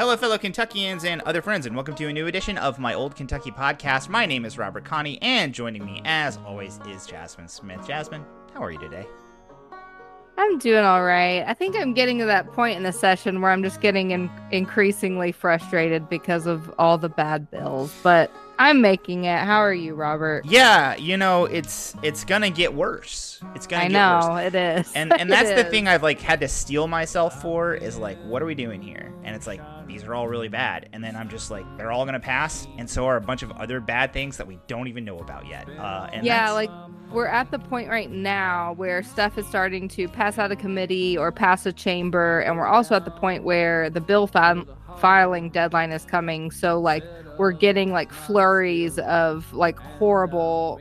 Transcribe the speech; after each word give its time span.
Hello, 0.00 0.16
fellow 0.16 0.38
Kentuckians 0.38 1.04
and 1.04 1.20
other 1.26 1.42
friends, 1.42 1.66
and 1.66 1.76
welcome 1.76 1.94
to 1.96 2.06
a 2.06 2.12
new 2.14 2.26
edition 2.26 2.56
of 2.56 2.78
my 2.78 2.94
Old 2.94 3.14
Kentucky 3.14 3.50
podcast. 3.50 4.08
My 4.08 4.24
name 4.24 4.46
is 4.46 4.56
Robert 4.56 4.82
Kahne, 4.82 5.18
and 5.20 5.52
joining 5.52 5.84
me, 5.84 6.00
as 6.06 6.38
always, 6.38 6.80
is 6.88 7.06
Jazmin 7.06 7.50
Smith. 7.50 7.80
Jazmin, 7.80 8.24
how 8.54 8.64
are 8.64 8.70
you 8.70 8.78
today? 8.78 9.06
I'm 10.38 10.56
doing 10.56 10.84
all 10.84 11.04
right. 11.04 11.44
I 11.46 11.52
think 11.52 11.76
I'm 11.76 11.92
getting 11.92 12.18
to 12.20 12.24
that 12.24 12.50
point 12.54 12.78
in 12.78 12.82
the 12.82 12.94
session 12.94 13.42
where 13.42 13.50
I'm 13.50 13.62
just 13.62 13.82
getting 13.82 14.12
in- 14.12 14.30
increasingly 14.50 15.32
frustrated 15.32 16.08
because 16.08 16.46
of 16.46 16.74
all 16.78 16.96
the 16.96 17.10
bad 17.10 17.50
bills, 17.50 17.94
but 18.02 18.32
I'm 18.60 18.82
making 18.82 19.24
it. 19.24 19.38
How 19.38 19.56
are 19.60 19.72
you, 19.72 19.94
Robert? 19.94 20.44
Yeah, 20.44 20.94
you 20.96 21.16
know, 21.16 21.46
it's 21.46 21.94
it's 22.02 22.24
gonna 22.24 22.50
get 22.50 22.74
worse. 22.74 23.40
It's 23.54 23.66
gonna 23.66 23.84
I 23.84 23.88
get 23.88 23.92
know 23.94 24.28
worse. 24.34 24.44
it 24.44 24.54
is. 24.54 24.92
And 24.94 25.12
and 25.18 25.32
that's 25.32 25.48
the 25.48 25.64
is. 25.64 25.70
thing 25.70 25.88
I've 25.88 26.02
like 26.02 26.20
had 26.20 26.40
to 26.40 26.48
steel 26.48 26.86
myself 26.86 27.40
for 27.40 27.72
is 27.74 27.96
like, 27.96 28.18
what 28.22 28.42
are 28.42 28.44
we 28.44 28.54
doing 28.54 28.82
here? 28.82 29.14
And 29.24 29.34
it's 29.34 29.46
like 29.46 29.62
these 29.88 30.04
are 30.04 30.14
all 30.14 30.28
really 30.28 30.48
bad. 30.48 30.90
And 30.92 31.02
then 31.02 31.16
I'm 31.16 31.30
just 31.30 31.50
like, 31.50 31.64
they're 31.78 31.90
all 31.90 32.04
gonna 32.04 32.20
pass, 32.20 32.68
and 32.76 32.88
so 32.88 33.06
are 33.06 33.16
a 33.16 33.20
bunch 33.22 33.42
of 33.42 33.50
other 33.52 33.80
bad 33.80 34.12
things 34.12 34.36
that 34.36 34.46
we 34.46 34.58
don't 34.66 34.88
even 34.88 35.06
know 35.06 35.18
about 35.20 35.46
yet. 35.46 35.66
Uh, 35.78 36.10
and 36.12 36.26
yeah, 36.26 36.50
like 36.50 36.70
we're 37.10 37.26
at 37.26 37.50
the 37.50 37.58
point 37.58 37.88
right 37.88 38.10
now 38.10 38.74
where 38.74 39.02
stuff 39.02 39.38
is 39.38 39.46
starting 39.46 39.88
to 39.88 40.06
pass 40.06 40.38
out 40.38 40.52
of 40.52 40.58
committee 40.58 41.16
or 41.16 41.32
pass 41.32 41.64
a 41.64 41.72
chamber, 41.72 42.40
and 42.40 42.58
we're 42.58 42.66
also 42.66 42.94
at 42.94 43.06
the 43.06 43.10
point 43.10 43.42
where 43.42 43.88
the 43.88 44.02
bill 44.02 44.26
fi- 44.26 44.62
filing 45.00 45.50
deadline 45.50 45.90
is 45.92 46.04
coming. 46.04 46.50
So 46.50 46.80
like 46.80 47.04
we're 47.38 47.52
getting 47.52 47.92
like 47.92 48.12
flurries 48.12 48.98
of 49.00 49.52
like 49.52 49.78
horrible 49.78 50.80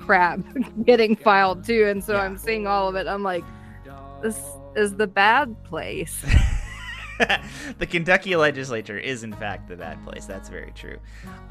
crap 0.00 0.40
getting 0.84 1.14
filed 1.16 1.64
too, 1.64 1.86
and 1.86 2.02
so 2.02 2.14
Yeah. 2.14 2.22
I'm 2.22 2.38
seeing 2.38 2.66
all 2.66 2.88
of 2.88 2.94
it. 2.96 3.06
I'm 3.06 3.22
like, 3.22 3.44
this 4.22 4.40
is 4.76 4.96
the 4.96 5.06
bad 5.06 5.62
place. 5.64 6.24
the 7.78 7.86
Kentucky 7.86 8.36
legislature 8.36 8.96
is, 8.96 9.24
in 9.24 9.32
fact, 9.32 9.68
the 9.68 9.76
bad 9.76 10.02
place. 10.04 10.24
That's 10.24 10.48
very 10.48 10.70
true. 10.72 10.98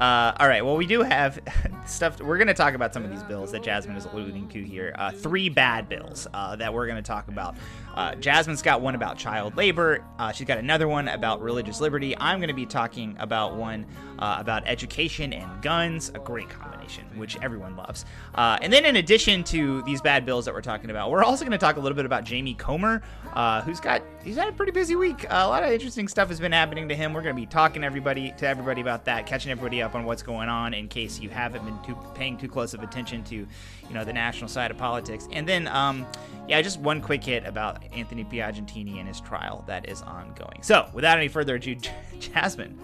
Uh, 0.00 0.32
all 0.40 0.48
right. 0.48 0.64
Well, 0.64 0.76
we 0.76 0.86
do 0.86 1.02
have 1.02 1.38
stuff. 1.86 2.20
We're 2.22 2.38
going 2.38 2.48
to 2.48 2.54
talk 2.54 2.74
about 2.74 2.94
some 2.94 3.04
of 3.04 3.10
these 3.10 3.22
bills 3.24 3.52
that 3.52 3.62
Jazmin 3.62 3.96
is 3.96 4.06
alluding 4.06 4.48
to 4.48 4.62
here. 4.62 4.94
Uh, 4.96 5.10
three 5.10 5.48
bad 5.50 5.88
bills 5.88 6.26
uh, 6.32 6.56
that 6.56 6.72
we're 6.72 6.86
going 6.86 6.96
to 6.96 7.06
talk 7.06 7.28
about. 7.28 7.54
Uh, 7.94 8.12
Jazmin's 8.12 8.62
got 8.62 8.80
one 8.80 8.94
about 8.94 9.18
child 9.18 9.56
labor. 9.56 10.04
Uh, 10.18 10.32
she's 10.32 10.46
got 10.46 10.58
another 10.58 10.86
one 10.88 11.08
about 11.08 11.40
religious 11.40 11.80
liberty. 11.80 12.16
I'm 12.18 12.38
going 12.38 12.48
to 12.48 12.54
be 12.54 12.66
talking 12.66 13.16
about 13.18 13.56
one 13.56 13.86
uh, 14.18 14.36
about 14.38 14.62
education 14.66 15.32
and 15.32 15.62
guns. 15.62 16.10
A 16.10 16.18
great 16.18 16.48
combination, 16.48 17.04
which 17.16 17.36
everyone 17.42 17.76
loves. 17.76 18.04
Uh, 18.34 18.58
and 18.62 18.72
then, 18.72 18.84
in 18.84 18.96
addition 18.96 19.42
to 19.44 19.82
these 19.82 20.00
bad 20.00 20.24
bills 20.24 20.44
that 20.44 20.54
we're 20.54 20.60
talking 20.60 20.90
about, 20.90 21.10
we're 21.10 21.24
also 21.24 21.44
going 21.44 21.52
to 21.52 21.58
talk 21.58 21.76
a 21.76 21.80
little 21.80 21.96
bit 21.96 22.04
about 22.04 22.24
Jamie 22.24 22.54
Comer, 22.54 23.02
uh, 23.34 23.62
who's 23.62 23.80
got 23.80 24.02
he's 24.22 24.36
had 24.36 24.48
a 24.48 24.52
pretty 24.52 24.72
busy 24.72 24.94
week. 24.94 25.24
Uh, 25.24 25.42
a 25.44 25.48
lot 25.48 25.62
of 25.62 25.70
interesting 25.70 26.06
stuff 26.08 26.28
has 26.28 26.38
been 26.38 26.52
happening 26.52 26.88
to 26.88 26.94
him. 26.94 27.12
We're 27.12 27.22
going 27.22 27.34
to 27.34 27.40
be 27.40 27.46
talking 27.46 27.82
everybody 27.84 28.32
to 28.38 28.46
everybody 28.46 28.80
about 28.80 29.04
that, 29.06 29.26
catching 29.26 29.50
everybody 29.50 29.82
up 29.82 29.94
on 29.94 30.04
what's 30.04 30.22
going 30.22 30.48
on 30.48 30.74
in 30.74 30.88
case 30.88 31.18
you 31.20 31.30
haven't 31.30 31.64
been 31.64 31.78
too, 31.84 31.96
paying 32.14 32.36
too 32.36 32.48
close 32.48 32.74
of 32.74 32.82
attention 32.82 33.24
to, 33.24 33.34
you 33.36 33.46
know, 33.90 34.04
the 34.04 34.12
national 34.12 34.48
side 34.48 34.70
of 34.70 34.76
politics. 34.76 35.28
And 35.32 35.48
then, 35.48 35.66
um, 35.68 36.06
yeah, 36.48 36.60
just 36.62 36.80
one 36.80 37.00
quick 37.00 37.24
hit 37.24 37.46
about 37.46 37.82
Anthony 37.92 38.24
Piagentini 38.24 38.98
and 38.98 39.08
his 39.08 39.20
trial 39.20 39.64
that 39.66 39.88
is 39.88 40.02
ongoing. 40.02 40.62
So, 40.62 40.88
without 40.92 41.18
any 41.18 41.28
further 41.28 41.56
ado, 41.56 41.76
Jazmin, 42.18 42.76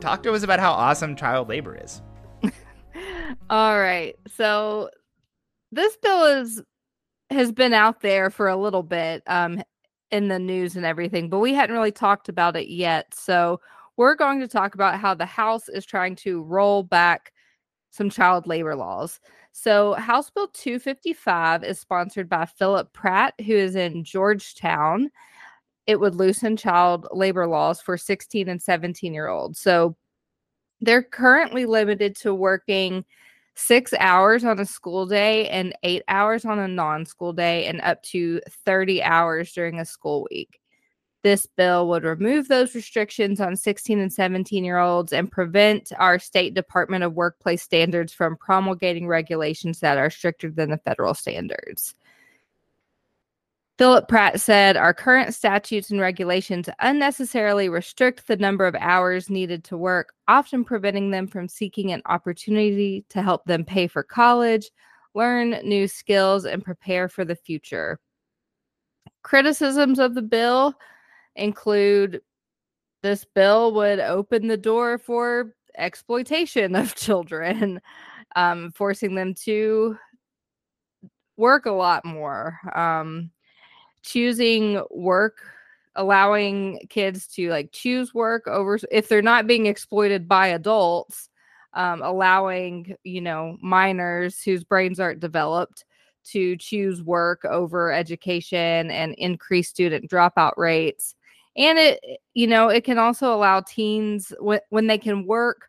talk 0.00 0.22
to 0.24 0.32
us 0.32 0.42
about 0.42 0.60
how 0.60 0.72
awesome 0.72 1.16
child 1.16 1.48
labor 1.48 1.78
is. 1.82 2.02
All 3.50 3.78
right. 3.78 4.14
So 4.34 4.90
this 5.72 5.96
bill 5.96 6.24
is 6.24 6.62
has 7.30 7.50
been 7.50 7.74
out 7.74 8.00
there 8.00 8.30
for 8.30 8.48
a 8.48 8.56
little 8.56 8.84
bit 8.84 9.22
um 9.26 9.62
in 10.10 10.28
the 10.28 10.38
news 10.38 10.76
and 10.76 10.86
everything, 10.86 11.28
but 11.28 11.40
we 11.40 11.52
hadn't 11.52 11.74
really 11.74 11.92
talked 11.92 12.28
about 12.28 12.56
it 12.56 12.68
yet. 12.68 13.12
So 13.12 13.60
we're 13.96 14.14
going 14.14 14.40
to 14.40 14.48
talk 14.48 14.74
about 14.74 15.00
how 15.00 15.14
the 15.14 15.26
House 15.26 15.68
is 15.68 15.84
trying 15.84 16.14
to 16.16 16.42
roll 16.42 16.82
back 16.82 17.32
some 17.90 18.10
child 18.10 18.46
labor 18.46 18.76
laws. 18.76 19.20
So 19.58 19.94
House 19.94 20.28
Bill 20.28 20.48
255 20.48 21.64
is 21.64 21.80
sponsored 21.80 22.28
by 22.28 22.44
Phillip 22.44 22.92
Pratt, 22.92 23.32
who 23.40 23.54
is 23.54 23.74
in 23.74 24.04
Georgetown. 24.04 25.10
It 25.86 25.98
would 25.98 26.14
loosen 26.14 26.58
child 26.58 27.08
labor 27.10 27.46
laws 27.46 27.80
for 27.80 27.96
16 27.96 28.50
and 28.50 28.60
17 28.60 29.14
year 29.14 29.28
olds. 29.28 29.58
So 29.58 29.96
they're 30.82 31.02
currently 31.02 31.64
limited 31.64 32.14
to 32.16 32.34
working 32.34 33.06
six 33.54 33.94
hours 33.98 34.44
on 34.44 34.60
a 34.60 34.66
school 34.66 35.06
day 35.06 35.48
and 35.48 35.72
eight 35.84 36.02
hours 36.06 36.44
on 36.44 36.58
a 36.58 36.68
non 36.68 37.06
school 37.06 37.32
day, 37.32 37.64
and 37.64 37.80
up 37.80 38.02
to 38.02 38.42
30 38.66 39.02
hours 39.02 39.54
during 39.54 39.80
a 39.80 39.86
school 39.86 40.28
week. 40.30 40.60
This 41.26 41.44
bill 41.44 41.88
would 41.88 42.04
remove 42.04 42.46
those 42.46 42.76
restrictions 42.76 43.40
on 43.40 43.56
16 43.56 43.98
and 43.98 44.12
17 44.12 44.64
year 44.64 44.78
olds 44.78 45.12
and 45.12 45.28
prevent 45.28 45.90
our 45.98 46.20
state 46.20 46.54
Department 46.54 47.02
of 47.02 47.14
Workplace 47.14 47.64
standards 47.64 48.12
from 48.12 48.36
promulgating 48.36 49.08
regulations 49.08 49.80
that 49.80 49.98
are 49.98 50.08
stricter 50.08 50.52
than 50.52 50.70
the 50.70 50.78
federal 50.78 51.14
standards. 51.14 51.96
Phillip 53.76 54.06
Pratt 54.06 54.40
said 54.40 54.76
our 54.76 54.94
current 54.94 55.34
statutes 55.34 55.90
and 55.90 55.98
regulations 55.98 56.68
unnecessarily 56.78 57.68
restrict 57.68 58.28
the 58.28 58.36
number 58.36 58.64
of 58.64 58.76
hours 58.76 59.28
needed 59.28 59.64
to 59.64 59.76
work, 59.76 60.12
often 60.28 60.64
preventing 60.64 61.10
them 61.10 61.26
from 61.26 61.48
seeking 61.48 61.90
an 61.90 62.02
opportunity 62.06 63.04
to 63.08 63.20
help 63.20 63.44
them 63.46 63.64
pay 63.64 63.88
for 63.88 64.04
college, 64.04 64.70
learn 65.14 65.58
new 65.64 65.88
skills, 65.88 66.44
and 66.44 66.64
prepare 66.64 67.08
for 67.08 67.24
the 67.24 67.34
future. 67.34 67.98
Criticisms 69.24 69.98
of 69.98 70.14
the 70.14 70.22
bill 70.22 70.76
include 71.36 72.20
this 73.02 73.24
bill 73.24 73.72
would 73.74 74.00
open 74.00 74.48
the 74.48 74.56
door 74.56 74.98
for 74.98 75.54
exploitation 75.76 76.74
of 76.74 76.94
children, 76.96 77.80
um, 78.34 78.72
forcing 78.72 79.14
them 79.14 79.34
to 79.34 79.96
work 81.36 81.66
a 81.66 81.70
lot 81.70 82.04
more. 82.04 82.58
Um, 82.74 83.30
choosing 84.02 84.82
work 84.90 85.38
allowing 85.96 86.78
kids 86.90 87.26
to 87.26 87.50
like 87.50 87.72
choose 87.72 88.14
work 88.14 88.46
over 88.46 88.78
if 88.90 89.08
they're 89.08 89.22
not 89.22 89.46
being 89.46 89.66
exploited 89.66 90.28
by 90.28 90.48
adults 90.48 91.28
um, 91.74 92.02
allowing 92.02 92.94
you 93.02 93.20
know 93.20 93.56
minors 93.60 94.40
whose 94.42 94.62
brains 94.62 95.00
aren't 95.00 95.20
developed 95.20 95.84
to 96.24 96.56
choose 96.56 97.02
work 97.02 97.44
over 97.44 97.92
education 97.92 98.90
and 98.90 99.14
increase 99.14 99.68
student 99.68 100.08
dropout 100.08 100.56
rates 100.56 101.14
and 101.56 101.78
it 101.78 102.00
eh, 102.08 102.16
you 102.34 102.46
know 102.46 102.68
it 102.68 102.84
can 102.84 102.98
also 102.98 103.34
allow 103.34 103.60
teens 103.60 104.32
when, 104.40 104.60
when 104.70 104.86
they 104.86 104.98
can 104.98 105.26
work 105.26 105.68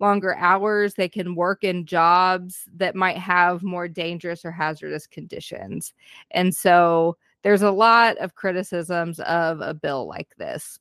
longer 0.00 0.36
hours 0.36 0.94
they 0.94 1.08
can 1.08 1.34
work 1.34 1.64
in 1.64 1.84
jobs 1.84 2.64
that 2.76 2.94
might 2.94 3.16
have 3.16 3.62
more 3.62 3.88
dangerous 3.88 4.44
or 4.44 4.50
hazardous 4.50 5.06
conditions. 5.06 5.92
And 6.30 6.54
so 6.54 7.16
there's 7.42 7.62
a 7.62 7.70
lot 7.70 8.16
of 8.18 8.34
criticisms 8.34 9.20
of 9.20 9.60
a 9.60 9.74
bill 9.74 10.06
like 10.06 10.34
this. 10.36 10.78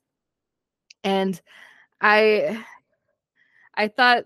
And 1.04 1.40
i 2.02 2.64
i 3.76 3.88
thought 3.88 4.26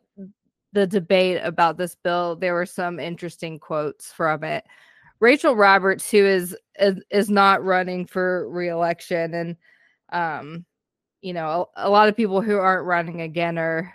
the 0.74 0.86
debate 0.86 1.40
about 1.42 1.78
this 1.78 1.96
bill 1.96 2.36
there 2.36 2.54
were 2.54 2.66
some 2.66 3.00
interesting 3.00 3.60
quotes 3.60 4.12
from 4.12 4.44
it. 4.44 4.66
Rachel 5.22 5.56
roberts 5.56 6.10
who 6.12 6.26
is 6.26 6.56
is, 6.80 7.02
is 7.12 7.30
not 7.30 7.64
running 7.64 8.06
for 8.06 8.50
reelection 8.50 9.34
and 9.34 9.56
um 10.12 10.66
you 11.22 11.34
know 11.34 11.70
a, 11.76 11.88
a 11.88 11.90
lot 11.90 12.10
of 12.10 12.16
people 12.16 12.42
who 12.42 12.58
aren't 12.58 12.86
running 12.86 13.22
again 13.22 13.58
are 13.58 13.94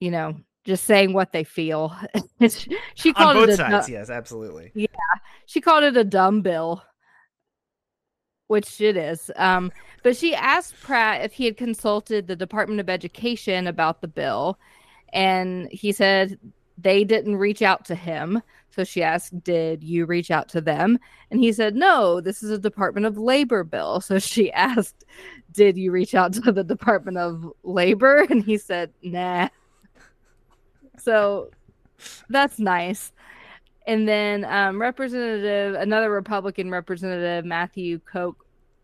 you 0.00 0.10
know 0.10 0.34
just 0.64 0.84
saying 0.84 1.12
what 1.12 1.32
they 1.32 1.44
feel 1.44 1.94
she 2.94 3.12
called 3.12 3.36
it 3.36 3.48
a, 3.50 3.56
sides, 3.56 3.86
du- 3.86 3.92
yes, 3.92 4.10
absolutely. 4.10 4.70
yeah 4.74 4.86
she 5.46 5.60
called 5.60 5.84
it 5.84 5.96
a 5.96 6.04
dumb 6.04 6.42
bill 6.42 6.82
which 8.48 8.80
it 8.80 8.96
is 8.96 9.30
um 9.36 9.72
but 10.02 10.16
she 10.16 10.34
asked 10.34 10.74
pratt 10.80 11.24
if 11.24 11.32
he 11.32 11.44
had 11.44 11.56
consulted 11.56 12.26
the 12.26 12.36
department 12.36 12.80
of 12.80 12.88
education 12.88 13.66
about 13.66 14.00
the 14.00 14.08
bill 14.08 14.58
and 15.12 15.70
he 15.72 15.92
said 15.92 16.38
they 16.76 17.02
didn't 17.02 17.36
reach 17.36 17.62
out 17.62 17.84
to 17.84 17.94
him 17.94 18.42
so 18.78 18.84
she 18.84 19.02
asked 19.02 19.42
did 19.42 19.82
you 19.82 20.06
reach 20.06 20.30
out 20.30 20.48
to 20.50 20.60
them? 20.60 21.00
And 21.32 21.40
he 21.40 21.52
said 21.52 21.74
no 21.74 22.20
this 22.20 22.44
is 22.44 22.50
a 22.50 22.58
department 22.58 23.06
of 23.06 23.18
labor 23.18 23.64
bill. 23.64 24.00
So 24.08 24.20
she 24.20 24.52
asked 24.52 25.04
did 25.50 25.76
you 25.76 25.90
reach 25.90 26.14
out 26.14 26.32
to 26.34 26.52
the 26.52 26.62
department 26.62 27.18
of 27.18 27.52
labor? 27.64 28.24
And 28.30 28.44
he 28.44 28.56
said 28.56 28.92
nah. 29.02 29.48
So 30.96 31.50
that's 32.28 32.60
nice. 32.60 33.12
And 33.88 34.06
then 34.06 34.44
um, 34.44 34.80
Representative, 34.80 35.74
another 35.74 36.10
Republican 36.10 36.70
representative, 36.70 37.44
Matthew 37.44 37.98
Koch, 37.98 38.36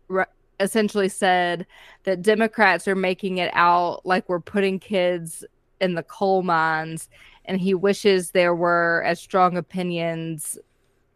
re- 0.09 0.25
essentially 0.59 1.07
said 1.07 1.65
that 2.03 2.21
Democrats 2.21 2.85
are 2.85 2.95
making 2.95 3.37
it 3.37 3.51
out 3.53 4.05
like 4.05 4.27
we're 4.27 4.41
putting 4.41 4.77
kids 4.77 5.45
in 5.79 5.93
the 5.93 6.03
coal 6.03 6.43
mines, 6.43 7.07
and 7.47 7.59
he 7.59 7.73
wishes 7.73 8.31
there 8.31 8.55
were 8.55 9.03
as 9.05 9.19
strong 9.19 9.57
opinions 9.57 10.57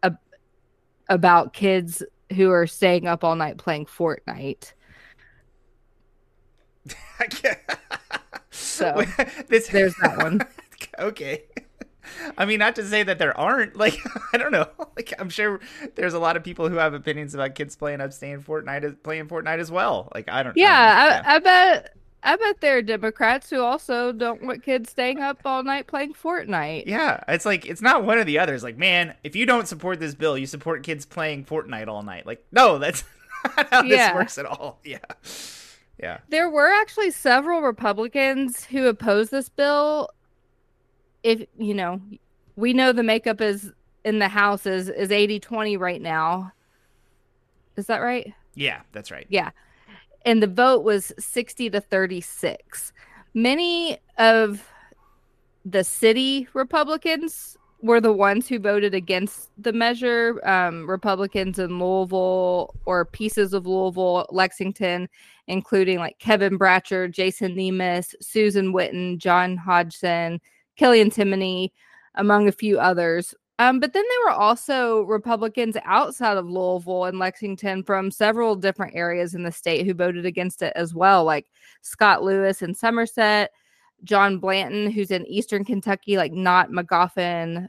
ab- 0.02 0.18
about 1.08 1.52
kids 1.52 2.02
who 2.34 2.50
are 2.50 2.66
staying 2.66 3.06
up 3.06 3.24
all 3.24 3.36
night 3.36 3.58
playing 3.58 3.86
Fortnite. 3.86 4.72
so 8.50 9.04
this, 9.48 9.68
there's 9.68 9.94
that 10.02 10.18
one. 10.18 10.40
okay. 10.98 11.44
I 12.36 12.44
mean, 12.44 12.58
not 12.58 12.74
to 12.76 12.84
say 12.84 13.02
that 13.02 13.18
there 13.18 13.38
aren't. 13.38 13.76
Like, 13.76 13.96
I 14.32 14.38
don't 14.38 14.52
know. 14.52 14.68
Like, 14.96 15.12
I'm 15.18 15.30
sure 15.30 15.60
there's 15.94 16.14
a 16.14 16.18
lot 16.18 16.36
of 16.36 16.42
people 16.42 16.68
who 16.68 16.76
have 16.76 16.94
opinions 16.94 17.34
about 17.34 17.54
kids 17.54 17.76
playing 17.76 18.00
up, 18.00 18.12
staying 18.12 18.42
Fortnite, 18.42 19.02
playing 19.02 19.28
Fortnite 19.28 19.58
as 19.58 19.70
well. 19.70 20.10
Like, 20.14 20.28
I 20.28 20.42
don't. 20.42 20.56
Know. 20.56 20.62
Yeah, 20.62 20.98
I, 20.98 21.14
don't 21.14 21.26
I, 21.26 21.34
I 21.34 21.38
bet. 21.38 21.96
I 22.22 22.36
bet 22.36 22.60
there 22.60 22.76
are 22.76 22.82
Democrats 22.82 23.48
who 23.48 23.62
also 23.62 24.12
don't 24.12 24.42
want 24.42 24.62
kids 24.62 24.90
staying 24.90 25.20
up 25.20 25.40
all 25.44 25.62
night 25.62 25.86
playing 25.86 26.12
Fortnite. 26.12 26.84
Yeah, 26.86 27.22
it's 27.28 27.46
like 27.46 27.64
it's 27.64 27.80
not 27.80 28.04
one 28.04 28.18
or 28.18 28.24
the 28.24 28.38
other. 28.38 28.54
It's 28.54 28.62
like, 28.62 28.76
man, 28.76 29.14
if 29.24 29.34
you 29.34 29.46
don't 29.46 29.66
support 29.66 30.00
this 30.00 30.14
bill, 30.14 30.36
you 30.36 30.46
support 30.46 30.82
kids 30.82 31.06
playing 31.06 31.46
Fortnite 31.46 31.88
all 31.88 32.02
night. 32.02 32.26
Like, 32.26 32.44
no, 32.52 32.78
that's 32.78 33.04
not 33.44 33.68
how 33.70 33.82
yeah. 33.82 34.08
this 34.08 34.14
works 34.14 34.38
at 34.38 34.46
all. 34.46 34.80
Yeah. 34.84 34.98
Yeah. 35.98 36.18
There 36.30 36.48
were 36.48 36.72
actually 36.72 37.10
several 37.10 37.60
Republicans 37.60 38.64
who 38.64 38.86
opposed 38.86 39.30
this 39.30 39.50
bill. 39.50 40.08
If, 41.22 41.46
you 41.58 41.74
know, 41.74 42.00
we 42.56 42.72
know 42.72 42.92
the 42.92 43.02
makeup 43.02 43.42
is 43.42 43.70
in 44.02 44.18
the 44.18 44.28
House 44.28 44.64
is, 44.64 44.88
is 44.88 45.10
80 45.10 45.40
20 45.40 45.76
right 45.76 46.00
now. 46.00 46.52
Is 47.76 47.86
that 47.86 47.98
right? 47.98 48.32
Yeah, 48.54 48.80
that's 48.92 49.10
right. 49.10 49.26
Yeah. 49.28 49.50
And 50.24 50.42
the 50.42 50.46
vote 50.46 50.84
was 50.84 51.12
60 51.18 51.70
to 51.70 51.80
36. 51.80 52.92
Many 53.34 53.98
of 54.18 54.68
the 55.64 55.84
city 55.84 56.48
Republicans 56.54 57.56
were 57.82 58.00
the 58.00 58.12
ones 58.12 58.46
who 58.46 58.58
voted 58.58 58.94
against 58.94 59.50
the 59.56 59.72
measure. 59.72 60.40
Um, 60.46 60.88
Republicans 60.88 61.58
in 61.58 61.78
Louisville 61.78 62.74
or 62.84 63.06
pieces 63.06 63.54
of 63.54 63.66
Louisville, 63.66 64.26
Lexington, 64.30 65.08
including 65.46 65.98
like 65.98 66.18
Kevin 66.18 66.58
Bratcher, 66.58 67.10
Jason 67.10 67.54
Nemes, 67.54 68.14
Susan 68.20 68.72
Witten, 68.72 69.18
John 69.18 69.56
Hodgson, 69.56 70.40
Killian 70.76 71.10
Timoney, 71.10 71.70
among 72.16 72.48
a 72.48 72.52
few 72.52 72.78
others. 72.78 73.34
Um, 73.60 73.78
but 73.78 73.92
then 73.92 74.04
there 74.08 74.24
were 74.24 74.40
also 74.40 75.02
Republicans 75.02 75.76
outside 75.84 76.38
of 76.38 76.48
Louisville 76.48 77.04
and 77.04 77.18
Lexington 77.18 77.82
from 77.82 78.10
several 78.10 78.56
different 78.56 78.96
areas 78.96 79.34
in 79.34 79.42
the 79.42 79.52
state 79.52 79.84
who 79.84 79.92
voted 79.92 80.24
against 80.24 80.62
it 80.62 80.72
as 80.76 80.94
well, 80.94 81.24
like 81.24 81.46
Scott 81.82 82.22
Lewis 82.22 82.62
in 82.62 82.74
Somerset, 82.74 83.50
John 84.02 84.38
Blanton, 84.38 84.90
who's 84.90 85.10
in 85.10 85.26
Eastern 85.26 85.62
Kentucky, 85.62 86.16
like 86.16 86.32
Knott 86.32 86.70
Magoffin, 86.70 87.68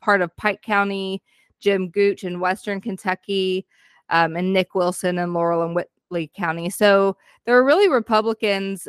part 0.00 0.22
of 0.22 0.34
Pike 0.38 0.62
County, 0.62 1.22
Jim 1.60 1.90
Gooch 1.90 2.24
in 2.24 2.40
Western 2.40 2.80
Kentucky, 2.80 3.66
um, 4.08 4.34
and 4.34 4.50
Nick 4.50 4.74
Wilson 4.74 5.18
in 5.18 5.34
Laurel 5.34 5.62
and 5.62 5.74
Whitley 5.74 6.30
County. 6.34 6.70
So 6.70 7.18
there 7.44 7.54
were 7.54 7.66
really 7.66 7.90
Republicans, 7.90 8.88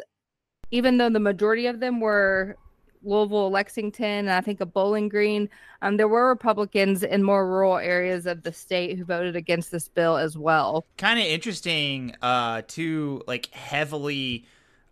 even 0.71 0.97
though 0.97 1.09
the 1.09 1.19
majority 1.19 1.67
of 1.67 1.81
them 1.81 1.99
were 1.99 2.55
Louisville, 3.03 3.49
Lexington, 3.49 4.05
and 4.05 4.31
I 4.31 4.41
think 4.41 4.61
a 4.61 4.65
Bowling 4.65 5.09
Green. 5.09 5.49
Um, 5.81 5.97
there 5.97 6.07
were 6.07 6.27
Republicans 6.29 7.03
in 7.03 7.23
more 7.23 7.47
rural 7.47 7.77
areas 7.77 8.25
of 8.25 8.43
the 8.43 8.51
state 8.51 8.97
who 8.97 9.05
voted 9.05 9.35
against 9.35 9.71
this 9.71 9.87
bill 9.87 10.17
as 10.17 10.37
well. 10.37 10.85
Kind 10.97 11.19
of 11.19 11.25
interesting, 11.25 12.15
uh, 12.21 12.63
to 12.69 13.21
like 13.27 13.47
heavily 13.53 14.45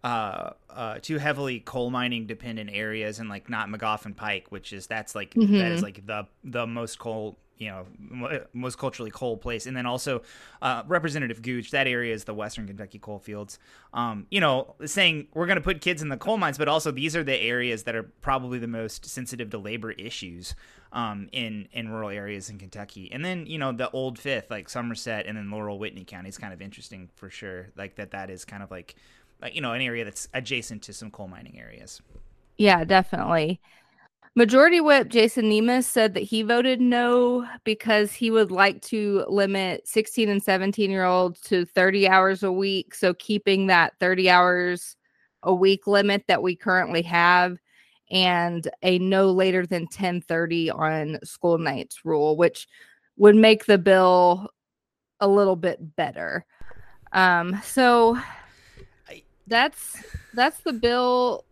uh, 0.04 0.52
uh, 0.70 1.00
two 1.02 1.18
heavily 1.18 1.60
coal 1.60 1.90
mining 1.90 2.28
dependent 2.28 2.70
areas 2.72 3.20
and 3.20 3.30
like 3.30 3.50
Knott 3.50 3.70
Magoffin 3.70 4.16
Pike, 4.16 4.48
which 4.50 4.74
is 4.74 4.88
that's 4.88 5.16
like 5.16 5.34
mm-hmm. 5.34 5.58
that 5.58 5.72
is 5.72 5.82
like 5.82 6.06
the 6.06 6.28
the 6.44 6.68
most 6.68 7.00
coal 7.00 7.38
you 7.58 7.70
know 7.70 8.42
most 8.54 8.78
culturally 8.78 9.12
coal 9.12 9.38
place. 9.38 9.66
And 9.66 9.76
then 9.76 9.86
also 9.86 10.22
uh, 10.62 10.84
representative 10.88 11.42
gooch 11.42 11.72
that 11.72 11.88
area 11.88 12.14
is 12.14 12.24
the 12.24 12.34
western 12.34 12.68
kentucky 12.68 13.00
coal 13.00 13.20
fields. 13.20 13.60
Um, 13.94 14.28
you 14.30 14.40
know 14.40 14.76
saying 14.86 15.28
we're 15.34 15.48
going 15.48 15.58
to 15.58 15.62
put 15.64 15.82
kids 15.82 16.02
in 16.02 16.10
the 16.10 16.18
coal 16.18 16.38
mines 16.38 16.58
but 16.58 16.68
also 16.68 16.92
these 16.92 17.16
are 17.16 17.24
the 17.24 17.40
areas 17.40 17.84
that 17.84 17.96
are 17.96 18.04
probably 18.04 18.60
the 18.60 18.68
most 18.68 19.06
sensitive 19.06 19.50
to 19.50 19.58
labor 19.58 19.92
issues 19.92 20.56
um, 20.94 21.30
in 21.32 21.68
in 21.72 21.90
rural 21.90 22.10
areas 22.10 22.50
in 22.50 22.60
kentucky. 22.60 23.12
And 23.12 23.26
then 23.26 23.46
you 23.46 23.58
know 23.58 23.72
the 23.72 23.90
old 23.92 24.20
fifth 24.20 24.52
like 24.52 24.70
somerset 24.70 25.26
and 25.26 25.38
then 25.38 25.50
laurel 25.50 25.80
whitley 25.80 26.06
county 26.06 26.30
is 26.30 26.38
kind 26.38 26.54
of 26.54 26.62
interesting 26.62 27.10
for 27.16 27.30
sure 27.30 27.70
like 27.76 27.96
that 27.96 28.12
that 28.12 28.30
is 28.30 28.46
kind 28.46 28.64
of 28.64 28.72
like 28.72 28.96
you 29.52 29.62
know 29.62 29.74
an 29.74 29.82
area 29.82 30.04
that's 30.04 30.28
adjacent 30.34 30.82
to 30.82 30.94
some 30.94 31.12
coal 31.12 31.28
mining 31.28 31.60
areas 31.60 32.02
yeah 32.58 32.84
definitely 32.84 33.60
Majority 34.38 34.82
Whip 34.82 35.08
Jason 35.08 35.46
Nemes 35.46 35.86
said 35.86 36.14
that 36.14 36.22
he 36.22 36.44
voted 36.44 36.80
no 36.80 37.48
because 37.64 38.14
he 38.14 38.30
would 38.30 38.52
like 38.52 38.84
to 38.84 39.26
limit 39.28 39.88
16 39.88 40.30
and 40.30 40.44
17 40.44 40.92
year 40.92 41.06
olds 41.06 41.42
to 41.42 41.66
30 41.66 42.08
hours 42.08 42.44
a 42.44 42.52
week. 42.52 42.94
So 42.94 43.16
keeping 43.16 43.66
that 43.66 43.94
30 44.00 44.30
hours 44.30 44.96
a 45.42 45.52
week 45.52 45.88
limit 45.88 46.26
that 46.28 46.44
we 46.44 46.56
currently 46.56 47.02
have 47.02 47.58
and 48.12 48.68
a 48.84 49.00
no 49.00 49.32
later 49.32 49.66
than 49.66 49.84
1030 49.84 50.70
on 50.70 51.18
school 51.24 51.58
nights 51.58 52.06
rule, 52.06 52.38
which 52.38 52.68
would 53.18 53.36
make 53.36 53.66
the 53.66 53.80
bill 53.80 54.50
a 55.20 55.28
little 55.28 55.56
bit 55.56 55.96
better. 55.96 56.46
Um, 57.12 57.60
so 57.64 58.20
that's 59.48 60.04
that's 60.34 60.60
the 60.60 60.74
bill 60.74 61.46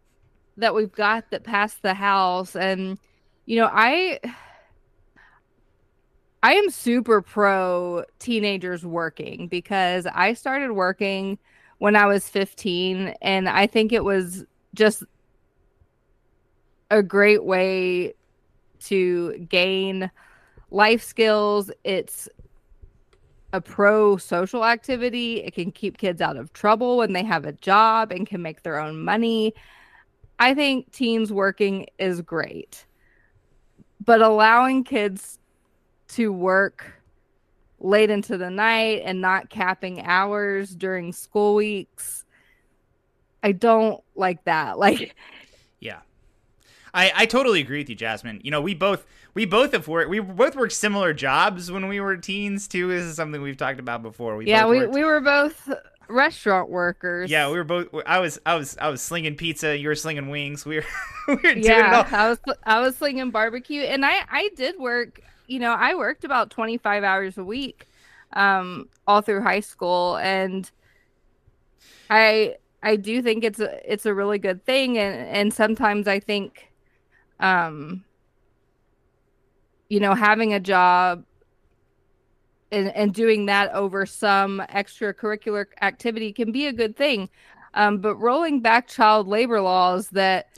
that 0.58 0.76
we've 0.76 0.92
got 0.92 1.32
that 1.32 1.44
passed 1.44 1.82
the 1.82 1.94
house. 1.94 2.56
And 2.56 2.98
you 3.46 3.58
know 3.58 3.70
i 3.72 4.20
i 6.42 6.54
am 6.54 6.70
super 6.72 7.22
pro 7.22 8.04
teenagers 8.18 8.84
working 8.84 9.48
because 9.48 10.08
i 10.16 10.34
started 10.34 10.72
working 10.72 11.38
when 11.78 11.96
i 11.96 12.08
was 12.08 12.28
15 12.28 13.14
and 13.22 13.48
i 13.48 13.68
think 13.68 13.94
it 13.94 14.04
was 14.04 14.46
just 14.74 15.04
a 16.90 17.04
great 17.04 17.44
way 17.44 18.14
to 18.80 19.38
gain 19.50 20.10
life 20.72 21.04
skills. 21.04 21.72
It's 21.84 22.30
a 23.56 23.62
pro 23.62 24.18
social 24.18 24.66
activity 24.66 25.44
it 25.44 25.54
can 25.54 25.72
keep 25.72 25.98
kids 25.98 26.22
out 26.22 26.38
of 26.38 26.52
trouble 26.54 26.98
when 26.98 27.14
they 27.14 27.24
have 27.24 27.46
a 27.46 27.54
job 27.54 28.12
and 28.12 28.28
can 28.28 28.42
make 28.42 28.64
their 28.64 28.80
own 28.80 29.04
money 29.04 29.54
I 30.40 30.54
think 30.54 30.92
teens 30.92 31.32
working 31.32 31.88
is 31.98 32.22
great. 32.22 32.86
But 34.04 34.22
allowing 34.22 34.84
kids 34.84 35.40
to 36.10 36.32
work 36.32 37.02
late 37.80 38.10
into 38.10 38.38
the 38.38 38.50
night 38.50 39.02
and 39.06 39.22
not 39.22 39.50
capping 39.50 40.02
hours 40.02 40.76
during 40.76 41.14
school 41.14 41.56
weeks, 41.56 42.26
I 43.44 43.52
don't 43.52 44.04
like 44.16 44.44
that. 44.46 44.78
Like 44.80 45.16
Yeah. 45.80 46.00
I, 46.94 47.12
I 47.16 47.26
totally 47.26 47.60
agree 47.60 47.80
with 47.80 47.90
you, 47.90 47.96
Jazmin. 47.96 48.44
You 48.44 48.52
know, 48.52 48.62
we 48.62 48.74
both 48.74 49.06
we 49.36 49.46
both 49.46 49.74
have 49.74 49.88
worked 49.88 50.10
we 50.10 50.20
both 50.20 50.56
worked 50.56 50.74
similar 50.74 51.14
jobs 51.14 51.72
when 51.72 51.88
we 51.88 52.00
were 52.00 52.18
teens 52.18 52.68
too. 52.68 52.88
This 52.88 53.04
is 53.04 53.16
something 53.16 53.42
we've 53.42 53.58
talked 53.58 53.80
about 53.80 54.02
before. 54.02 54.36
We 54.36 54.48
yeah, 54.48 54.66
we, 54.66 54.80
worked... 54.80 54.94
we 54.94 55.04
were 55.04 55.22
both 55.22 55.70
restaurant 56.08 56.70
workers. 56.70 57.30
Yeah, 57.30 57.50
we 57.50 57.58
were 57.58 57.64
both. 57.64 57.88
I 58.06 58.20
was, 58.20 58.40
I 58.46 58.56
was, 58.56 58.78
I 58.80 58.90
was 58.90 59.02
slinging 59.02 59.36
pizza. 59.36 59.78
You 59.78 59.90
were 59.90 59.96
slinging 59.96 60.30
wings. 60.30 60.66
We 60.66 60.78
were, 60.78 60.86
we 61.28 61.36
were 61.36 61.50
yeah, 61.50 62.08
I 62.12 62.30
was, 62.30 62.40
I 62.64 62.80
was 62.80 62.96
slinging 62.96 63.32
barbecue, 63.32 63.82
and 63.82 64.06
I, 64.06 64.22
I 64.30 64.50
did 64.56 64.80
work. 64.80 65.22
You 65.48 65.60
know, 65.60 65.74
I 65.74 65.96
worked 65.96 66.24
about 66.24 66.50
twenty 66.50 66.78
five 66.78 67.04
hours 67.04 67.38
a 67.38 67.44
week, 67.44 67.88
um, 68.34 68.88
all 69.06 69.22
through 69.22 69.42
high 69.42 69.60
school, 69.60 70.18
and 70.18 70.70
I, 72.10 72.56
I 72.82 72.96
do 72.96 73.22
think 73.22 73.44
it's 73.44 73.60
a, 73.60 73.92
it's 73.92 74.06
a 74.06 74.14
really 74.14 74.40
good 74.40 74.66
thing, 74.66 74.98
and 74.98 75.28
and 75.28 75.54
sometimes 75.54 76.08
I 76.08 76.22
think, 76.22 76.72
um, 77.40 78.05
you 79.90 80.00
know, 80.00 80.14
having 80.14 80.54
a 80.54 80.60
job 80.60 81.24
and, 82.72 82.90
and 82.96 83.14
doing 83.14 83.46
that 83.46 83.72
over 83.74 84.06
some 84.06 84.62
extracurricular 84.70 85.66
activity 85.82 86.34
can 86.34 86.52
be 86.52 86.68
a 86.68 86.74
good 86.74 86.96
thing. 86.96 87.30
Um, 87.74 88.00
but 88.00 88.16
rolling 88.16 88.62
back 88.62 88.88
child 88.88 89.28
labor 89.28 89.62
laws 89.62 90.10
that 90.10 90.50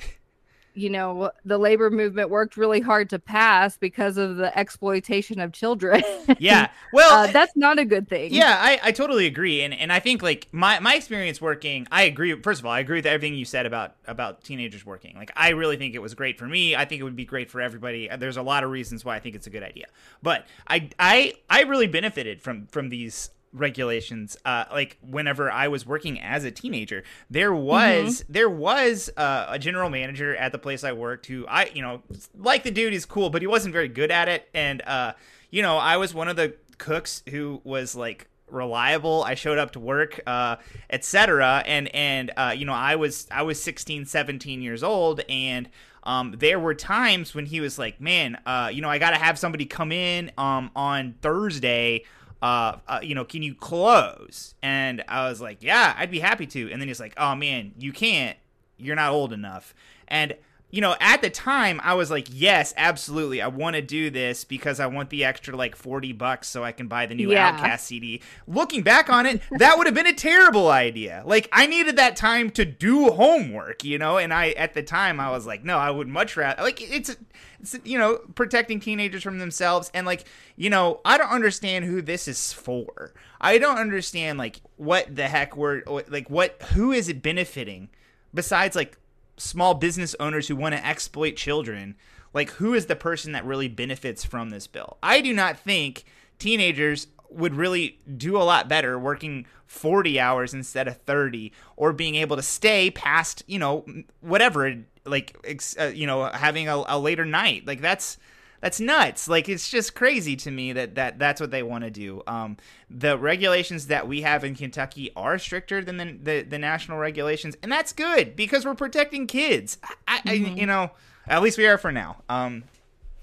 you 0.78 0.90
know 0.90 1.32
the 1.44 1.58
labor 1.58 1.90
movement 1.90 2.30
worked 2.30 2.56
really 2.56 2.80
hard 2.80 3.10
to 3.10 3.20
pass 3.20 3.78
because 3.78 4.18
of 4.18 4.38
the 4.38 4.58
exploitation 4.58 5.40
of 5.40 5.52
children. 5.52 6.04
Yeah 6.40 6.70
well 6.94 7.24
uh, 7.24 7.32
that's 7.32 7.56
not 7.56 7.80
a 7.80 7.86
good 7.86 8.08
thing. 8.08 8.34
Yeah 8.34 8.58
I, 8.60 8.80
I 8.84 8.92
totally 8.92 9.26
agree 9.26 9.62
and 9.64 9.74
and 9.74 9.92
i 9.92 10.00
think 10.00 10.22
like 10.22 10.48
my 10.52 10.80
my 10.80 10.96
experience 10.96 11.42
working 11.42 11.88
i 11.92 12.04
agree 12.04 12.40
first 12.42 12.60
of 12.60 12.66
all 12.66 12.72
i 12.72 12.80
agree 12.80 12.98
with 12.98 13.06
everything 13.06 13.34
you 13.36 13.46
said 13.46 13.66
about 13.66 13.96
about 14.06 14.44
teenagers 14.44 14.86
working. 14.86 15.16
Like 15.16 15.32
i 15.36 15.50
really 15.50 15.78
think 15.78 15.96
it 15.96 16.00
was 16.00 16.14
great 16.14 16.38
for 16.38 16.48
me. 16.48 16.76
I 16.76 16.86
think 16.86 17.00
it 17.00 17.04
would 17.04 17.16
be 17.16 17.26
great 17.26 17.50
for 17.50 17.62
everybody. 17.62 18.10
There's 18.18 18.38
a 18.38 18.42
lot 18.42 18.64
of 18.64 18.70
reasons 18.70 19.04
why 19.04 19.16
i 19.16 19.20
think 19.20 19.36
it's 19.36 19.48
a 19.48 19.50
good 19.50 19.64
idea. 19.64 19.86
But 20.22 20.46
i 20.68 20.90
i 21.00 21.34
i 21.50 21.62
really 21.62 21.88
benefited 21.88 22.42
from 22.42 22.68
from 22.68 22.90
these 22.90 23.32
regulations 23.60 24.38
uh 24.46 24.66
like 24.72 24.98
whenever 25.02 25.52
i 25.52 25.68
was 25.68 25.86
working 25.86 26.20
as 26.20 26.44
a 26.44 26.52
teenager 26.52 27.04
there 27.30 27.54
was 27.54 28.22
mm-hmm. 28.22 28.34
there 28.34 28.50
was 28.50 29.10
uh, 29.18 29.46
a 29.50 29.60
general 29.60 29.90
manager 29.90 30.36
at 30.36 30.52
the 30.52 30.58
place 30.58 30.84
i 30.84 30.92
worked 30.92 31.26
who 31.26 31.46
i 31.48 31.66
you 31.74 31.82
know 31.82 32.02
like 32.38 32.64
the 32.64 32.72
dude 32.72 32.94
is 32.94 33.06
cool 33.06 33.30
but 33.30 33.42
he 33.42 33.48
wasn't 33.48 33.72
very 33.74 33.88
good 33.88 34.12
at 34.12 34.28
it 34.28 34.48
and 34.54 34.82
uh 34.88 35.14
you 35.50 35.62
know 35.62 35.78
i 35.78 35.98
was 35.98 36.14
one 36.14 36.28
of 36.28 36.36
the 36.36 36.56
cooks 36.78 37.24
who 37.30 37.62
was 37.64 37.96
like 37.96 38.28
reliable. 38.50 39.24
I 39.24 39.36
showed 39.36 39.58
up 39.58 39.72
to 39.72 39.80
work, 39.80 40.20
uh, 40.26 40.58
etc. 40.90 41.64
And 41.66 41.94
and 41.94 42.32
uh, 42.38 42.54
you 42.56 42.66
know, 42.66 42.74
I 42.74 42.96
was 42.96 43.28
I 43.32 43.44
was 43.44 43.62
16, 43.62 44.06
17 44.06 44.62
years 44.62 44.84
old, 44.84 45.22
and 45.30 45.70
um, 46.04 46.36
there 46.38 46.60
were 46.60 46.74
times 46.74 47.36
when 47.36 47.46
he 47.46 47.60
was 47.60 47.78
like, 47.78 48.00
"Man, 48.00 48.38
uh, 48.46 48.70
you 48.74 48.82
know, 48.82 48.90
I 48.90 48.98
got 48.98 49.12
to 49.12 49.18
have 49.18 49.38
somebody 49.38 49.66
come 49.66 49.92
in 49.92 50.32
um, 50.38 50.72
on 50.76 51.16
Thursday." 51.22 52.04
Uh, 52.42 52.78
uh, 52.88 53.00
you 53.02 53.16
know, 53.16 53.26
can 53.26 53.42
you 53.42 53.56
close? 53.56 54.56
And 54.62 55.04
I 55.08 55.28
was 55.30 55.42
like, 55.42 55.64
yeah, 55.64 55.96
I'd 55.98 56.12
be 56.12 56.20
happy 56.20 56.46
to. 56.48 56.72
And 56.72 56.80
then 56.82 56.88
he's 56.88 57.00
like, 57.00 57.14
oh 57.18 57.36
man, 57.36 57.74
you 57.78 57.92
can't. 57.92 58.38
You're 58.78 58.96
not 58.96 59.12
old 59.12 59.34
enough. 59.34 59.74
And 60.08 60.36
you 60.70 60.82
know, 60.82 60.98
at 61.00 61.22
the 61.22 61.30
time, 61.30 61.80
I 61.82 61.94
was 61.94 62.12
like, 62.12 62.28
yes, 62.30 62.74
absolutely. 62.76 63.42
I 63.42 63.48
want 63.48 63.78
to 63.78 63.82
do 63.82 64.10
this 64.10 64.44
because 64.44 64.82
I 64.82 64.88
want 64.88 65.10
the 65.10 65.24
extra 65.24 65.56
like 65.56 65.78
40 65.78 66.12
bucks 66.12 66.50
so 66.50 66.62
I 66.64 66.74
can 66.74 66.88
buy 66.90 67.06
the 67.06 67.16
new 67.16 67.32
Yeah. 67.32 67.58
OutKast 67.58 67.80
CD. 67.80 68.22
Looking 68.48 68.84
back 68.84 69.10
on 69.10 69.26
it, 69.26 69.42
that 69.60 69.78
would 69.78 69.88
have 69.88 69.96
been 69.96 70.08
a 70.08 70.14
terrible 70.14 70.68
idea. 70.70 71.24
Like, 71.26 71.48
I 71.54 71.68
needed 71.68 71.96
that 71.96 72.18
time 72.18 72.50
to 72.52 72.66
do 72.66 73.12
homework, 73.12 73.86
you 73.86 73.98
know? 73.98 74.18
And 74.18 74.34
I, 74.34 74.50
at 74.52 74.74
the 74.74 74.84
time, 74.84 75.22
I 75.22 75.30
was 75.32 75.46
like, 75.46 75.64
no, 75.64 75.78
I 75.78 75.90
would 75.90 76.10
much 76.10 76.36
rather, 76.36 76.62
like, 76.62 76.82
it's, 76.82 77.16
it's, 77.62 77.78
you 77.86 77.98
know, 77.98 78.18
protecting 78.36 78.82
teenagers 78.82 79.24
from 79.24 79.40
themselves. 79.40 79.90
And, 79.94 80.06
like, 80.06 80.26
you 80.58 80.70
know, 80.70 81.00
I 81.06 81.18
don't 81.18 81.30
understand 81.32 81.86
who 81.86 82.02
this 82.02 82.28
is 82.28 82.52
for. 82.52 83.14
I 83.40 83.58
don't 83.58 83.78
understand, 83.78 84.38
like, 84.38 84.60
what 84.76 85.16
the 85.16 85.30
heck 85.30 85.56
we're, 85.56 85.84
like, 86.10 86.30
what, 86.30 86.62
who 86.74 86.92
is 86.92 87.08
it 87.08 87.22
benefiting 87.24 87.88
besides, 88.34 88.76
like, 88.76 88.98
small 89.38 89.74
business 89.74 90.16
owners 90.20 90.48
who 90.48 90.56
want 90.56 90.76
to 90.76 90.86
exploit 90.86 91.36
children 91.36 91.96
like 92.34 92.52
who 92.52 92.74
is 92.74 92.86
the 92.88 92.96
person 92.96 93.32
that 93.32 93.46
really 93.46 93.68
benefits 93.68 94.24
from 94.24 94.50
this 94.50 94.68
bill? 94.68 94.98
I 95.02 95.22
do 95.22 95.34
not 95.34 95.58
think 95.58 96.06
teenagers 96.40 97.08
would 97.30 97.56
really 97.56 98.00
do 98.16 98.38
a 98.38 98.44
lot 98.44 98.70
better 98.70 98.98
working 98.98 99.46
40 99.66 100.20
hours 100.20 100.54
instead 100.54 100.88
of 100.88 100.98
30 100.98 101.52
or 101.76 101.92
being 101.92 102.16
able 102.16 102.36
to 102.38 102.42
stay 102.42 102.90
past 102.90 103.44
you 103.48 103.60
know 103.60 103.86
whatever 104.22 104.76
like 105.08 105.36
uh, 105.80 105.86
you 105.86 106.06
know 106.06 106.26
having 106.26 106.68
a, 106.68 106.84
a 106.88 107.00
later 107.00 107.26
night. 107.26 107.66
Like 107.66 107.82
that's 107.82 108.18
that's 108.62 108.80
nuts 108.80 109.28
like 109.28 109.48
it's 109.50 109.70
just 109.70 109.96
crazy 109.96 110.36
to 110.36 110.52
me 110.52 110.74
that, 110.74 110.96
that 110.96 111.20
that's 111.20 111.40
what 111.40 111.52
they 111.52 111.64
want 111.64 111.84
to 111.84 111.90
do 111.90 112.22
um, 112.28 112.58
the 112.90 113.18
regulations 113.18 113.88
that 113.88 114.08
we 114.08 114.22
have 114.22 114.44
in 114.44 114.56
kentucky 114.56 115.12
are 115.16 115.38
stricter 115.38 115.84
than 115.84 115.98
the, 115.98 116.18
the, 116.22 116.42
the 116.44 116.58
national 116.58 116.98
regulations 116.98 117.56
and 117.64 117.72
that's 117.72 117.94
good 117.94 118.36
because 118.36 118.66
we're 118.66 118.76
protecting 118.76 119.28
kids 119.28 119.78
I, 120.08 120.22
I, 120.26 120.34
you 120.34 120.66
know 120.66 120.92
at 121.28 121.42
least 121.42 121.58
we 121.58 121.68
are 121.68 121.78
for 121.78 121.92
now 121.92 122.22
um, 122.30 122.64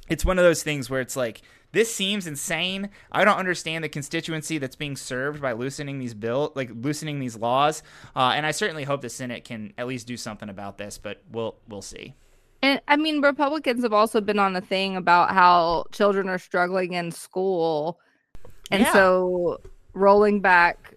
it's 0.09 0.25
one 0.25 0.39
of 0.39 0.45
those 0.45 0.63
things 0.63 0.91
where 0.91 1.01
it's 1.01 1.17
like 1.17 1.43
this 1.75 1.93
seems 1.93 2.29
insane. 2.29 2.91
I 3.11 3.25
don't 3.25 3.37
understand 3.37 3.83
the 3.83 3.89
constituency 3.89 4.59
that's 4.59 4.77
being 4.77 4.95
served 4.95 5.43
by 5.43 5.53
loosening 5.53 5.99
these 5.99 6.15
bill, 6.15 6.53
like 6.55 6.71
loosening 6.73 7.19
these 7.19 7.37
laws. 7.37 7.83
Uh, 8.15 8.33
and 8.37 8.47
I 8.47 8.53
certainly 8.53 8.85
hope 8.85 9.01
the 9.01 9.11
Senate 9.11 9.43
can 9.43 9.75
at 9.77 9.89
least 9.89 10.07
do 10.07 10.17
something 10.17 10.49
about 10.49 10.79
this, 10.79 10.99
but 10.99 11.21
we'll 11.33 11.57
we'll 11.69 11.83
see. 11.83 12.15
And 12.65 12.81
I 12.89 12.97
mean, 12.97 13.21
Republicans 13.21 13.83
have 13.83 13.93
also 13.93 14.23
been 14.23 14.39
on 14.39 14.57
a 14.57 14.61
thing 14.63 14.97
about 14.97 15.33
how 15.33 15.85
children 15.93 16.31
are 16.31 16.39
struggling 16.39 16.95
in 16.95 17.13
school. 17.13 18.01
And 18.71 18.81
Yeah. 18.81 18.93
so 18.93 19.61
rolling 19.93 20.41
back 20.41 20.95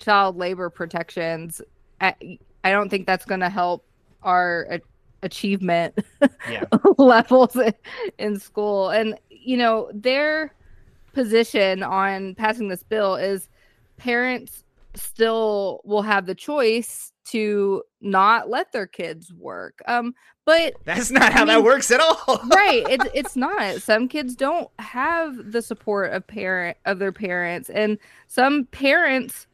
child 0.00 0.36
labor 0.36 0.68
protections, 0.68 1.62
I, 2.00 2.16
I 2.64 2.72
don't 2.72 2.88
think 2.88 3.06
that's 3.06 3.24
going 3.24 3.40
to 3.42 3.48
help 3.48 3.86
our 4.24 4.66
a- 4.68 4.80
achievement 5.22 5.96
Yeah, 6.50 6.64
levels 6.98 7.54
in- 7.54 7.74
in 8.18 8.40
school. 8.40 8.88
And, 8.90 9.20
you 9.30 9.56
know, 9.56 9.88
their 9.94 10.52
position 11.12 11.84
on 11.84 12.34
passing 12.34 12.66
this 12.66 12.82
bill 12.82 13.14
is 13.14 13.48
parents 13.98 14.64
still 14.96 15.80
will 15.84 16.02
have 16.02 16.26
the 16.26 16.34
choice 16.34 17.12
to 17.30 17.82
not 18.00 18.48
let 18.48 18.72
their 18.72 18.86
kids 18.86 19.32
work. 19.32 19.82
Um, 19.86 20.14
but 20.44 20.74
that's 20.84 21.10
not 21.10 21.32
how 21.32 21.44
that 21.44 21.56
mean- 21.56 21.64
works 21.64 21.90
at 21.90 22.00
all. 22.00 22.40
right, 22.50 22.84
it's 22.88 23.06
it's 23.14 23.36
not. 23.36 23.82
Some 23.82 24.08
kids 24.08 24.34
don't 24.34 24.68
have 24.78 25.52
the 25.52 25.62
support 25.62 26.12
of 26.12 26.26
parent 26.26 26.76
of 26.86 26.98
their 26.98 27.12
parents, 27.12 27.70
and 27.70 27.98
some 28.26 28.64
parents 28.66 29.46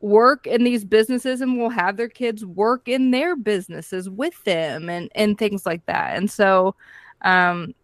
work 0.00 0.46
in 0.46 0.64
these 0.64 0.84
businesses 0.84 1.42
and 1.42 1.58
will 1.58 1.68
have 1.68 1.98
their 1.98 2.08
kids 2.08 2.44
work 2.44 2.88
in 2.88 3.10
their 3.10 3.36
businesses 3.36 4.08
with 4.08 4.42
them 4.44 4.88
and 4.88 5.10
and 5.14 5.38
things 5.38 5.66
like 5.66 5.84
that. 5.86 6.16
And 6.16 6.30
so, 6.30 6.74
um, 7.22 7.74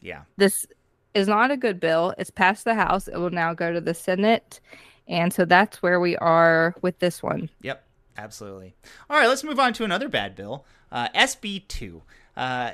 yeah, 0.00 0.22
this 0.36 0.66
is 1.14 1.28
not 1.28 1.50
a 1.50 1.56
good 1.56 1.80
bill. 1.80 2.14
It's 2.18 2.30
passed 2.30 2.64
the 2.64 2.74
House. 2.74 3.08
It 3.08 3.16
will 3.16 3.30
now 3.30 3.52
go 3.52 3.72
to 3.72 3.80
the 3.80 3.94
Senate. 3.94 4.60
And 5.08 5.32
so 5.32 5.44
that's 5.44 5.82
where 5.82 6.00
we 6.00 6.16
are 6.18 6.74
with 6.82 6.98
this 6.98 7.22
one. 7.22 7.48
Yep, 7.62 7.82
absolutely. 8.18 8.74
All 9.08 9.16
right, 9.16 9.28
let's 9.28 9.44
move 9.44 9.58
on 9.58 9.72
to 9.74 9.84
another 9.84 10.08
bad 10.08 10.34
bill, 10.34 10.66
uh, 10.92 11.08
SB 11.14 11.66
two. 11.68 12.02
Uh, 12.36 12.70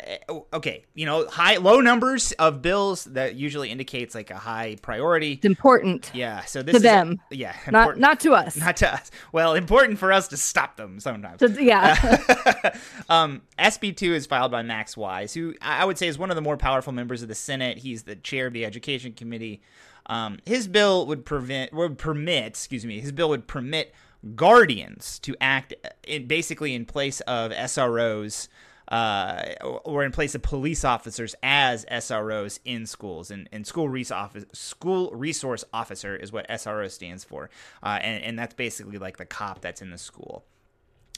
okay, 0.52 0.84
you 0.94 1.06
know, 1.06 1.26
high, 1.26 1.56
low 1.56 1.80
numbers 1.80 2.32
of 2.32 2.60
bills 2.60 3.04
that 3.04 3.34
usually 3.34 3.70
indicates 3.70 4.14
like 4.14 4.30
a 4.30 4.36
high 4.36 4.76
priority. 4.82 5.32
It's 5.32 5.46
important, 5.46 6.10
Yeah, 6.12 6.44
so 6.44 6.62
this 6.62 6.72
To 6.74 6.76
is 6.76 6.82
them. 6.82 7.18
yeah, 7.30 7.54
not 7.70 7.80
important- 7.92 8.00
not 8.02 8.20
to 8.20 8.34
us. 8.34 8.56
not 8.58 8.76
to 8.78 8.92
us. 8.92 9.10
Well, 9.32 9.54
important 9.54 9.98
for 9.98 10.12
us 10.12 10.28
to 10.28 10.36
stop 10.36 10.76
them 10.76 11.00
sometimes. 11.00 11.38
To- 11.38 11.64
yeah. 11.64 11.96
um, 13.08 13.40
SB2 13.58 14.10
is 14.10 14.26
filed 14.26 14.52
by 14.52 14.60
Max 14.62 14.98
Wise, 14.98 15.32
who 15.32 15.54
I 15.62 15.80
I 15.80 15.84
would 15.86 15.96
say 15.96 16.08
is 16.08 16.18
one 16.18 16.30
of 16.30 16.36
the 16.36 16.42
more 16.42 16.58
powerful 16.58 16.92
members 16.92 17.22
of 17.22 17.28
the 17.28 17.34
Senate. 17.34 17.78
He's 17.78 18.02
the 18.02 18.16
chair 18.16 18.46
of 18.48 18.52
the 18.52 18.66
Education 18.66 19.12
Committee. 19.14 19.62
Um, 20.06 20.40
his 20.44 20.68
bill 20.68 21.06
would 21.06 21.24
prevent, 21.24 21.72
would 21.72 21.96
permit, 21.96 22.44
excuse 22.48 22.84
me, 22.84 23.00
his 23.00 23.12
bill 23.12 23.30
would 23.30 23.46
permit 23.46 23.94
guardians 24.34 25.18
to 25.20 25.36
act 25.40 25.74
in 26.06 26.26
basically 26.26 26.74
in 26.74 26.84
place 26.84 27.20
of 27.22 27.52
SROs. 27.52 28.48
Uh, 28.86 29.54
or 29.84 30.04
in 30.04 30.12
place 30.12 30.34
of 30.34 30.42
police 30.42 30.84
officers 30.84 31.34
as 31.42 31.86
SROs 31.86 32.60
in 32.66 32.84
schools, 32.84 33.30
and, 33.30 33.48
and 33.50 33.66
school 33.66 33.88
res- 33.88 34.10
office, 34.10 34.44
school 34.52 35.10
resource 35.12 35.64
officer 35.72 36.14
is 36.14 36.30
what 36.32 36.46
SRO 36.50 36.90
stands 36.90 37.24
for, 37.24 37.48
uh, 37.82 37.98
and 38.02 38.22
and 38.22 38.38
that's 38.38 38.52
basically 38.52 38.98
like 38.98 39.16
the 39.16 39.24
cop 39.24 39.62
that's 39.62 39.80
in 39.80 39.88
the 39.88 39.96
school. 39.96 40.44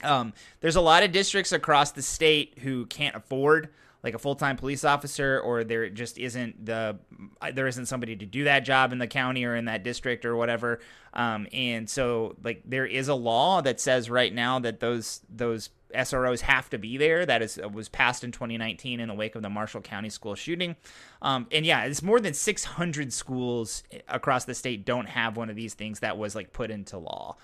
Um, 0.05 0.33
there's 0.61 0.77
a 0.77 0.81
lot 0.81 1.03
of 1.03 1.11
districts 1.11 1.51
across 1.51 1.91
the 1.91 2.03
state 2.03 2.59
who 2.61 2.87
can't 2.87 3.17
afford 3.17 3.71
like 4.07 4.15
a 4.15 4.19
full-time 4.19 4.57
police 4.57 4.85
officer 4.85 5.41
or 5.41 5.65
there 5.65 5.91
just 5.91 6.17
isn't 6.17 6.65
the 6.65 6.97
there 7.53 7.67
isn't 7.67 7.87
somebody 7.87 8.15
to 8.15 8.25
do 8.25 8.45
that 8.45 8.61
job 8.61 8.93
in 8.93 8.99
the 8.99 9.07
county 9.07 9.45
or 9.45 9.57
in 9.57 9.65
that 9.65 9.83
district 9.83 10.25
or 10.25 10.37
whatever 10.37 10.79
um, 11.13 11.49
and 11.53 11.91
so 11.91 12.37
like 12.45 12.63
there 12.65 12.87
is 12.87 13.09
a 13.09 13.15
law 13.15 13.61
that 13.61 13.81
says 13.81 14.09
right 14.09 14.33
now 14.33 14.61
that 14.61 14.79
those 14.79 15.23
those 15.29 15.71
SROs 15.95 16.41
have 16.41 16.69
to 16.71 16.79
be 16.79 16.97
there. 16.97 17.25
That 17.25 17.43
is 17.43 17.59
was 17.73 17.89
passed 17.89 18.25
in 18.25 18.33
2019 18.33 19.01
in 19.01 19.09
the 19.09 19.15
wake 19.15 19.35
of 19.35 19.43
the 19.43 19.49
Marshall 19.49 19.81
County 19.81 20.11
school 20.11 20.35
shooting. 20.35 20.77
Um, 21.23 21.47
and 21.51 21.65
yeah, 21.65 21.85
it's 21.85 22.03
more 22.03 22.21
than 22.21 22.35
600 22.35 23.13
schools 23.13 23.83
across 24.09 24.45
the 24.45 24.55
state 24.55 24.85
don't 24.85 25.09
have 25.09 25.37
one 25.37 25.49
of 25.49 25.57
these 25.57 25.75
things 25.75 26.01
that 26.01 26.19
was 26.19 26.35
like 26.35 26.53
put 26.53 26.71
into 26.71 26.99
law. 26.99 27.37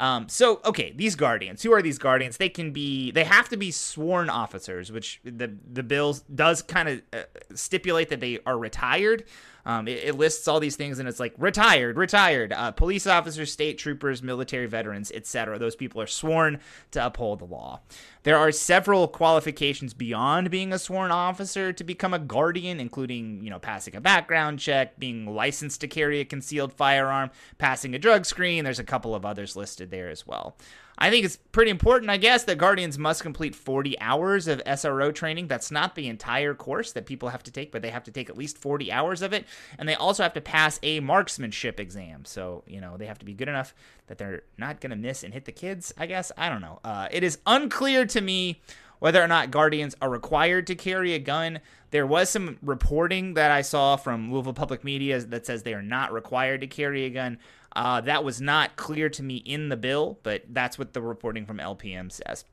Um, 0.00 0.30
so 0.30 0.60
okay, 0.64 0.92
these 0.96 1.14
guardians. 1.14 1.62
Who 1.62 1.72
are 1.72 1.82
these 1.82 1.98
guardians? 1.98 2.38
They 2.38 2.48
can 2.48 2.72
be. 2.72 3.10
They 3.10 3.24
have 3.24 3.50
to 3.50 3.56
be 3.58 3.70
sworn 3.70 4.30
officers, 4.30 4.90
which 4.90 5.20
the 5.22 5.54
the 5.70 5.82
bill 5.82 6.16
does 6.34 6.62
kind 6.62 6.88
of 6.88 7.02
uh, 7.12 7.22
stipulate 7.54 8.08
that 8.08 8.20
they 8.20 8.38
are 8.46 8.58
retired. 8.58 9.24
Um, 9.66 9.88
it, 9.88 10.04
it 10.04 10.14
lists 10.16 10.48
all 10.48 10.60
these 10.60 10.76
things, 10.76 10.98
and 10.98 11.08
it's 11.08 11.20
like 11.20 11.34
retired, 11.38 11.96
retired, 11.96 12.52
uh, 12.52 12.72
police 12.72 13.06
officers, 13.06 13.52
state 13.52 13.78
troopers, 13.78 14.22
military 14.22 14.66
veterans, 14.66 15.10
etc. 15.12 15.58
Those 15.58 15.76
people 15.76 16.00
are 16.00 16.06
sworn 16.06 16.60
to 16.92 17.04
uphold 17.04 17.40
the 17.40 17.44
law. 17.44 17.80
There 18.22 18.36
are 18.36 18.52
several 18.52 19.08
qualifications 19.08 19.94
beyond 19.94 20.50
being 20.50 20.72
a 20.72 20.78
sworn 20.78 21.10
officer 21.10 21.72
to 21.72 21.84
become 21.84 22.12
a 22.12 22.18
guardian, 22.18 22.80
including 22.80 23.42
you 23.42 23.50
know 23.50 23.58
passing 23.58 23.96
a 23.96 24.00
background 24.00 24.58
check, 24.58 24.98
being 24.98 25.26
licensed 25.26 25.80
to 25.80 25.88
carry 25.88 26.20
a 26.20 26.24
concealed 26.24 26.72
firearm, 26.72 27.30
passing 27.58 27.94
a 27.94 27.98
drug 27.98 28.26
screen. 28.26 28.64
There's 28.64 28.78
a 28.78 28.84
couple 28.84 29.14
of 29.14 29.24
others 29.24 29.56
listed 29.56 29.90
there 29.90 30.10
as 30.10 30.26
well. 30.26 30.56
I 31.00 31.08
think 31.08 31.24
it's 31.24 31.38
pretty 31.52 31.70
important, 31.70 32.10
I 32.10 32.18
guess, 32.18 32.44
that 32.44 32.58
Guardians 32.58 32.98
must 32.98 33.22
complete 33.22 33.54
40 33.54 33.98
hours 34.00 34.46
of 34.46 34.62
SRO 34.64 35.14
training. 35.14 35.48
That's 35.48 35.70
not 35.70 35.94
the 35.94 36.08
entire 36.08 36.54
course 36.54 36.92
that 36.92 37.06
people 37.06 37.30
have 37.30 37.42
to 37.44 37.50
take, 37.50 37.72
but 37.72 37.80
they 37.80 37.88
have 37.88 38.04
to 38.04 38.10
take 38.10 38.28
at 38.28 38.36
least 38.36 38.58
40 38.58 38.92
hours 38.92 39.22
of 39.22 39.32
it. 39.32 39.46
And 39.78 39.88
they 39.88 39.94
also 39.94 40.22
have 40.22 40.34
to 40.34 40.42
pass 40.42 40.78
a 40.82 41.00
marksmanship 41.00 41.80
exam. 41.80 42.26
So, 42.26 42.64
you 42.66 42.82
know, 42.82 42.98
they 42.98 43.06
have 43.06 43.18
to 43.20 43.24
be 43.24 43.32
good 43.32 43.48
enough 43.48 43.74
that 44.08 44.18
they're 44.18 44.42
not 44.58 44.80
going 44.80 44.90
to 44.90 44.96
miss 44.96 45.22
and 45.24 45.32
hit 45.32 45.46
the 45.46 45.52
kids, 45.52 45.94
I 45.96 46.04
guess. 46.04 46.32
I 46.36 46.50
don't 46.50 46.60
know. 46.60 46.80
Uh, 46.84 47.08
it 47.10 47.24
is 47.24 47.38
unclear 47.46 48.04
to 48.06 48.20
me 48.20 48.60
whether 48.98 49.22
or 49.22 49.28
not 49.28 49.50
Guardians 49.50 49.96
are 50.02 50.10
required 50.10 50.66
to 50.66 50.74
carry 50.74 51.14
a 51.14 51.18
gun. 51.18 51.60
There 51.90 52.06
was 52.06 52.28
some 52.28 52.58
reporting 52.62 53.34
that 53.34 53.50
I 53.50 53.62
saw 53.62 53.96
from 53.96 54.30
Louisville 54.30 54.52
Public 54.52 54.84
Media 54.84 55.18
that 55.18 55.46
says 55.46 55.62
they 55.62 55.74
are 55.74 55.82
not 55.82 56.12
required 56.12 56.60
to 56.60 56.66
carry 56.66 57.06
a 57.06 57.10
gun. 57.10 57.38
Uh, 57.74 58.00
that 58.00 58.24
was 58.24 58.40
not 58.40 58.76
clear 58.76 59.08
to 59.08 59.22
me 59.22 59.36
in 59.36 59.68
the 59.68 59.76
bill, 59.76 60.18
but 60.22 60.42
that's 60.48 60.78
what 60.78 60.92
the 60.92 61.00
reporting 61.02 61.46
from 61.46 61.58
LPM 61.58 62.10
says. 62.10 62.44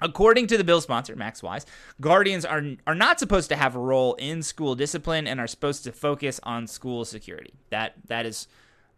According 0.00 0.46
to 0.48 0.56
the 0.56 0.64
bill 0.64 0.80
sponsor, 0.80 1.16
Max 1.16 1.42
Wise, 1.42 1.66
guardians 2.00 2.44
are 2.44 2.62
are 2.86 2.94
not 2.94 3.18
supposed 3.18 3.48
to 3.48 3.56
have 3.56 3.74
a 3.74 3.80
role 3.80 4.14
in 4.14 4.42
school 4.42 4.74
discipline 4.74 5.26
and 5.26 5.40
are 5.40 5.46
supposed 5.48 5.84
to 5.84 5.92
focus 5.92 6.38
on 6.44 6.66
school 6.66 7.04
security. 7.04 7.54
That 7.70 7.94
that 8.06 8.24
is 8.24 8.46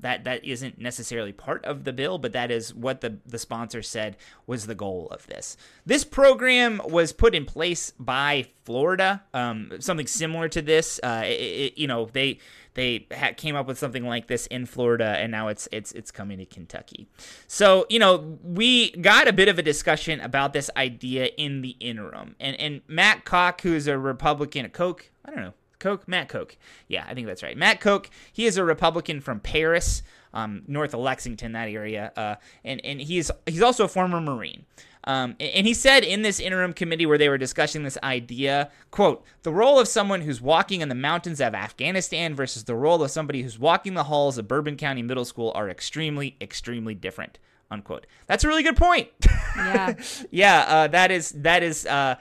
that 0.00 0.25
that 0.25 0.45
isn't 0.45 0.79
necessarily 0.79 1.33
part 1.33 1.64
of 1.64 1.85
the 1.85 1.93
bill, 1.93 2.19
but 2.19 2.33
that 2.33 2.50
is 2.50 2.75
what 2.75 3.00
the 3.00 3.19
the 3.26 3.38
sponsor 3.38 3.83
said 3.83 4.17
was 4.47 4.67
the 4.67 4.75
goal 4.75 5.09
of 5.11 5.26
this. 5.26 5.57
This 5.87 6.05
program 6.05 6.81
was 6.85 7.12
put 7.12 7.35
in 7.35 7.47
place 7.47 7.93
by 7.99 8.47
Florida, 8.64 9.23
um, 9.33 9.73
something 9.81 10.07
similar 10.07 10.49
to 10.49 10.61
this. 10.61 11.00
Uh, 11.02 11.23
it, 11.25 11.31
it, 11.31 11.79
you 11.79 11.87
know, 11.87 12.07
they 12.12 12.38
they 12.75 13.07
ha- 13.12 13.33
came 13.37 13.57
up 13.57 13.67
with 13.67 13.79
something 13.79 14.05
like 14.05 14.27
this 14.27 14.47
in 14.47 14.67
Florida, 14.67 15.17
and 15.19 15.31
now 15.31 15.49
it's 15.49 15.69
it's 15.73 15.93
it's 15.93 16.11
coming 16.11 16.39
to 16.39 16.47
Kentucky. 16.47 17.09
So 17.47 17.87
you 17.89 17.99
know, 17.99 18.39
we 18.43 18.93
got 18.93 19.29
a 19.29 19.33
bit 19.33 19.49
of 19.49 19.59
a 19.59 19.62
discussion 19.62 20.21
about 20.21 20.53
this 20.53 20.71
idea 20.77 21.27
in 21.37 21.62
the 21.62 21.77
interim, 21.81 22.37
and 22.41 22.59
and 22.61 22.83
Matt 22.89 23.25
Koch, 23.25 23.61
who's 23.62 23.87
a 23.87 23.99
Republican 23.99 24.65
at 24.65 24.73
Koch, 24.73 25.11
I 25.25 25.31
don't 25.31 25.41
know 25.41 25.55
Koch, 25.81 26.07
Matt 26.07 26.29
Koch. 26.29 26.57
Yeah, 26.87 27.05
I 27.09 27.15
think 27.15 27.27
that's 27.27 27.43
right. 27.43 27.57
Matt 27.57 27.81
Koch. 27.81 28.09
He 28.33 28.47
is 28.47 28.57
a 28.57 28.65
Republican 28.65 29.21
from 29.21 29.41
Paris, 29.41 30.03
um, 30.33 30.62
north 30.69 30.95
of 30.95 31.00
Lexington, 31.00 31.53
that 31.53 31.69
area, 31.69 32.12
uh, 32.17 32.37
and 32.65 32.85
and 32.85 33.00
he's 33.00 33.33
he's 33.47 33.62
also 33.62 33.85
a 33.85 33.89
former 33.89 34.21
Marine. 34.21 34.67
Um, 35.04 35.37
and 35.40 35.66
he 35.66 35.73
said 35.73 36.04
in 36.04 36.23
this 36.23 36.40
interim 36.40 36.73
committee 36.73 37.07
where 37.07 37.16
they 37.16 37.28
were 37.28 37.38
discussing 37.38 37.85
this 37.85 37.97
idea, 38.02 38.71
quote, 38.90 39.25
the 39.42 39.52
role 39.52 39.78
of 39.78 39.88
someone 39.88 40.21
who's 40.21 40.40
walking 40.40 40.83
in 40.83 40.88
the 40.88 40.95
mountains 40.95 41.40
of 41.40 41.54
Afghanistan 41.54 42.35
versus 42.35 42.64
the 42.64 42.75
role 42.75 43.02
of 43.02 43.11
somebody 43.11 43.42
who's 43.42 43.59
walking 43.59 43.95
the 43.95 44.04
halls 44.04 44.37
of 44.37 44.47
Bourbon 44.47 44.76
County 44.76 45.02
Middle 45.02 45.25
School 45.25 45.52
are 45.54 45.71
extremely, 45.71 46.37
extremely 46.40 46.95
different. 46.95 47.38
Unquote. 47.71 48.07
That's 48.26 48.45
a 48.45 48.49
really 48.49 48.62
good 48.62 48.76
point. 48.76 49.09
Yeah. 49.57 49.95
yeah. 50.30 50.64
Uh, 50.66 50.87
that 50.88 51.11
is 51.11 51.30
that 51.30 51.62
is. 51.62 51.87
Uh, 51.87 52.16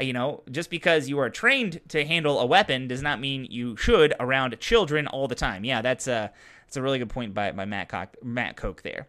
you 0.00 0.12
know, 0.12 0.42
just 0.50 0.70
because 0.70 1.08
you 1.08 1.18
are 1.18 1.28
trained 1.28 1.80
to 1.88 2.04
handle 2.04 2.40
a 2.40 2.46
weapon 2.46 2.88
does 2.88 3.02
not 3.02 3.20
mean 3.20 3.46
you 3.50 3.76
should 3.76 4.14
around 4.18 4.58
children 4.58 5.06
all 5.06 5.28
the 5.28 5.34
time. 5.34 5.64
Yeah, 5.64 5.82
that's 5.82 6.08
a 6.08 6.32
that's 6.64 6.76
a 6.76 6.82
really 6.82 6.98
good 6.98 7.10
point 7.10 7.34
by 7.34 7.52
by 7.52 7.66
Matt 7.66 7.88
Koch, 7.88 8.08
Matt 8.22 8.56
Koch 8.56 8.82
there. 8.82 9.06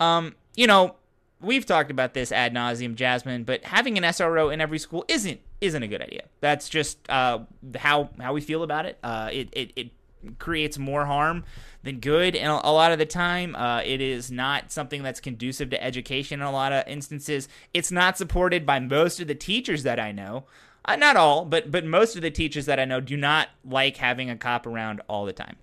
Um, 0.00 0.34
you 0.56 0.66
know, 0.66 0.96
we've 1.44 1.66
talked 1.66 1.90
about 1.90 2.14
this 2.14 2.32
ad 2.32 2.54
nauseum, 2.54 2.94
Jazmin, 2.94 3.44
but 3.44 3.64
having 3.64 3.98
an 3.98 4.04
SRO 4.04 4.52
in 4.52 4.60
every 4.60 4.78
school 4.78 5.04
isn't 5.08 5.40
isn't 5.60 5.82
a 5.82 5.88
good 5.88 6.02
idea. 6.02 6.24
That's 6.40 6.68
just 6.68 6.98
uh, 7.10 7.40
how 7.76 8.10
how 8.20 8.32
we 8.32 8.40
feel 8.40 8.62
about 8.62 8.86
it. 8.86 8.98
Uh, 9.02 9.30
it, 9.32 9.48
it 9.52 9.72
it 9.76 9.90
creates 10.38 10.78
more 10.78 11.04
harm 11.04 11.44
than 11.82 12.00
good, 12.00 12.34
and 12.34 12.50
a, 12.50 12.70
lot 12.70 12.92
of 12.92 12.98
the 12.98 13.06
time, 13.06 13.54
uh, 13.56 13.82
it 13.84 14.00
is 14.00 14.30
not 14.30 14.72
something 14.72 15.02
that's 15.02 15.20
conducive 15.20 15.70
to 15.70 15.82
education. 15.82 16.40
In 16.40 16.46
a 16.46 16.50
lot 16.50 16.72
of 16.72 16.86
instances, 16.88 17.48
it's 17.74 17.92
not 17.92 18.16
supported 18.16 18.64
by 18.64 18.80
most 18.80 19.20
of 19.20 19.26
the 19.26 19.34
teachers 19.34 19.82
that 19.82 20.00
I 20.00 20.12
know. 20.12 20.44
Uh, 20.86 20.96
not 20.96 21.16
all, 21.16 21.44
but 21.44 21.70
but 21.70 21.84
most 21.84 22.16
of 22.16 22.22
the 22.22 22.30
teachers 22.30 22.66
that 22.66 22.78
I 22.78 22.84
know 22.84 23.00
do 23.00 23.16
not 23.16 23.48
like 23.64 23.96
having 23.98 24.30
a 24.30 24.36
cop 24.36 24.66
around 24.66 25.00
all 25.08 25.24
the 25.24 25.32
time. 25.32 25.56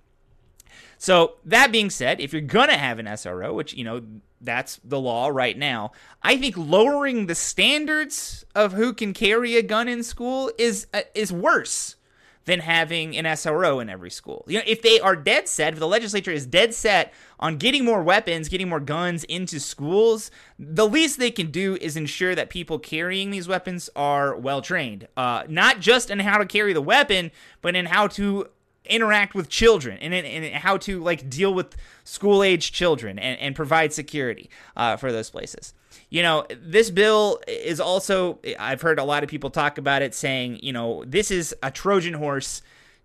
So 1.02 1.32
that 1.46 1.72
being 1.72 1.90
said, 1.90 2.20
if 2.20 2.32
you're 2.32 2.42
gonna 2.42 2.76
have 2.76 3.00
an 3.00 3.06
SRO, 3.06 3.52
which 3.52 3.74
you 3.74 3.82
know 3.82 4.02
that's 4.40 4.78
the 4.84 5.00
law 5.00 5.26
right 5.26 5.58
now, 5.58 5.90
I 6.22 6.36
think 6.36 6.56
lowering 6.56 7.26
the 7.26 7.34
standards 7.34 8.44
of 8.54 8.74
who 8.74 8.92
can 8.92 9.12
carry 9.12 9.56
a 9.56 9.64
gun 9.64 9.88
in 9.88 10.04
school 10.04 10.52
is 10.58 10.86
uh, 10.94 11.00
is 11.12 11.32
worse 11.32 11.96
than 12.44 12.60
having 12.60 13.16
an 13.16 13.24
SRO 13.24 13.82
in 13.82 13.90
every 13.90 14.12
school. 14.12 14.44
You 14.46 14.58
know, 14.58 14.64
if 14.64 14.80
they 14.82 15.00
are 15.00 15.16
dead 15.16 15.48
set, 15.48 15.72
if 15.72 15.80
the 15.80 15.88
legislature 15.88 16.30
is 16.30 16.46
dead 16.46 16.72
set 16.72 17.12
on 17.40 17.56
getting 17.56 17.84
more 17.84 18.04
weapons, 18.04 18.48
getting 18.48 18.68
more 18.68 18.78
guns 18.78 19.24
into 19.24 19.58
schools, 19.58 20.30
the 20.56 20.86
least 20.86 21.18
they 21.18 21.32
can 21.32 21.50
do 21.50 21.76
is 21.80 21.96
ensure 21.96 22.36
that 22.36 22.48
people 22.48 22.78
carrying 22.78 23.32
these 23.32 23.48
weapons 23.48 23.90
are 23.96 24.36
well 24.36 24.62
trained, 24.62 25.08
uh, 25.16 25.42
not 25.48 25.80
just 25.80 26.10
in 26.10 26.20
how 26.20 26.38
to 26.38 26.46
carry 26.46 26.72
the 26.72 26.80
weapon, 26.80 27.32
but 27.60 27.74
in 27.74 27.86
how 27.86 28.06
to 28.06 28.46
interact 28.84 29.34
with 29.34 29.48
children 29.48 29.98
and, 29.98 30.12
and, 30.12 30.54
how 30.56 30.76
to 30.76 31.00
like 31.00 31.28
deal 31.30 31.54
with 31.54 31.76
school 32.04 32.42
age 32.42 32.72
children 32.72 33.18
and, 33.18 33.38
and 33.38 33.54
provide 33.54 33.92
security 33.92 34.50
uh, 34.76 34.96
for 34.96 35.12
those 35.12 35.30
places. 35.30 35.74
You 36.10 36.22
know, 36.22 36.46
this 36.60 36.90
bill 36.90 37.40
is 37.46 37.80
also, 37.80 38.38
I've 38.58 38.82
heard 38.82 38.98
a 38.98 39.04
lot 39.04 39.22
of 39.22 39.28
people 39.28 39.50
talk 39.50 39.78
about 39.78 40.02
it 40.02 40.14
saying, 40.14 40.60
you 40.62 40.72
know, 40.72 41.04
this 41.06 41.30
is 41.30 41.54
a 41.62 41.70
Trojan 41.70 42.14
horse 42.14 42.62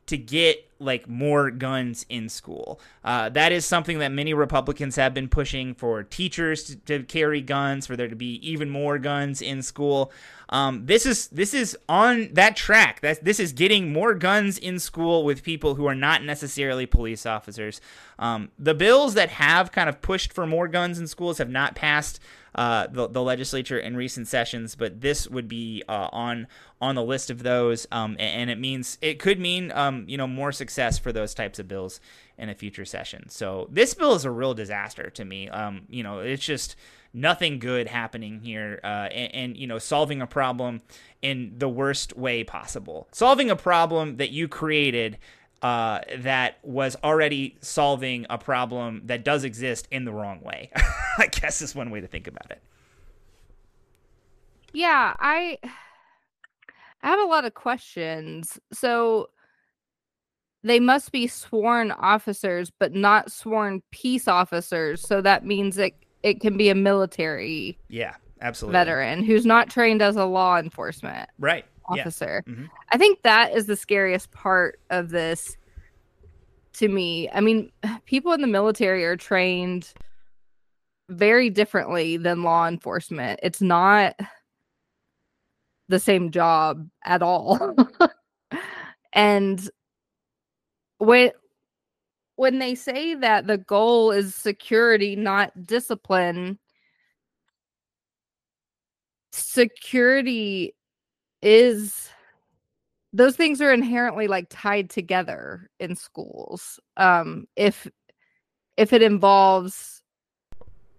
to 0.07 0.17
get 0.17 0.69
like 0.79 1.07
more 1.07 1.51
guns 1.51 2.05
in 2.09 2.29
school. 2.29 2.79
Uh, 3.03 3.29
that 3.29 3.51
is 3.51 3.65
something 3.65 3.99
that 3.99 4.11
many 4.11 4.33
Republicans 4.33 4.95
have 4.95 5.13
been 5.13 5.29
pushing 5.29 5.73
for 5.73 6.03
teachers 6.03 6.63
to, 6.63 6.75
to 6.75 7.03
carry 7.03 7.41
guns, 7.41 7.87
for 7.87 7.95
there 7.95 8.07
to 8.07 8.15
be 8.15 8.35
even 8.47 8.69
more 8.69 8.97
guns 8.97 9.41
in 9.41 9.61
school. 9.61 10.11
Um, 10.49 10.85
this 10.85 11.05
is 11.05 11.27
this 11.27 11.53
is 11.53 11.77
on 11.89 12.29
that 12.33 12.55
track. 12.55 13.01
That 13.01 13.23
this 13.23 13.39
is 13.39 13.51
getting 13.53 13.91
more 13.91 14.13
guns 14.13 14.57
in 14.57 14.79
school 14.79 15.25
with 15.25 15.43
people 15.43 15.75
who 15.75 15.85
are 15.85 15.95
not 15.95 16.23
necessarily 16.23 16.85
police 16.85 17.25
officers. 17.25 17.81
Um, 18.19 18.49
the 18.57 18.73
bills 18.73 19.13
that 19.15 19.29
have 19.29 19.71
kind 19.71 19.89
of 19.89 20.01
pushed 20.01 20.31
for 20.31 20.47
more 20.47 20.67
guns 20.67 20.99
in 20.99 21.07
schools 21.07 21.37
have 21.39 21.49
not 21.49 21.75
passed 21.75 22.19
uh, 22.57 22.87
the, 22.87 23.07
the 23.07 23.21
legislature 23.21 23.77
in 23.77 23.95
recent 23.95 24.27
sessions, 24.27 24.75
but 24.75 25.01
this 25.01 25.27
would 25.29 25.47
be 25.47 25.83
uh, 25.87 26.09
on 26.11 26.47
on 26.79 26.95
the 26.95 27.03
list 27.03 27.31
of 27.31 27.41
those, 27.41 27.87
um, 27.91 28.15
and, 28.19 28.51
it 28.51 28.59
means 28.59 28.99
it 29.01 29.17
could 29.17 29.39
mean 29.39 29.71
um, 29.73 30.05
you 30.07 30.17
know 30.17 30.27
more 30.27 30.51
success 30.67 30.97
for 30.97 31.13
those 31.13 31.33
types 31.33 31.59
of 31.59 31.67
bills 31.67 32.01
in 32.37 32.49
a 32.49 32.53
future 32.53 32.83
session. 32.83 33.29
So 33.29 33.69
this 33.71 33.93
bill 33.93 34.13
is 34.15 34.25
a 34.25 34.31
real 34.31 34.53
disaster 34.53 35.09
to 35.11 35.23
me. 35.23 35.47
Um, 35.47 35.83
you 35.89 36.03
know, 36.03 36.19
it's 36.19 36.45
just 36.45 36.75
nothing 37.13 37.57
good 37.57 37.87
happening 37.87 38.41
here, 38.41 38.81
uh, 38.83 39.07
and, 39.09 39.33
and 39.33 39.57
you 39.57 39.65
know, 39.65 39.79
solving 39.79 40.21
a 40.21 40.27
problem 40.27 40.81
in 41.21 41.53
the 41.57 41.69
worst 41.69 42.17
way 42.17 42.43
possible, 42.43 43.07
solving 43.13 43.49
a 43.49 43.55
problem 43.55 44.17
that 44.17 44.31
you 44.31 44.49
created 44.49 45.17
uh, 45.61 46.01
that 46.17 46.59
was 46.63 46.97
already 47.01 47.57
solving 47.61 48.25
a 48.29 48.37
problem 48.37 49.01
that 49.05 49.23
does 49.23 49.45
exist 49.45 49.87
in 49.89 50.03
the 50.03 50.11
wrong 50.11 50.41
way. 50.41 50.69
I 51.17 51.27
guess 51.27 51.61
is 51.61 51.73
one 51.73 51.91
way 51.91 52.01
to 52.01 52.07
think 52.07 52.27
about 52.27 52.51
it. 52.51 52.61
Yeah, 54.73 55.15
I 55.17 55.57
I 57.01 57.07
have 57.09 57.19
a 57.19 57.25
lot 57.25 57.45
of 57.45 57.53
questions. 57.53 58.59
So 58.73 59.29
they 60.67 60.79
must 60.79 61.11
be 61.11 61.27
sworn 61.27 61.91
officers, 61.91 62.71
but 62.79 62.93
not 62.93 63.31
sworn 63.31 63.81
peace 63.91 64.27
officers. 64.27 65.01
So 65.01 65.21
that 65.21 65.45
means 65.45 65.77
it 65.77 65.93
it 66.23 66.41
can 66.41 66.57
be 66.57 66.69
a 66.69 66.75
military 66.75 67.77
yeah 67.89 68.15
absolutely 68.41 68.73
veteran 68.73 69.23
who's 69.23 69.45
not 69.45 69.69
trained 69.69 70.01
as 70.01 70.15
a 70.15 70.25
law 70.25 70.57
enforcement 70.57 71.29
right 71.39 71.65
officer. 71.85 72.43
Yeah. 72.45 72.53
Mm-hmm. 72.53 72.65
I 72.91 72.97
think 72.97 73.21
that 73.23 73.55
is 73.55 73.65
the 73.65 73.75
scariest 73.75 74.31
part 74.31 74.79
of 74.89 75.09
this 75.09 75.57
to 76.73 76.87
me. 76.87 77.29
I 77.31 77.41
mean, 77.41 77.71
people 78.05 78.33
in 78.33 78.41
the 78.41 78.47
military 78.47 79.05
are 79.05 79.17
trained 79.17 79.93
very 81.09 81.49
differently 81.49 82.17
than 82.17 82.43
law 82.43 82.67
enforcement. 82.67 83.39
It's 83.41 83.61
not 83.61 84.15
the 85.87 85.99
same 85.99 86.31
job 86.31 86.87
at 87.05 87.21
all. 87.21 87.75
and 89.13 89.69
when 90.97 91.31
when 92.35 92.59
they 92.59 92.75
say 92.75 93.15
that 93.15 93.47
the 93.47 93.57
goal 93.57 94.11
is 94.11 94.35
security, 94.35 95.15
not 95.15 95.65
discipline, 95.65 96.59
security 99.31 100.75
is 101.41 102.09
those 103.13 103.35
things 103.35 103.61
are 103.61 103.73
inherently 103.73 104.27
like 104.27 104.47
tied 104.49 104.89
together 104.89 105.69
in 105.79 105.95
schools 105.95 106.79
um 106.97 107.47
if 107.55 107.87
if 108.75 108.93
it 108.93 109.01
involves 109.01 110.01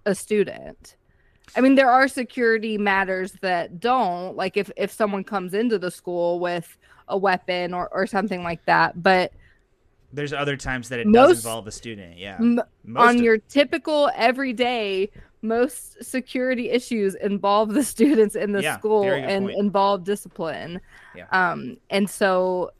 a 0.07 0.15
student. 0.15 0.97
I 1.57 1.61
mean 1.61 1.75
there 1.75 1.91
are 1.91 2.09
security 2.09 2.79
matters 2.79 3.33
that 3.43 3.81
don't 3.81 4.37
like 4.37 4.57
if 4.57 4.71
if 4.77 4.93
someone 4.93 5.25
comes 5.25 5.55
into 5.55 5.79
the 5.79 5.91
school 5.91 6.41
with 6.41 6.77
a 7.09 7.17
weapon 7.17 7.75
or 7.75 7.89
or 7.93 8.07
something 8.07 8.43
like 8.43 8.65
that 8.67 9.03
but 9.03 9.33
there's 10.13 10.33
other 10.33 10.57
times 10.57 10.89
that 10.89 10.99
it 10.99 11.07
most, 11.07 11.29
does 11.29 11.45
involve 11.45 11.67
a 11.67 11.73
student 11.73 12.17
yeah 12.17 12.37
m- 12.39 12.61
on 12.97 13.23
your 13.23 13.39
typical 13.39 14.11
everyday 14.15 15.11
most 15.43 16.03
security 16.05 16.71
issues 16.71 17.15
involve 17.15 17.75
the 17.75 17.85
students 17.95 18.35
in 18.35 18.53
the 18.53 18.63
yeah, 18.63 18.79
school 18.79 19.05
and 19.05 19.47
point. 19.47 19.59
involve 19.59 20.05
discipline. 20.05 20.81
Yeah. 21.15 21.27
Um, 21.31 21.77
and 21.91 22.09
so 22.09 22.73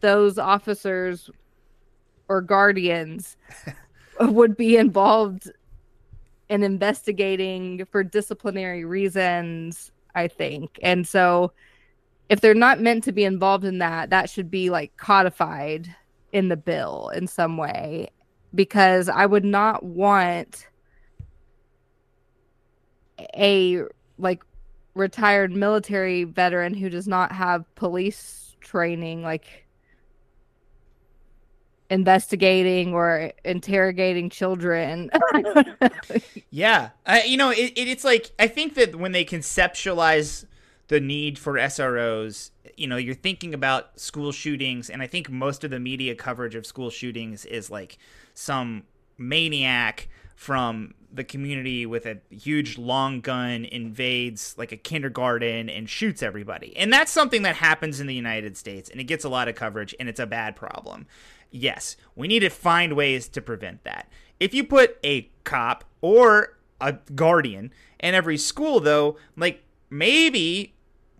those 0.00 0.38
officers 0.38 1.30
or 2.28 2.40
guardians 2.40 3.36
would 4.20 4.56
be 4.56 4.76
involved 4.76 5.50
in 6.48 6.62
investigating 6.62 7.84
for 7.86 8.02
disciplinary 8.02 8.84
reasons, 8.84 9.90
I 10.14 10.28
think. 10.28 10.78
And 10.82 11.06
so 11.06 11.52
if 12.28 12.40
they're 12.40 12.54
not 12.54 12.80
meant 12.80 13.04
to 13.04 13.12
be 13.12 13.24
involved 13.24 13.64
in 13.64 13.78
that, 13.78 14.10
that 14.10 14.30
should 14.30 14.50
be 14.50 14.70
like 14.70 14.96
codified 14.96 15.94
in 16.36 16.48
the 16.48 16.56
bill 16.56 17.10
in 17.14 17.26
some 17.26 17.56
way 17.56 18.10
because 18.54 19.08
I 19.08 19.24
would 19.24 19.44
not 19.44 19.82
want 19.82 20.68
a 23.34 23.80
like 24.18 24.42
retired 24.94 25.50
military 25.50 26.24
veteran 26.24 26.74
who 26.74 26.90
does 26.90 27.08
not 27.08 27.32
have 27.32 27.74
police 27.74 28.54
training 28.60 29.22
like 29.22 29.66
investigating 31.88 32.92
or 32.92 33.32
interrogating 33.42 34.28
children. 34.28 35.10
yeah, 36.50 36.90
uh, 37.06 37.20
you 37.24 37.38
know, 37.38 37.48
it, 37.48 37.72
it, 37.76 37.88
it's 37.88 38.04
like 38.04 38.30
I 38.38 38.46
think 38.46 38.74
that 38.74 38.96
when 38.96 39.12
they 39.12 39.24
conceptualize 39.24 40.44
the 40.88 41.00
need 41.00 41.38
for 41.38 41.54
SROs, 41.54 42.50
you 42.76 42.86
know, 42.86 42.96
you're 42.96 43.14
thinking 43.14 43.54
about 43.54 43.98
school 43.98 44.32
shootings, 44.32 44.88
and 44.88 45.02
I 45.02 45.06
think 45.06 45.30
most 45.30 45.64
of 45.64 45.70
the 45.70 45.80
media 45.80 46.14
coverage 46.14 46.54
of 46.54 46.66
school 46.66 46.90
shootings 46.90 47.44
is 47.44 47.70
like 47.70 47.98
some 48.34 48.84
maniac 49.18 50.08
from 50.36 50.94
the 51.12 51.24
community 51.24 51.86
with 51.86 52.06
a 52.06 52.18
huge 52.30 52.76
long 52.76 53.20
gun 53.20 53.64
invades 53.64 54.54
like 54.58 54.70
a 54.70 54.76
kindergarten 54.76 55.68
and 55.68 55.88
shoots 55.88 56.22
everybody. 56.22 56.76
And 56.76 56.92
that's 56.92 57.10
something 57.10 57.42
that 57.42 57.56
happens 57.56 58.00
in 58.00 58.06
the 58.06 58.14
United 58.14 58.56
States 58.56 58.90
and 58.90 59.00
it 59.00 59.04
gets 59.04 59.24
a 59.24 59.28
lot 59.28 59.48
of 59.48 59.54
coverage 59.54 59.94
and 59.98 60.08
it's 60.08 60.20
a 60.20 60.26
bad 60.26 60.54
problem. 60.54 61.06
Yes, 61.50 61.96
we 62.14 62.28
need 62.28 62.40
to 62.40 62.50
find 62.50 62.92
ways 62.92 63.28
to 63.28 63.40
prevent 63.40 63.82
that. 63.84 64.10
If 64.38 64.52
you 64.52 64.62
put 64.62 64.98
a 65.02 65.30
cop 65.44 65.84
or 66.02 66.58
a 66.80 66.92
guardian 67.14 67.72
in 67.98 68.14
every 68.14 68.36
school 68.36 68.80
though, 68.80 69.16
like 69.36 69.64
maybe 69.88 70.74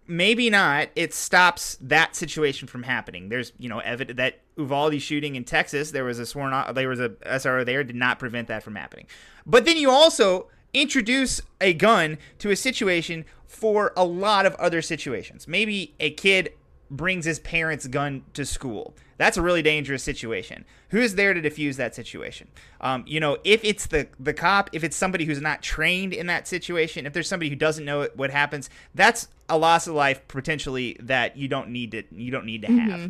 maybe 0.07 0.51
not 0.51 0.89
it 0.95 1.13
stops 1.13 1.79
that 1.81 2.15
situation 2.15 2.69
from 2.69 2.83
happening. 2.83 3.29
There's 3.29 3.53
you 3.59 3.69
know 3.69 3.81
evidence 3.81 4.17
that 4.17 4.41
uvalde 4.57 5.01
shooting 5.03 5.37
in 5.37 5.45
texas 5.45 5.91
there 5.91 6.05
was 6.05 6.19
a 6.19 6.25
sworn 6.25 6.55
there 6.75 6.89
was 6.89 6.99
a 6.99 7.13
sro 7.39 7.63
there 7.63 7.85
did 7.85 7.95
not 7.97 8.19
prevent 8.19 8.49
that 8.49 8.63
from 8.63 8.75
happening. 8.75 9.07
But 9.45 9.65
then 9.65 9.77
you 9.77 9.91
also 9.91 10.49
introduce 10.73 11.41
a 11.61 11.73
gun 11.73 12.19
to 12.39 12.51
a 12.51 12.57
situation 12.57 13.25
for 13.47 13.93
a 13.97 14.05
lot 14.05 14.45
of 14.45 14.55
other 14.57 14.83
situations. 14.83 15.49
Maybe 15.49 15.95
a 15.99 16.11
kid 16.11 16.53
brings 16.91 17.25
his 17.25 17.39
parents 17.39 17.87
gun 17.87 18.25
to 18.35 18.45
school 18.45 18.95
that's 19.19 19.37
a 19.37 19.43
really 19.43 19.63
dangerous 19.63 20.03
situation. 20.03 20.65
Who's 20.91 21.15
there 21.15 21.33
to 21.35 21.41
defuse 21.41 21.77
that 21.77 21.95
situation? 21.95 22.49
Um, 22.81 23.05
you 23.07 23.21
know, 23.21 23.39
if 23.45 23.65
it's 23.65 23.87
the 23.87 24.09
the 24.21 24.35
cop, 24.35 24.71
if 24.73 24.85
it's 24.85 24.97
somebody 24.97 25.25
who's 25.25 25.41
not 25.41 25.63
trained 25.63 26.13
in 26.13 26.27
that 26.27 26.47
situation, 26.47 27.07
if 27.07 27.13
there's 27.13 27.29
somebody 27.29 27.49
who 27.49 27.57
doesn't 27.57 27.85
know 27.85 28.09
what 28.15 28.31
happens, 28.31 28.69
that's 28.95 29.29
a 29.49 29.57
loss 29.57 29.87
of 29.87 29.95
life 29.95 30.27
potentially 30.29 30.97
that 31.01 31.37
you 31.37 31.49
don't 31.49 31.71
need 31.71 31.93
to 31.93 32.03
you 32.13 32.31
don't 32.31 32.47
need 32.47 32.63
to 32.63 32.69
have. 32.69 33.01
Mm-hmm. 33.01 33.09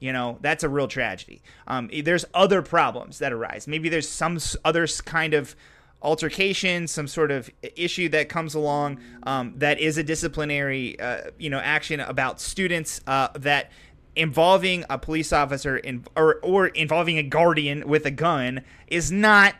You 0.00 0.12
know, 0.12 0.38
that's 0.42 0.64
a 0.64 0.68
real 0.68 0.88
tragedy. 0.88 1.40
Um, 1.66 1.88
there's 2.02 2.26
other 2.34 2.60
problems 2.60 3.20
that 3.20 3.32
arise. 3.32 3.66
Maybe 3.66 3.88
there's 3.88 4.08
some 4.08 4.38
other 4.64 4.86
kind 4.86 5.32
of 5.32 5.56
altercation, 6.04 6.86
some 6.86 7.08
sort 7.08 7.30
of 7.30 7.50
issue 7.74 8.08
that 8.10 8.28
comes 8.28 8.54
along 8.54 9.00
um, 9.24 9.54
that 9.56 9.80
is 9.80 9.98
a 9.98 10.04
disciplinary, 10.04 11.00
uh, 11.00 11.22
you 11.38 11.50
know, 11.50 11.58
action 11.58 11.98
about 11.98 12.40
students 12.40 13.00
uh, 13.06 13.28
that 13.34 13.72
involving 14.14 14.84
a 14.90 14.98
police 14.98 15.32
officer 15.32 15.76
in, 15.76 16.04
or 16.14 16.36
or 16.42 16.68
involving 16.68 17.18
a 17.18 17.22
guardian 17.22 17.88
with 17.88 18.06
a 18.06 18.10
gun 18.10 18.62
is 18.86 19.10
not 19.10 19.54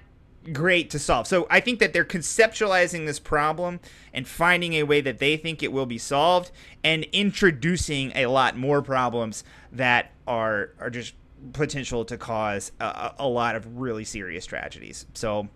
great 0.53 0.91
to 0.91 0.99
solve. 0.99 1.27
So 1.27 1.47
I 1.51 1.61
think 1.61 1.79
that 1.79 1.95
they're 1.95 2.05
conceptualizing 2.05 3.07
this 3.07 3.19
problem 3.19 3.81
and 4.13 4.29
finding 4.29 4.75
a 4.75 4.83
way 4.83 5.01
that 5.01 5.19
they 5.19 5.39
think 5.39 5.63
it 5.63 5.73
will 5.73 5.87
be 5.87 5.99
solved 5.99 6.53
and 6.85 7.05
introducing 7.13 8.13
a 8.15 8.27
lot 8.27 8.57
more 8.57 8.83
problems 8.83 9.43
that 9.73 10.13
are 10.27 10.71
are 10.79 10.91
just 10.91 11.15
potential 11.53 12.05
to 12.05 12.17
cause 12.17 12.73
a, 12.81 13.13
a 13.19 13.29
lot 13.29 13.57
of 13.57 13.79
really 13.79 14.05
serious 14.05 14.47
tragedies. 14.47 15.07
So 15.15 15.49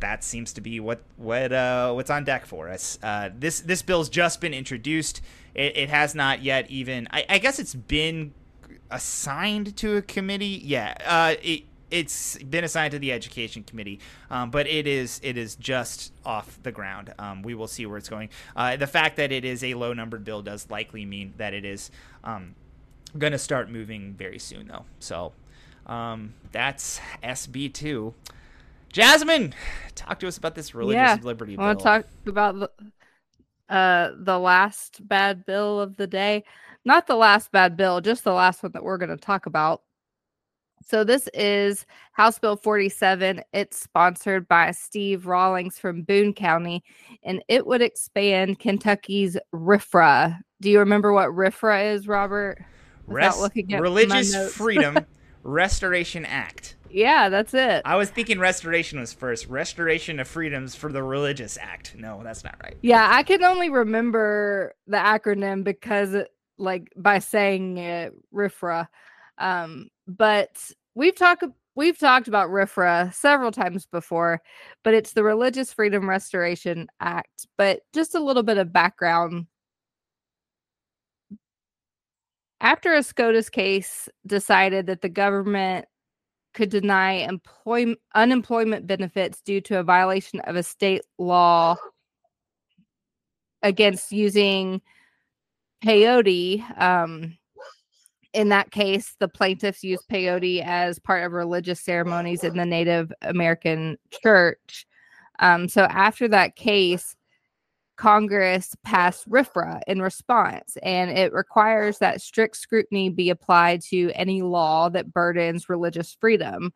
that 0.00 0.24
seems 0.24 0.52
to 0.54 0.60
be 0.60 0.80
what 0.80 1.02
what 1.16 1.52
uh, 1.52 1.92
what's 1.92 2.10
on 2.10 2.24
deck 2.24 2.46
for 2.46 2.68
us. 2.68 2.98
Uh, 3.02 3.30
this 3.36 3.60
this 3.60 3.82
bill's 3.82 4.08
just 4.08 4.40
been 4.40 4.54
introduced. 4.54 5.20
It, 5.54 5.76
it 5.76 5.88
has 5.90 6.14
not 6.14 6.42
yet 6.42 6.70
even. 6.70 7.08
I, 7.10 7.24
I, 7.28 7.38
guess 7.38 7.58
it's 7.58 7.74
been 7.74 8.34
assigned 8.90 9.76
to 9.78 9.96
a 9.96 10.02
committee. 10.02 10.60
Yeah, 10.64 10.94
uh, 11.04 11.34
it 11.42 11.64
it's 11.90 12.36
been 12.38 12.64
assigned 12.64 12.92
to 12.92 12.98
the 12.98 13.12
education 13.12 13.62
committee, 13.62 14.00
um, 14.30 14.50
but 14.50 14.66
it 14.66 14.86
is 14.86 15.20
it 15.22 15.36
is 15.36 15.54
just 15.54 16.12
off 16.24 16.58
the 16.62 16.72
ground. 16.72 17.14
Um, 17.18 17.42
we 17.42 17.54
will 17.54 17.68
see 17.68 17.86
where 17.86 17.98
it's 17.98 18.08
going. 18.08 18.30
Uh, 18.56 18.76
the 18.76 18.86
fact 18.86 19.16
that 19.16 19.30
it 19.32 19.44
is 19.44 19.62
a 19.62 19.74
low 19.74 19.92
numbered 19.92 20.24
bill 20.24 20.42
does 20.42 20.68
likely 20.70 21.04
mean 21.04 21.34
that 21.36 21.54
it 21.54 21.64
is 21.64 21.90
um, 22.24 22.54
going 23.16 23.32
to 23.32 23.38
start 23.38 23.70
moving 23.70 24.14
very 24.14 24.38
soon, 24.38 24.68
though. 24.68 24.84
So 24.98 25.32
um, 25.86 26.34
that's 26.52 27.00
SB 27.22 27.72
two. 27.72 28.14
Jazmin, 28.94 29.52
talk 29.96 30.20
to 30.20 30.28
us 30.28 30.38
about 30.38 30.54
this 30.54 30.72
religious 30.72 30.94
yeah, 30.94 31.18
liberty 31.22 31.56
bill. 31.56 31.64
I 31.64 31.68
want 31.68 31.78
to 31.80 31.84
talk 31.84 32.06
about 32.26 32.54
the, 32.54 32.70
uh, 33.74 34.12
the 34.16 34.38
last 34.38 35.06
bad 35.06 35.44
bill 35.44 35.80
of 35.80 35.96
the 35.96 36.06
day. 36.06 36.44
Not 36.84 37.08
the 37.08 37.16
last 37.16 37.50
bad 37.50 37.76
bill, 37.76 38.00
just 38.00 38.22
the 38.22 38.32
last 38.32 38.62
one 38.62 38.70
that 38.72 38.84
we're 38.84 38.98
going 38.98 39.10
to 39.10 39.16
talk 39.16 39.46
about. 39.46 39.82
So 40.86 41.02
this 41.02 41.28
is 41.34 41.86
House 42.12 42.38
Bill 42.38 42.56
47. 42.56 43.42
It's 43.52 43.76
sponsored 43.76 44.46
by 44.46 44.70
Steve 44.70 45.26
Rawlings 45.26 45.76
from 45.78 46.02
Boone 46.02 46.32
County, 46.32 46.84
and 47.24 47.42
it 47.48 47.66
would 47.66 47.82
expand 47.82 48.60
Kentucky's 48.60 49.36
RFRA. 49.52 50.38
Do 50.60 50.70
you 50.70 50.78
remember 50.78 51.12
what 51.12 51.30
RFRA 51.30 51.94
is, 51.94 52.06
Robert? 52.06 52.62
Rest, 53.06 53.50
Religious 53.70 54.54
Freedom 54.54 54.98
Restoration 55.42 56.24
Act. 56.26 56.76
Yeah, 56.94 57.28
that's 57.28 57.52
it. 57.54 57.82
I 57.84 57.96
was 57.96 58.08
thinking 58.08 58.38
restoration 58.38 59.00
was 59.00 59.12
first. 59.12 59.48
Restoration 59.48 60.20
of 60.20 60.28
freedoms 60.28 60.76
for 60.76 60.92
the 60.92 61.02
religious 61.02 61.58
act. 61.60 61.96
No, 61.96 62.20
that's 62.22 62.44
not 62.44 62.54
right. 62.62 62.76
Yeah, 62.82 63.08
I 63.10 63.24
can 63.24 63.42
only 63.42 63.68
remember 63.68 64.74
the 64.86 64.98
acronym 64.98 65.64
because, 65.64 66.14
it, 66.14 66.28
like, 66.56 66.92
by 66.96 67.18
saying 67.18 67.78
it, 67.78 68.14
RFRA. 68.32 68.86
Um, 69.38 69.88
but 70.06 70.70
we've 70.94 71.16
talked 71.16 71.42
we've 71.74 71.98
talked 71.98 72.28
about 72.28 72.48
RFRA 72.48 73.12
several 73.12 73.50
times 73.50 73.86
before, 73.86 74.40
but 74.84 74.94
it's 74.94 75.14
the 75.14 75.24
Religious 75.24 75.72
Freedom 75.72 76.08
Restoration 76.08 76.86
Act. 77.00 77.48
But 77.58 77.80
just 77.92 78.14
a 78.14 78.20
little 78.20 78.44
bit 78.44 78.58
of 78.58 78.72
background. 78.72 79.48
After 82.60 82.94
a 82.94 83.02
SCOTUS 83.02 83.50
case 83.50 84.08
decided 84.28 84.86
that 84.86 85.02
the 85.02 85.08
government 85.08 85.86
could 86.54 86.70
deny 86.70 87.12
employment 87.12 87.98
unemployment 88.14 88.86
benefits 88.86 89.40
due 89.40 89.60
to 89.60 89.78
a 89.78 89.82
violation 89.82 90.40
of 90.40 90.56
a 90.56 90.62
state 90.62 91.02
law 91.18 91.76
against 93.62 94.12
using 94.12 94.80
peyote. 95.84 96.62
Um, 96.80 97.36
in 98.32 98.48
that 98.48 98.70
case, 98.70 99.14
the 99.20 99.28
plaintiffs 99.28 99.84
used 99.84 100.08
peyote 100.10 100.64
as 100.64 100.98
part 100.98 101.24
of 101.24 101.32
religious 101.32 101.80
ceremonies 101.80 102.42
in 102.42 102.56
the 102.56 102.66
Native 102.66 103.12
American 103.22 103.96
church. 104.22 104.86
Um, 105.38 105.68
so 105.68 105.84
after 105.84 106.28
that 106.28 106.56
case, 106.56 107.16
Congress 107.96 108.74
passed 108.82 109.28
RFRA 109.30 109.80
in 109.86 110.02
response, 110.02 110.76
and 110.82 111.10
it 111.10 111.32
requires 111.32 111.98
that 111.98 112.20
strict 112.20 112.56
scrutiny 112.56 113.08
be 113.08 113.30
applied 113.30 113.82
to 113.82 114.10
any 114.14 114.42
law 114.42 114.88
that 114.88 115.12
burdens 115.12 115.68
religious 115.68 116.16
freedom, 116.20 116.72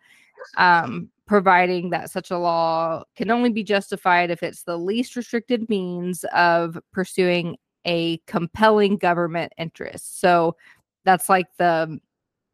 um, 0.57 1.09
providing 1.27 1.91
that 1.91 2.11
such 2.11 2.31
a 2.31 2.39
law 2.39 3.03
can 3.17 3.31
only 3.31 3.51
be 3.51 3.65
justified 3.65 4.31
if 4.31 4.43
it's 4.43 4.63
the 4.63 4.77
least 4.77 5.17
restricted 5.17 5.69
means 5.69 6.25
of 6.35 6.79
pursuing 6.93 7.57
a 7.85 8.19
compelling 8.27 8.97
government 8.97 9.53
interest. 9.59 10.21
So 10.21 10.57
that's 11.05 11.29
like 11.29 11.47
the 11.59 11.99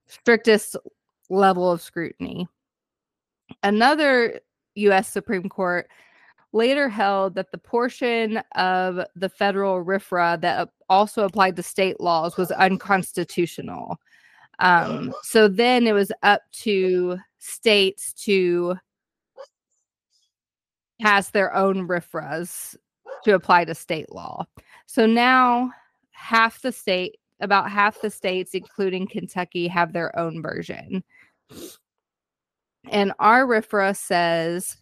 strictest 0.07 0.77
level 1.29 1.71
of 1.71 1.83
scrutiny. 1.83 2.49
Another 3.63 4.41
U.S. 4.77 5.09
Supreme 5.09 5.49
Court 5.49 5.89
later 6.55 6.89
held 6.89 7.35
that 7.35 7.51
the 7.51 7.59
portion 7.59 8.39
of 8.55 9.01
the 9.17 9.29
federal 9.29 9.85
RFRA 9.85 10.41
that 10.41 10.71
also 10.89 11.25
applied 11.25 11.57
to 11.57 11.63
state 11.63 12.01
laws 12.01 12.37
was 12.37 12.53
unconstitutional. 12.53 14.01
Um, 14.61 15.13
so 15.23 15.49
then 15.49 15.87
it 15.87 15.93
was 15.93 16.13
up 16.23 16.43
to 16.63 17.19
states 17.39 18.13
to 18.25 18.77
pass 21.03 21.31
their 21.31 21.55
own 21.55 21.89
RFRAs 21.89 22.77
to 23.25 23.35
apply 23.35 23.65
to 23.65 23.75
state 23.75 24.13
law. 24.13 24.47
So 24.87 25.07
now 25.07 25.73
half 26.13 26.63
the 26.63 26.71
state, 26.71 27.17
about 27.41 27.69
half 27.69 28.01
the 28.01 28.11
states, 28.11 28.55
including 28.55 29.09
Kentucky, 29.09 29.67
have 29.67 29.93
their 29.93 30.17
own 30.17 30.41
version. 30.41 31.03
And 32.91 33.13
our 33.19 33.45
RFRA 33.45 33.97
says 33.97 34.77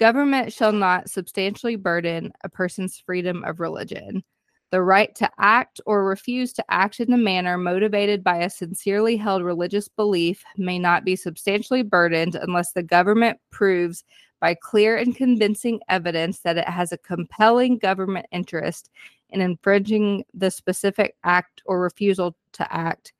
Government 0.00 0.50
shall 0.50 0.72
not 0.72 1.10
substantially 1.10 1.76
burden 1.76 2.32
a 2.42 2.48
person's 2.48 2.96
freedom 2.96 3.44
of 3.44 3.60
religion. 3.60 4.24
The 4.70 4.80
right 4.80 5.14
to 5.16 5.28
act 5.38 5.78
or 5.84 6.06
refuse 6.06 6.54
to 6.54 6.64
act 6.70 7.00
in 7.00 7.12
a 7.12 7.18
manner 7.18 7.58
motivated 7.58 8.24
by 8.24 8.38
a 8.38 8.48
sincerely 8.48 9.18
held 9.18 9.42
religious 9.42 9.88
belief 9.88 10.42
may 10.56 10.78
not 10.78 11.04
be 11.04 11.16
substantially 11.16 11.82
burdened 11.82 12.34
unless 12.34 12.72
the 12.72 12.82
government 12.82 13.38
proves 13.50 14.02
by 14.40 14.54
clear 14.54 14.96
and 14.96 15.14
convincing 15.14 15.80
evidence 15.90 16.40
that 16.40 16.56
it 16.56 16.66
has 16.66 16.92
a 16.92 16.98
compelling 16.98 17.76
government 17.76 18.24
interest 18.32 18.88
in 19.28 19.42
infringing 19.42 20.24
the 20.32 20.50
specific 20.50 21.14
act 21.24 21.60
or 21.66 21.78
refusal 21.78 22.34
to 22.52 22.74
act 22.74 23.12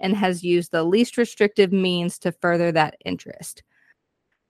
and 0.00 0.16
has 0.16 0.42
used 0.42 0.72
the 0.72 0.82
least 0.82 1.18
restrictive 1.18 1.72
means 1.72 2.18
to 2.18 2.32
further 2.32 2.72
that 2.72 2.96
interest. 3.04 3.62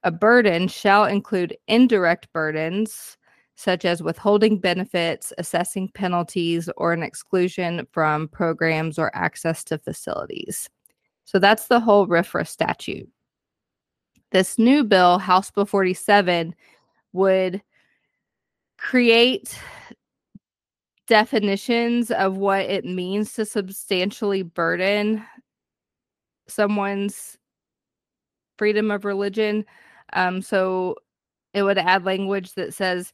A 0.06 0.10
burden 0.12 0.68
shall 0.68 1.04
include 1.04 1.56
indirect 1.66 2.32
burdens, 2.32 3.18
such 3.56 3.84
as 3.84 4.04
withholding 4.04 4.56
benefits, 4.60 5.32
assessing 5.36 5.88
penalties, 5.88 6.70
or 6.76 6.92
an 6.92 7.02
exclusion 7.02 7.88
from 7.90 8.28
programs 8.28 9.00
or 9.00 9.10
access 9.16 9.64
to 9.64 9.78
facilities. 9.78 10.70
So 11.24 11.40
that's 11.40 11.66
the 11.66 11.80
whole 11.80 12.06
RFRA 12.06 12.46
statute. 12.46 13.08
This 14.30 14.60
new 14.60 14.84
bill, 14.84 15.18
House 15.18 15.50
Bill 15.50 15.66
47, 15.66 16.54
would 17.12 17.60
create 18.78 19.58
definitions 21.08 22.12
of 22.12 22.36
what 22.36 22.60
it 22.60 22.84
means 22.84 23.32
to 23.32 23.44
substantially 23.44 24.44
burden 24.44 25.24
someone's 26.46 27.36
freedom 28.56 28.92
of 28.92 29.04
religion. 29.04 29.64
Um, 30.12 30.42
so 30.42 30.96
it 31.54 31.62
would 31.62 31.78
add 31.78 32.04
language 32.04 32.52
that 32.54 32.74
says 32.74 33.12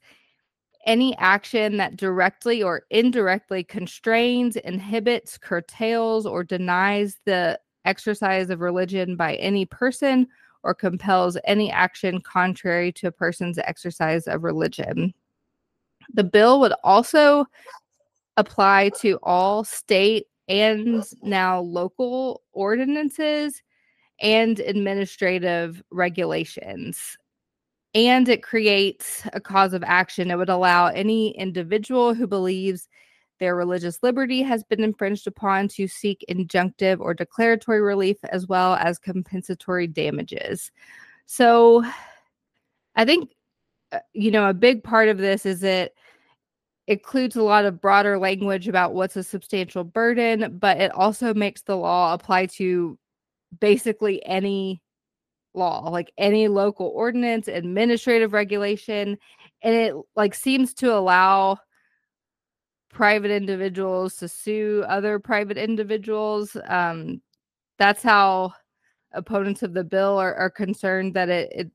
any 0.85 1.17
action 1.19 1.77
that 1.77 1.97
directly 1.97 2.63
or 2.63 2.83
indirectly 2.91 3.63
constrains, 3.63 4.57
inhibits, 4.57 5.39
curtails, 5.39 6.27
or 6.27 6.43
denies 6.43 7.19
the 7.25 7.59
exercise 7.85 8.51
of 8.51 8.61
religion 8.61 9.17
by 9.17 9.37
any 9.37 9.65
person 9.65 10.27
or 10.65 10.75
compels 10.75 11.37
any 11.45 11.71
action 11.71 12.21
contrary 12.21 12.93
to 12.93 13.09
a 13.09 13.13
person's 13.13 13.59
exercise 13.59 14.27
of 14.27 14.45
religion. 14.45 15.13
The 16.15 16.25
bill 16.25 16.61
would 16.61 16.75
also 16.85 17.47
apply 18.37 18.91
to 19.01 19.19
all 19.23 19.65
state 19.65 20.27
and 20.49 21.05
now 21.23 21.61
local 21.61 22.43
ordinances 22.53 23.63
and 24.23 24.61
administrative 24.61 25.83
regulations. 25.91 27.19
And 27.95 28.29
it 28.29 28.43
creates 28.43 29.23
a 29.35 29.41
cause 29.41 29.75
of 29.75 29.83
action. 29.83 30.31
It 30.31 30.39
would 30.39 30.49
allow 30.49 30.87
any 30.87 31.37
individual 31.37 32.15
who 32.15 32.27
believes 32.27 32.89
their 33.39 33.57
religious 33.57 34.03
liberty 34.03 34.41
has 34.41 34.63
been 34.63 34.85
infringed 34.85 35.27
upon 35.27 35.67
to 35.67 35.89
seek 35.89 36.25
injunctive 36.31 37.01
or 37.01 37.13
declaratory 37.13 37.81
relief 37.81 38.17
as 38.31 38.47
well 38.47 38.75
as 38.75 38.99
compensatory 38.99 39.89
damages. 39.89 40.71
So 41.27 41.85
I 42.95 43.05
think, 43.05 43.33
uh, 43.91 43.99
you 44.13 44.31
know, 44.31 44.49
a 44.49 44.55
big 44.55 44.85
part 44.85 45.09
of 45.09 45.19
this 45.19 45.45
is 45.45 45.65
it 45.65 45.95
includes 46.87 47.37
a 47.37 47.43
lot 47.43 47.65
of 47.65 47.81
broader 47.81 48.19
language 48.19 48.69
about 48.69 48.95
what's 48.95 49.17
a 49.17 49.23
substantial 49.23 49.83
burden, 49.83 50.59
but 50.59 50.81
it 50.81 50.93
also 50.93 51.35
makes 51.35 51.63
the 51.63 51.77
law 51.77 52.15
apply 52.15 52.47
to 52.47 52.97
basically 53.61 54.25
any 54.27 54.83
law, 55.55 55.89
like 55.91 56.13
any 56.19 56.49
local 56.49 56.89
ordinance, 56.95 57.49
administrative 57.49 58.33
regulation, 58.33 59.19
and 59.63 59.75
it 59.75 59.95
like 60.17 60.35
seems 60.35 60.75
to 60.75 60.95
allow 60.95 61.59
private 62.91 63.31
individuals 63.31 64.17
to 64.17 64.29
sue 64.29 64.85
other 64.89 65.19
private 65.19 65.57
individuals. 65.57 66.57
Um, 66.67 67.23
that's 67.79 68.03
how 68.03 68.53
opponents 69.13 69.63
of 69.63 69.75
the 69.75 69.85
bill 69.85 70.19
are, 70.19 70.35
are 70.35 70.51
concerned 70.51 71.15
that 71.15 71.29
it, 71.29 71.53
it 71.53 71.71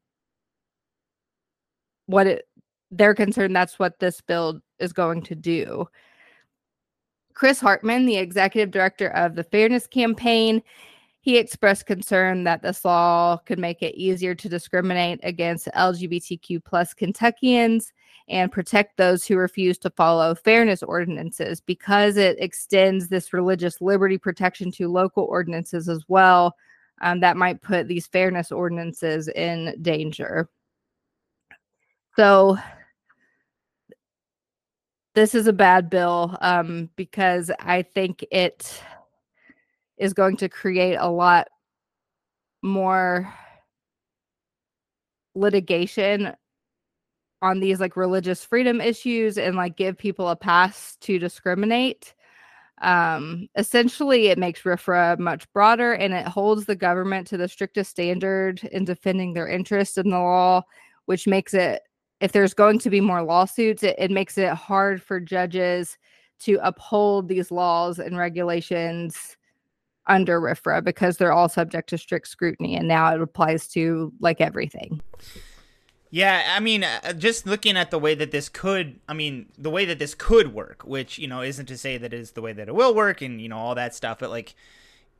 what 2.07 2.25
it 2.27 2.47
they're 2.91 3.13
concerned 3.13 3.55
that's 3.55 3.77
what 3.77 3.99
this 3.99 4.21
bill 4.21 4.61
is 4.79 4.93
going 4.93 5.21
to 5.23 5.35
do. 5.35 5.87
Chris 7.33 7.59
Hartman, 7.59 8.05
the 8.05 8.17
executive 8.17 8.71
director 8.71 9.09
of 9.09 9.35
the 9.35 9.43
Fairness 9.43 9.85
Campaign, 9.85 10.63
he 11.27 11.37
expressed 11.37 11.85
concern 11.85 12.45
that 12.45 12.61
this 12.61 12.85
law 12.85 13.35
could 13.45 13.59
make 13.59 13.83
it 13.83 13.93
easier 13.95 14.33
to 14.33 14.47
discriminate 14.47 15.19
against 15.23 15.67
LGBTQ 15.75 16.63
plus 16.63 16.93
Kentuckians 16.93 17.91
and 18.29 18.49
protect 18.49 18.95
those 18.95 19.25
who 19.25 19.35
refuse 19.35 19.77
to 19.79 19.89
follow 19.89 20.33
fairness 20.35 20.81
ordinances 20.83 21.59
because 21.59 22.15
it 22.15 22.37
extends 22.39 23.09
this 23.09 23.33
religious 23.33 23.81
liberty 23.81 24.17
protection 24.17 24.71
to 24.71 24.87
local 24.87 25.25
ordinances 25.25 25.89
as 25.89 26.05
well. 26.07 26.55
Um, 27.01 27.19
that 27.19 27.35
might 27.35 27.61
put 27.61 27.89
these 27.89 28.07
fairness 28.07 28.49
ordinances 28.49 29.27
in 29.27 29.75
danger. 29.81 30.47
So 32.15 32.57
this 35.13 35.35
is 35.35 35.47
a 35.47 35.51
bad 35.51 35.89
bill 35.89 36.37
um, 36.39 36.89
because 36.95 37.51
I 37.59 37.81
think 37.81 38.23
it 38.31 38.81
is 39.97 40.13
going 40.13 40.37
to 40.37 40.49
create 40.49 40.95
a 40.95 41.09
lot 41.09 41.47
more 42.61 43.33
litigation 45.35 46.33
on 47.41 47.59
these 47.59 47.79
like 47.79 47.95
religious 47.95 48.43
freedom 48.43 48.81
issues 48.81 49.37
and 49.37 49.55
like 49.55 49.77
give 49.77 49.97
people 49.97 50.29
a 50.29 50.35
pass 50.35 50.95
to 51.01 51.19
discriminate. 51.19 52.13
Um, 52.81 53.47
essentially, 53.55 54.27
it 54.27 54.37
makes 54.37 54.61
RFRA 54.61 55.17
much 55.19 55.51
broader 55.53 55.93
and 55.93 56.13
it 56.13 56.27
holds 56.27 56.65
the 56.65 56.75
government 56.75 57.27
to 57.27 57.37
the 57.37 57.47
strictest 57.47 57.91
standard 57.91 58.63
in 58.65 58.85
defending 58.85 59.33
their 59.33 59.47
interest 59.47 59.97
in 59.97 60.09
the 60.09 60.17
law, 60.17 60.63
which 61.05 61.27
makes 61.27 61.53
it 61.53 61.83
if 62.19 62.31
there's 62.31 62.53
going 62.53 62.79
to 62.79 62.89
be 62.89 62.99
more 62.99 63.21
lawsuits, 63.21 63.83
it, 63.83 63.95
it 63.99 64.09
makes 64.09 64.39
it 64.39 64.49
hard 64.53 65.01
for 65.01 65.19
judges 65.19 65.97
to 66.39 66.59
uphold 66.63 67.27
these 67.27 67.51
laws 67.51 67.99
and 67.99 68.17
regulations 68.17 69.36
under 70.07 70.39
RFRA 70.39 70.83
because 70.83 71.17
they're 71.17 71.33
all 71.33 71.49
subject 71.49 71.89
to 71.89 71.97
strict 71.97 72.27
scrutiny. 72.27 72.75
And 72.75 72.87
now 72.87 73.13
it 73.13 73.21
applies 73.21 73.67
to 73.69 74.11
like 74.19 74.41
everything. 74.41 75.01
Yeah, 76.09 76.55
I 76.55 76.61
mean, 76.61 76.85
uh, 76.85 77.13
just 77.13 77.45
looking 77.45 77.75
at 77.75 77.91
the 77.91 77.99
way 77.99 78.15
that 78.15 78.31
this 78.31 78.47
could, 78.47 78.99
I 79.09 79.13
mean, 79.13 79.47
the 79.57 79.69
way 79.69 79.83
that 79.85 79.99
this 79.99 80.15
could 80.15 80.53
work, 80.53 80.83
which, 80.85 81.17
you 81.19 81.27
know, 81.27 81.41
isn't 81.41 81.65
to 81.65 81.77
say 81.77 81.97
that 81.97 82.13
is 82.13 82.31
the 82.31 82.41
way 82.41 82.53
that 82.53 82.69
it 82.69 82.75
will 82.75 82.95
work 82.95 83.21
and, 83.21 83.41
you 83.41 83.49
know, 83.49 83.57
all 83.57 83.75
that 83.75 83.93
stuff, 83.93 84.19
but 84.19 84.29
like, 84.29 84.55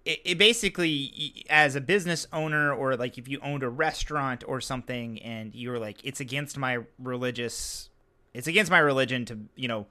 it, 0.07 0.21
it 0.23 0.37
basically 0.37 1.45
as 1.49 1.75
a 1.75 1.81
business 1.81 2.25
owner 2.31 2.73
or 2.73 2.95
like 2.95 3.17
if 3.17 3.27
you 3.27 3.39
owned 3.43 3.61
a 3.61 3.69
restaurant 3.69 4.43
or 4.47 4.61
something 4.61 5.21
and 5.21 5.53
you 5.53 5.69
were 5.69 5.79
like 5.79 5.97
it's 6.03 6.21
against 6.21 6.57
my 6.57 6.79
religious 6.97 7.89
it's 8.33 8.47
against 8.47 8.71
my 8.71 8.79
religion 8.79 9.25
to 9.25 9.37
you 9.55 9.67
know 9.67 9.85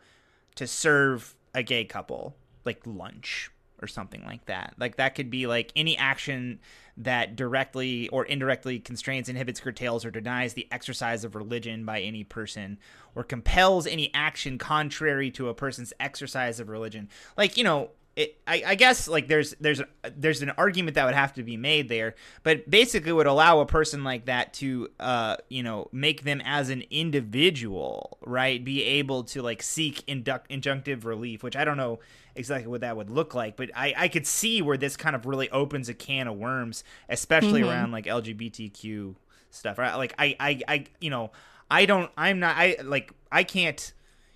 to 0.54 0.66
serve 0.66 1.36
a 1.54 1.62
gay 1.62 1.84
couple 1.84 2.34
like 2.64 2.80
lunch 2.86 3.50
or 3.80 3.88
something 3.88 4.24
like 4.24 4.44
that. 4.46 4.74
Like 4.78 4.96
that 4.96 5.14
could 5.14 5.30
be 5.30 5.46
like 5.46 5.72
any 5.76 5.96
action 5.96 6.60
that 6.98 7.36
directly 7.36 8.08
or 8.08 8.24
indirectly 8.24 8.78
constrains 8.78 9.28
inhibits 9.28 9.60
curtails 9.60 10.04
or 10.04 10.10
denies 10.10 10.54
the 10.54 10.66
exercise 10.70 11.24
of 11.24 11.34
religion 11.34 11.84
by 11.84 12.00
any 12.00 12.24
person 12.24 12.78
or 13.14 13.22
compels 13.22 13.86
any 13.86 14.12
action 14.14 14.58
contrary 14.58 15.30
to 15.32 15.48
a 15.48 15.54
person's 15.54 15.92
exercise 16.00 16.58
of 16.60 16.68
religion. 16.68 17.08
Like 17.36 17.56
you 17.56 17.64
know 17.64 17.90
it, 18.16 18.40
I, 18.46 18.62
I, 18.68 18.74
guess 18.76 19.08
like 19.08 19.28
there's 19.28 19.54
there's 19.60 19.82
there's 20.16 20.40
an 20.40 20.50
argument 20.56 20.94
that 20.94 21.04
would 21.04 21.14
have 21.14 21.34
to 21.34 21.42
be 21.42 21.58
made 21.58 21.90
there, 21.90 22.14
but 22.42 22.68
basically 22.68 23.12
would 23.12 23.26
allow 23.26 23.60
a 23.60 23.66
person 23.66 24.04
like 24.04 24.24
that 24.24 24.54
to 24.54 24.88
uh 24.98 25.36
you 25.50 25.62
know 25.62 25.90
make 25.92 26.24
them 26.24 26.40
as 26.42 26.70
an 26.70 26.82
individual 26.90 28.16
right? 28.22 28.64
Be 28.64 28.82
able 28.82 29.24
to 29.24 29.42
like 29.42 29.62
seek 29.62 30.02
induct 30.06 30.50
injunctive 30.50 31.04
relief, 31.04 31.42
which 31.42 31.56
I 31.56 31.64
don't 31.66 31.76
know 31.76 32.00
exactly 32.36 32.70
what 32.70 32.82
that 32.82 32.96
would 32.96 33.10
look 33.10 33.34
like, 33.34 33.56
but 33.56 33.70
I 33.74 33.94
I 33.96 34.08
could 34.08 34.26
see 34.26 34.62
where 34.62 34.76
this 34.76 34.96
kind 34.96 35.16
of 35.16 35.26
really 35.26 35.50
opens 35.50 35.88
a 35.88 35.94
can 35.94 36.28
of 36.28 36.36
worms, 36.36 36.84
especially 37.08 37.62
mm-hmm. 37.62 37.70
around 37.70 37.92
like 37.92 38.06
LGBTQ 38.06 39.14
stuff. 39.50 39.78
Right? 39.78 39.94
Like 39.94 40.14
I 40.18 40.36
I 40.38 40.60
I 40.68 40.84
you 41.00 41.10
know 41.10 41.30
I 41.70 41.86
don't 41.86 42.10
I'm 42.16 42.40
not 42.40 42.56
I 42.56 42.76
like 42.82 43.12
I 43.30 43.44
can't 43.44 43.92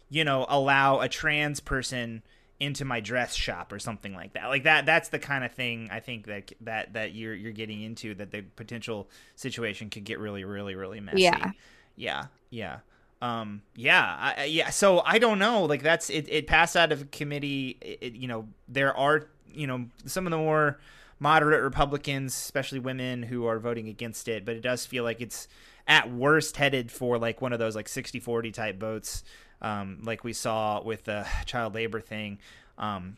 you 0.08 0.24
know 0.24 0.46
allow 0.48 1.00
a 1.00 1.08
trans 1.08 1.60
person 1.60 2.22
into 2.60 2.84
my 2.84 3.00
dress 3.00 3.34
shop 3.34 3.72
or 3.72 3.78
something 3.78 4.14
like 4.14 4.34
that. 4.34 4.48
Like 4.48 4.64
that 4.64 4.84
that's 4.84 5.08
the 5.08 5.18
kind 5.18 5.44
of 5.44 5.52
thing 5.52 5.88
I 5.90 6.00
think 6.00 6.26
that 6.26 6.52
that 6.60 6.92
that 6.92 7.14
you're 7.14 7.34
you're 7.34 7.52
getting 7.52 7.82
into 7.82 8.14
that 8.16 8.30
the 8.30 8.42
potential 8.42 9.08
situation 9.34 9.88
could 9.88 10.04
get 10.04 10.18
really 10.18 10.44
really 10.44 10.74
really 10.74 11.00
messy. 11.00 11.22
Yeah. 11.22 11.52
Yeah. 11.96 12.26
Yeah. 12.50 12.78
Um 13.22 13.62
yeah, 13.76 14.35
I, 14.38 14.44
yeah, 14.44 14.70
so 14.70 15.00
I 15.04 15.18
don't 15.18 15.38
know, 15.38 15.64
like 15.64 15.83
that's 15.83 16.09
it 16.11 16.26
it 16.28 16.46
passed 16.46 16.76
out 16.76 16.90
of 16.92 17.11
committee, 17.11 17.76
it, 17.80 18.14
you 18.14 18.28
know, 18.28 18.48
there 18.68 18.96
are, 18.96 19.28
you 19.52 19.66
know, 19.66 19.87
some 20.06 20.26
of 20.26 20.30
the 20.30 20.38
more 20.38 20.78
moderate 21.18 21.62
Republicans, 21.62 22.33
especially 22.35 22.78
women 22.78 23.22
who 23.24 23.44
are 23.46 23.59
voting 23.59 23.88
against 23.88 24.26
it, 24.26 24.46
but 24.46 24.56
it 24.56 24.62
does 24.62 24.87
feel 24.87 25.04
like 25.04 25.20
it's 25.20 25.48
at 25.87 26.11
worst 26.11 26.56
headed 26.56 26.90
for 26.90 27.18
like 27.18 27.42
one 27.42 27.52
of 27.52 27.59
those 27.59 27.74
like 27.76 27.88
60-40 27.88 28.52
type 28.54 28.78
votes 28.80 29.22
um, 29.62 29.98
like 30.02 30.24
we 30.24 30.33
saw 30.33 30.80
with 30.83 31.04
the 31.04 31.26
child 31.46 31.74
labor 31.74 32.00
thing, 32.00 32.38
um, 32.78 33.16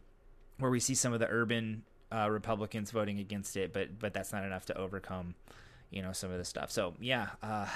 where 0.59 0.71
we 0.71 0.81
see 0.81 0.95
some 0.95 1.12
of 1.12 1.21
the 1.21 1.29
urban 1.29 1.83
uh, 2.11 2.29
Republicans 2.31 2.91
voting 2.91 3.19
against 3.19 3.57
it, 3.57 3.73
but 3.73 3.99
but 3.99 4.12
that's 4.12 4.33
not 4.33 4.45
enough 4.45 4.67
to 4.67 4.77
overcome, 4.77 5.35
you 5.91 6.03
know, 6.03 6.12
some 6.12 6.31
of 6.31 6.38
the 6.38 6.45
stuff. 6.45 6.71
So 6.71 6.95
yeah, 7.01 7.29
uh, 7.43 7.67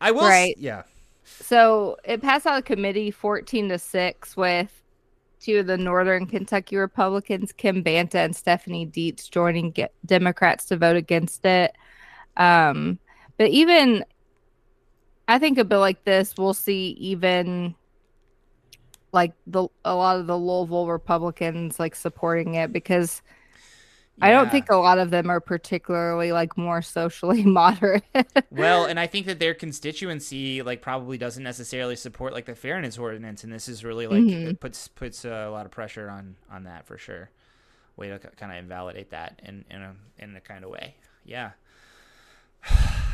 I 0.00 0.10
will. 0.12 0.22
Right. 0.22 0.54
S- 0.56 0.62
yeah. 0.62 0.82
So 1.26 1.96
it 2.04 2.22
passed 2.22 2.46
out 2.46 2.58
of 2.58 2.64
committee 2.64 3.10
fourteen 3.10 3.68
to 3.68 3.78
six 3.78 4.36
with 4.36 4.72
two 5.40 5.58
of 5.58 5.66
the 5.66 5.76
Northern 5.76 6.26
Kentucky 6.26 6.76
Republicans, 6.76 7.52
Kim 7.52 7.82
Banta 7.82 8.20
and 8.20 8.34
Stephanie 8.34 8.86
Dietz, 8.86 9.28
joining 9.28 9.74
Democrats 10.06 10.64
to 10.66 10.76
vote 10.76 10.96
against 10.96 11.44
it. 11.44 11.74
Um, 12.36 12.98
but 13.36 13.50
even, 13.50 14.04
I 15.28 15.38
think 15.38 15.58
a 15.58 15.64
bill 15.64 15.80
like 15.80 16.04
this, 16.04 16.34
we'll 16.38 16.54
see 16.54 16.90
even 16.98 17.74
like 19.12 19.32
the 19.46 19.68
a 19.84 19.94
lot 19.94 20.18
of 20.18 20.26
the 20.26 20.38
Louisville 20.38 20.86
Republicans 20.86 21.80
like 21.80 21.94
supporting 21.94 22.54
it 22.54 22.72
because 22.72 23.20
I 24.20 24.30
don't 24.30 24.50
think 24.50 24.70
a 24.70 24.76
lot 24.76 24.98
of 24.98 25.10
them 25.10 25.28
are 25.28 25.40
particularly 25.40 26.32
like 26.32 26.56
more 26.56 26.80
socially 26.80 27.42
moderate. 27.44 28.04
well, 28.50 28.86
and 28.86 28.98
I 28.98 29.06
think 29.06 29.26
that 29.26 29.38
their 29.38 29.54
constituency 29.54 30.62
like 30.62 30.80
probably 30.80 31.18
doesn't 31.18 31.42
necessarily 31.42 31.96
support 31.96 32.32
like 32.32 32.46
the 32.46 32.54
fairness 32.54 32.98
ordinance, 32.98 33.44
and 33.44 33.52
this 33.52 33.68
is 33.68 33.84
really 33.84 34.06
like 34.06 34.22
mm-hmm. 34.22 34.54
puts 34.54 34.88
puts 34.88 35.24
a 35.24 35.48
lot 35.50 35.66
of 35.66 35.72
pressure 35.72 36.08
on 36.08 36.36
on 36.50 36.64
that 36.64 36.86
for 36.86 36.96
sure. 36.96 37.30
Way 37.96 38.08
to 38.08 38.18
kind 38.18 38.52
of 38.52 38.58
invalidate 38.58 39.10
that 39.10 39.40
in 39.44 39.64
in 39.70 39.82
a 39.82 39.94
in 40.18 40.36
a 40.36 40.40
kind 40.40 40.64
of 40.64 40.70
way. 40.70 40.94
Yeah. 41.24 41.50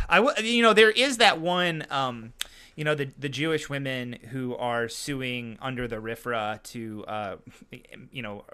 I 0.08 0.16
w- 0.16 0.46
you 0.46 0.62
know 0.62 0.72
there 0.72 0.90
is 0.90 1.18
that 1.18 1.40
one 1.40 1.86
um 1.90 2.32
you 2.76 2.84
know 2.84 2.94
the 2.94 3.10
the 3.18 3.28
Jewish 3.28 3.68
women 3.68 4.18
who 4.30 4.56
are 4.56 4.88
suing 4.88 5.58
under 5.60 5.88
the 5.88 5.96
RFRA 5.96 6.62
to 6.64 7.04
uh 7.06 7.36
you 8.12 8.22
know 8.22 8.44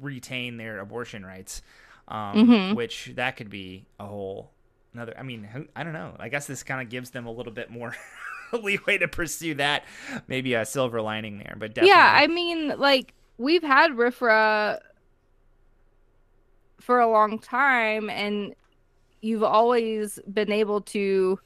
retain 0.00 0.56
their 0.56 0.80
abortion 0.80 1.24
rights 1.24 1.62
um, 2.12 2.36
mm-hmm. 2.36 2.74
which 2.74 3.12
that 3.16 3.36
could 3.36 3.48
be 3.48 3.86
a 3.98 4.04
whole 4.04 4.50
another. 4.92 5.14
I 5.18 5.22
mean, 5.22 5.44
who, 5.44 5.66
I 5.74 5.82
don't 5.82 5.94
know. 5.94 6.14
I 6.20 6.28
guess 6.28 6.46
this 6.46 6.62
kind 6.62 6.82
of 6.82 6.90
gives 6.90 7.10
them 7.10 7.26
a 7.26 7.32
little 7.32 7.52
bit 7.52 7.70
more 7.70 7.96
leeway 8.52 8.98
to 8.98 9.08
pursue 9.08 9.54
that. 9.54 9.84
Maybe 10.28 10.52
a 10.52 10.66
silver 10.66 11.00
lining 11.00 11.38
there, 11.38 11.56
but 11.58 11.74
definitely. 11.74 11.88
Yeah, 11.88 12.12
I 12.14 12.26
mean, 12.26 12.74
like 12.78 13.14
we've 13.38 13.62
had 13.62 13.92
RFRA 13.92 14.78
for 16.80 17.00
a 17.00 17.10
long 17.10 17.38
time, 17.38 18.10
and 18.10 18.54
you've 19.22 19.42
always 19.42 20.18
been 20.30 20.52
able 20.52 20.82
to 20.82 21.40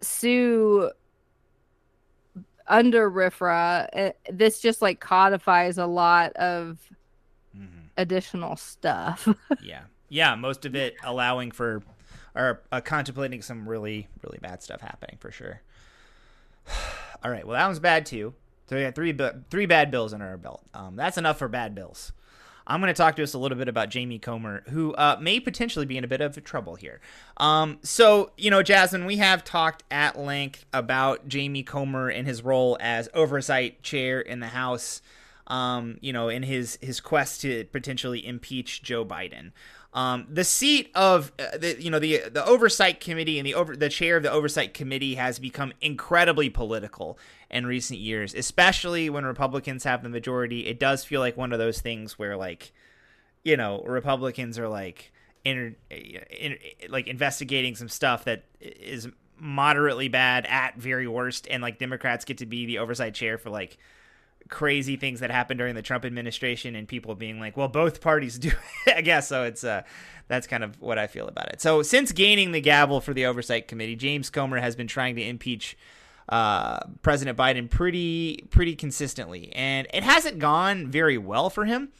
sue 0.00 0.90
under 2.66 3.10
RFRA. 3.10 4.14
This 4.32 4.60
just 4.60 4.80
like 4.80 5.00
codifies 5.00 5.76
a 5.76 5.86
lot 5.86 6.32
of 6.36 6.78
additional 7.96 8.56
stuff. 8.56 9.28
yeah. 9.62 9.82
Yeah, 10.08 10.34
most 10.34 10.64
of 10.64 10.74
it 10.74 10.94
allowing 11.02 11.50
for 11.50 11.82
or 12.34 12.62
uh, 12.72 12.80
contemplating 12.80 13.42
some 13.42 13.68
really 13.68 14.08
really 14.22 14.38
bad 14.40 14.62
stuff 14.62 14.80
happening 14.80 15.16
for 15.18 15.30
sure. 15.30 15.60
All 17.24 17.30
right, 17.30 17.46
well 17.46 17.56
that 17.56 17.66
one's 17.66 17.78
bad 17.78 18.06
too. 18.06 18.34
So 18.68 18.76
we 18.76 18.82
got 18.82 18.94
three 18.94 19.16
three 19.50 19.66
bad 19.66 19.90
bills 19.90 20.12
under 20.12 20.26
our 20.26 20.36
belt. 20.36 20.62
Um, 20.72 20.96
that's 20.96 21.18
enough 21.18 21.38
for 21.38 21.48
bad 21.48 21.74
bills. 21.74 22.12
I'm 22.66 22.80
going 22.80 22.92
to 22.92 22.96
talk 22.96 23.16
to 23.16 23.22
us 23.22 23.34
a 23.34 23.38
little 23.38 23.58
bit 23.58 23.68
about 23.68 23.90
Jamie 23.90 24.18
Comer, 24.18 24.62
who 24.70 24.94
uh, 24.94 25.18
may 25.20 25.38
potentially 25.38 25.84
be 25.84 25.98
in 25.98 26.04
a 26.04 26.08
bit 26.08 26.22
of 26.22 26.42
trouble 26.44 26.76
here. 26.76 27.00
Um, 27.36 27.78
so, 27.82 28.30
you 28.38 28.50
know, 28.50 28.62
Jazmin, 28.62 29.06
we 29.06 29.18
have 29.18 29.44
talked 29.44 29.82
at 29.90 30.18
length 30.18 30.64
about 30.72 31.28
Jamie 31.28 31.62
Comer 31.62 32.08
and 32.08 32.26
his 32.26 32.42
role 32.42 32.78
as 32.80 33.08
oversight 33.12 33.82
chair 33.82 34.18
in 34.18 34.40
the 34.40 34.46
House 34.46 35.02
um, 35.46 35.98
you 36.00 36.12
know, 36.12 36.28
in 36.28 36.42
his 36.42 36.78
his 36.80 37.00
quest 37.00 37.40
to 37.42 37.64
potentially 37.66 38.26
impeach 38.26 38.82
Joe 38.82 39.04
Biden. 39.04 39.52
Um, 39.94 40.26
the 40.28 40.42
seat 40.42 40.90
of 40.96 41.30
uh, 41.38 41.56
the 41.56 41.80
you 41.80 41.88
know 41.88 42.00
the 42.00 42.22
the 42.28 42.44
oversight 42.44 42.98
committee 42.98 43.38
and 43.38 43.46
the 43.46 43.54
over 43.54 43.76
the 43.76 43.88
chair 43.88 44.16
of 44.16 44.24
the 44.24 44.30
oversight 44.30 44.74
committee 44.74 45.14
has 45.14 45.38
become 45.38 45.72
incredibly 45.80 46.50
political 46.50 47.16
in 47.48 47.64
recent 47.64 48.00
years, 48.00 48.34
especially 48.34 49.08
when 49.08 49.24
Republicans 49.24 49.84
have 49.84 50.02
the 50.02 50.08
majority. 50.08 50.66
It 50.66 50.80
does 50.80 51.04
feel 51.04 51.20
like 51.20 51.36
one 51.36 51.52
of 51.52 51.60
those 51.60 51.80
things 51.80 52.18
where 52.18 52.36
like, 52.36 52.72
you 53.44 53.56
know, 53.56 53.82
Republicans 53.86 54.58
are 54.58 54.68
like 54.68 55.12
in, 55.44 55.76
in 55.90 56.58
like 56.88 57.06
investigating 57.06 57.76
some 57.76 57.88
stuff 57.88 58.24
that 58.24 58.42
is 58.60 59.06
moderately 59.38 60.08
bad 60.08 60.44
at 60.46 60.76
very 60.76 61.06
worst, 61.06 61.46
and 61.48 61.62
like 61.62 61.78
Democrats 61.78 62.24
get 62.24 62.38
to 62.38 62.46
be 62.46 62.66
the 62.66 62.78
oversight 62.78 63.14
chair 63.14 63.38
for 63.38 63.50
like 63.50 63.78
crazy 64.48 64.96
things 64.96 65.20
that 65.20 65.30
happened 65.30 65.58
during 65.58 65.74
the 65.74 65.82
Trump 65.82 66.04
administration 66.04 66.76
and 66.76 66.86
people 66.86 67.14
being 67.14 67.40
like, 67.40 67.56
well, 67.56 67.68
both 67.68 68.00
parties 68.00 68.38
do, 68.40 68.50
I 68.86 69.00
guess. 69.00 69.28
So 69.28 69.44
it's, 69.44 69.64
uh, 69.64 69.82
that's 70.28 70.46
kind 70.46 70.64
of 70.64 70.80
what 70.80 70.98
I 70.98 71.06
feel 71.06 71.28
about 71.28 71.52
it. 71.52 71.60
So 71.60 71.82
since 71.82 72.12
gaining 72.12 72.52
the 72.52 72.60
gavel 72.60 73.00
for 73.00 73.12
the 73.14 73.26
oversight 73.26 73.68
committee, 73.68 73.96
James 73.96 74.30
Comer 74.30 74.58
has 74.58 74.76
been 74.76 74.86
trying 74.86 75.16
to 75.16 75.22
impeach 75.22 75.76
uh, 76.28 76.80
President 77.02 77.36
Biden 77.36 77.68
pretty, 77.68 78.46
pretty 78.50 78.74
consistently, 78.74 79.52
and 79.52 79.86
it 79.92 80.02
hasn't 80.02 80.38
gone 80.38 80.90
very 80.90 81.18
well 81.18 81.50
for 81.50 81.66
him. 81.66 81.90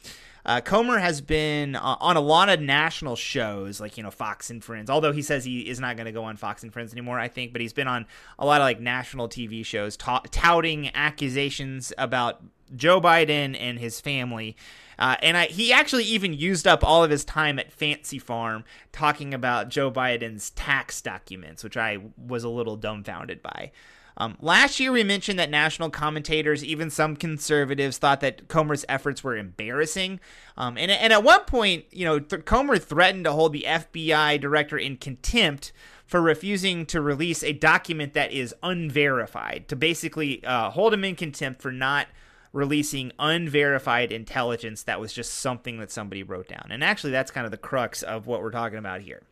Uh, 0.45 0.61
Comer 0.61 0.99
has 0.99 1.21
been 1.21 1.75
uh, 1.75 1.97
on 1.99 2.17
a 2.17 2.21
lot 2.21 2.49
of 2.49 2.59
national 2.61 3.15
shows, 3.15 3.79
like 3.79 3.97
you 3.97 4.03
know 4.03 4.11
Fox 4.11 4.49
and 4.49 4.63
Friends. 4.63 4.89
Although 4.89 5.11
he 5.11 5.21
says 5.21 5.43
he 5.43 5.61
is 5.61 5.79
not 5.79 5.95
going 5.95 6.05
to 6.05 6.11
go 6.11 6.23
on 6.23 6.37
Fox 6.37 6.61
and 6.61 6.71
Friends 6.71 6.91
anymore, 6.91 7.19
I 7.19 7.27
think. 7.27 7.51
But 7.51 7.61
he's 7.61 7.73
been 7.73 7.87
on 7.87 8.05
a 8.37 8.45
lot 8.45 8.61
of 8.61 8.65
like 8.65 8.79
national 8.79 9.27
TV 9.27 9.65
shows, 9.65 9.97
ta- 9.97 10.23
touting 10.29 10.93
accusations 10.95 11.91
about 11.97 12.41
Joe 12.75 13.01
Biden 13.01 13.57
and 13.59 13.79
his 13.79 13.99
family. 13.99 14.55
Uh, 14.97 15.15
and 15.21 15.35
I, 15.35 15.47
he 15.47 15.73
actually 15.73 16.05
even 16.05 16.33
used 16.33 16.67
up 16.67 16.83
all 16.83 17.03
of 17.03 17.11
his 17.11 17.25
time 17.25 17.59
at 17.59 17.71
Fancy 17.71 18.19
Farm 18.19 18.63
talking 18.91 19.33
about 19.33 19.69
Joe 19.69 19.91
Biden's 19.91 20.51
tax 20.51 21.01
documents, 21.01 21.63
which 21.63 21.75
I 21.75 21.97
was 22.17 22.43
a 22.43 22.49
little 22.49 22.77
dumbfounded 22.77 23.41
by. 23.41 23.71
Um, 24.17 24.37
last 24.39 24.79
year, 24.79 24.91
we 24.91 25.03
mentioned 25.03 25.39
that 25.39 25.49
national 25.49 25.89
commentators, 25.89 26.63
even 26.63 26.89
some 26.89 27.15
conservatives, 27.15 27.97
thought 27.97 28.21
that 28.21 28.47
Comer's 28.47 28.85
efforts 28.87 29.23
were 29.23 29.35
embarrassing. 29.35 30.19
Um, 30.57 30.77
and, 30.77 30.89
and 30.89 31.11
at 31.11 31.23
one 31.23 31.43
point, 31.45 31.85
you 31.91 32.05
know, 32.05 32.19
Th- 32.19 32.45
Comer 32.45 32.77
threatened 32.77 33.25
to 33.25 33.33
hold 33.33 33.53
the 33.53 33.65
FBI 33.67 34.39
director 34.39 34.77
in 34.77 34.97
contempt 34.97 35.73
for 36.05 36.21
refusing 36.21 36.85
to 36.85 37.01
release 37.01 37.43
a 37.43 37.51
document 37.51 38.13
that 38.13 38.31
is 38.31 38.55
unverified, 38.63 39.65
to 39.67 39.75
basically 39.75 40.43
uh, 40.45 40.69
hold 40.69 40.93
him 40.93 41.03
in 41.03 41.15
contempt 41.15 41.61
for 41.61 41.71
not 41.71 42.07
releasing 42.53 43.11
unverified 43.19 44.13
intelligence 44.13 44.83
that 44.83 44.99
was 45.01 45.11
just 45.11 45.33
something 45.33 45.79
that 45.79 45.91
somebody 45.91 46.23
wrote 46.23 46.47
down. 46.47 46.67
And 46.69 46.83
actually, 46.83 47.11
that's 47.11 47.31
kind 47.31 47.43
of 47.43 47.51
the 47.51 47.57
crux 47.57 48.01
of 48.01 48.27
what 48.27 48.41
we're 48.41 48.51
talking 48.51 48.77
about 48.77 49.01
here 49.01 49.23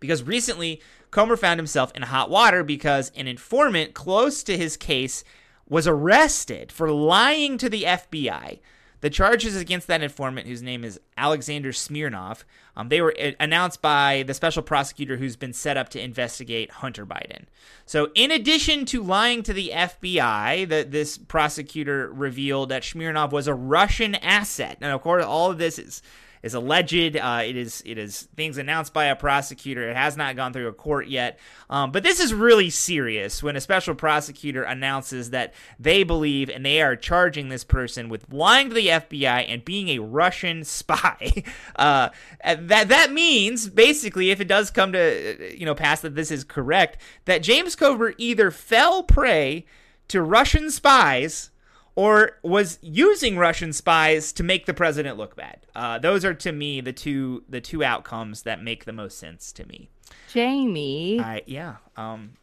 because 0.00 0.22
recently 0.22 0.80
Comer 1.10 1.36
found 1.36 1.58
himself 1.58 1.92
in 1.94 2.02
hot 2.02 2.30
water 2.30 2.62
because 2.62 3.10
an 3.16 3.26
informant 3.26 3.94
close 3.94 4.42
to 4.42 4.56
his 4.56 4.76
case 4.76 5.24
was 5.68 5.86
arrested 5.86 6.72
for 6.72 6.90
lying 6.90 7.58
to 7.58 7.68
the 7.68 7.82
FBI. 7.82 8.58
The 9.00 9.10
charges 9.10 9.54
against 9.54 9.86
that 9.86 10.02
informant, 10.02 10.48
whose 10.48 10.62
name 10.62 10.82
is 10.82 10.98
Alexander 11.16 11.72
Smirnov, 11.72 12.44
um, 12.76 12.88
they 12.88 13.00
were 13.00 13.14
uh, 13.20 13.30
announced 13.38 13.80
by 13.80 14.24
the 14.26 14.34
special 14.34 14.62
prosecutor 14.62 15.16
who's 15.16 15.36
been 15.36 15.52
set 15.52 15.76
up 15.76 15.88
to 15.90 16.02
investigate 16.02 16.70
Hunter 16.72 17.06
Biden. 17.06 17.44
So, 17.86 18.08
in 18.16 18.32
addition 18.32 18.86
to 18.86 19.02
lying 19.02 19.44
to 19.44 19.52
the 19.52 19.70
FBI, 19.72 20.68
that 20.68 20.90
this 20.90 21.16
prosecutor 21.16 22.10
revealed 22.12 22.70
that 22.70 22.82
Smirnov 22.82 23.30
was 23.30 23.46
a 23.46 23.54
Russian 23.54 24.16
asset. 24.16 24.78
And 24.80 24.92
of 24.92 25.00
course, 25.00 25.24
all 25.24 25.52
of 25.52 25.58
this 25.58 25.78
is 25.78 26.02
is 26.42 26.54
alleged. 26.54 27.16
Uh, 27.16 27.42
it 27.44 27.56
is 27.56 27.82
it 27.84 27.98
is 27.98 28.28
things 28.36 28.58
announced 28.58 28.92
by 28.92 29.06
a 29.06 29.16
prosecutor. 29.16 29.88
It 29.88 29.96
has 29.96 30.16
not 30.16 30.36
gone 30.36 30.52
through 30.52 30.68
a 30.68 30.72
court 30.72 31.08
yet. 31.08 31.38
Um, 31.70 31.92
but 31.92 32.02
this 32.02 32.20
is 32.20 32.32
really 32.32 32.70
serious 32.70 33.42
when 33.42 33.56
a 33.56 33.60
special 33.60 33.94
prosecutor 33.94 34.62
announces 34.62 35.30
that 35.30 35.54
they 35.78 36.02
believe 36.02 36.48
and 36.48 36.64
they 36.64 36.80
are 36.82 36.96
charging 36.96 37.48
this 37.48 37.64
person 37.64 38.08
with 38.08 38.32
lying 38.32 38.68
to 38.68 38.74
the 38.74 38.88
FBI 38.88 39.46
and 39.48 39.64
being 39.64 39.88
a 39.88 39.98
Russian 39.98 40.64
spy. 40.64 41.44
Uh, 41.76 42.08
that 42.44 42.88
that 42.88 43.12
means 43.12 43.68
basically, 43.68 44.30
if 44.30 44.40
it 44.40 44.48
does 44.48 44.70
come 44.70 44.92
to 44.92 45.56
you 45.56 45.64
know 45.64 45.74
pass 45.74 46.00
that 46.00 46.14
this 46.14 46.30
is 46.30 46.44
correct, 46.44 47.00
that 47.24 47.42
James 47.42 47.76
Comer 47.76 48.14
either 48.18 48.50
fell 48.50 49.02
prey 49.02 49.64
to 50.08 50.22
Russian 50.22 50.70
spies 50.70 51.50
or 51.98 52.38
was 52.44 52.78
using 52.80 53.36
Russian 53.36 53.72
spies 53.72 54.32
to 54.34 54.44
make 54.44 54.66
the 54.66 54.72
president 54.72 55.18
look 55.18 55.34
bad. 55.34 55.66
Uh, 55.74 55.98
those 55.98 56.24
are 56.24 56.32
to 56.32 56.52
me 56.52 56.80
the 56.80 56.92
two 56.92 57.42
the 57.48 57.60
two 57.60 57.82
outcomes 57.82 58.42
that 58.42 58.62
make 58.62 58.84
the 58.84 58.92
most 58.92 59.18
sense 59.18 59.50
to 59.50 59.66
me. 59.66 59.88
Jamie, 60.32 61.18
I 61.18 61.42
yeah, 61.46 61.78
um, 61.96 62.34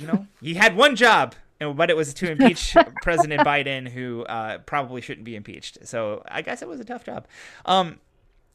you 0.00 0.08
know, 0.08 0.26
he 0.42 0.54
had 0.54 0.74
one 0.74 0.96
job, 0.96 1.36
but 1.60 1.90
it 1.90 1.96
was 1.96 2.12
to 2.14 2.28
impeach 2.28 2.76
President 3.02 3.42
Biden, 3.42 3.88
who 3.88 4.24
uh, 4.24 4.58
probably 4.58 5.00
shouldn't 5.00 5.24
be 5.24 5.36
impeached. 5.36 5.86
So 5.86 6.24
I 6.26 6.42
guess 6.42 6.60
it 6.60 6.66
was 6.66 6.80
a 6.80 6.84
tough 6.84 7.04
job. 7.04 7.28
Um, 7.66 8.00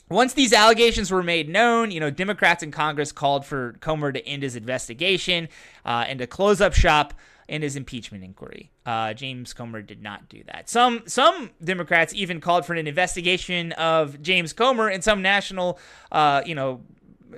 once 0.10 0.34
these 0.34 0.52
allegations 0.52 1.10
were 1.10 1.24
made 1.24 1.48
known, 1.48 1.90
you 1.90 2.02
know, 2.02 2.10
Democrats 2.10 2.64
in 2.64 2.72
Congress 2.72 3.14
called 3.14 3.46
for 3.46 3.78
Comer 3.80 4.12
to 4.12 4.28
end 4.28 4.44
his 4.44 4.58
investigation 4.58 5.48
uh, 5.86 6.04
and 6.06 6.20
to 6.20 6.28
close 6.28 6.60
up 6.60 6.74
shop 6.74 7.14
in 7.50 7.64
his 7.64 7.76
impeachment 7.76 8.24
inquiry. 8.24 8.72
Uh, 8.86 9.14
James 9.14 9.54
Comer 9.54 9.82
did 9.82 10.02
not 10.02 10.30
do 10.30 10.44
that. 10.46 10.70
Some 10.70 11.04
some 11.08 11.50
Democrats 11.62 12.14
even 12.14 12.40
called 12.40 12.66
for 12.66 12.76
an 12.76 12.88
investigation 12.88 13.72
of 13.74 14.22
James 14.22 14.54
Comer, 14.54 14.88
and 14.88 15.04
some 15.04 15.22
national, 15.22 15.80
uh, 16.12 16.44
you 16.46 16.56
know, 16.56 16.82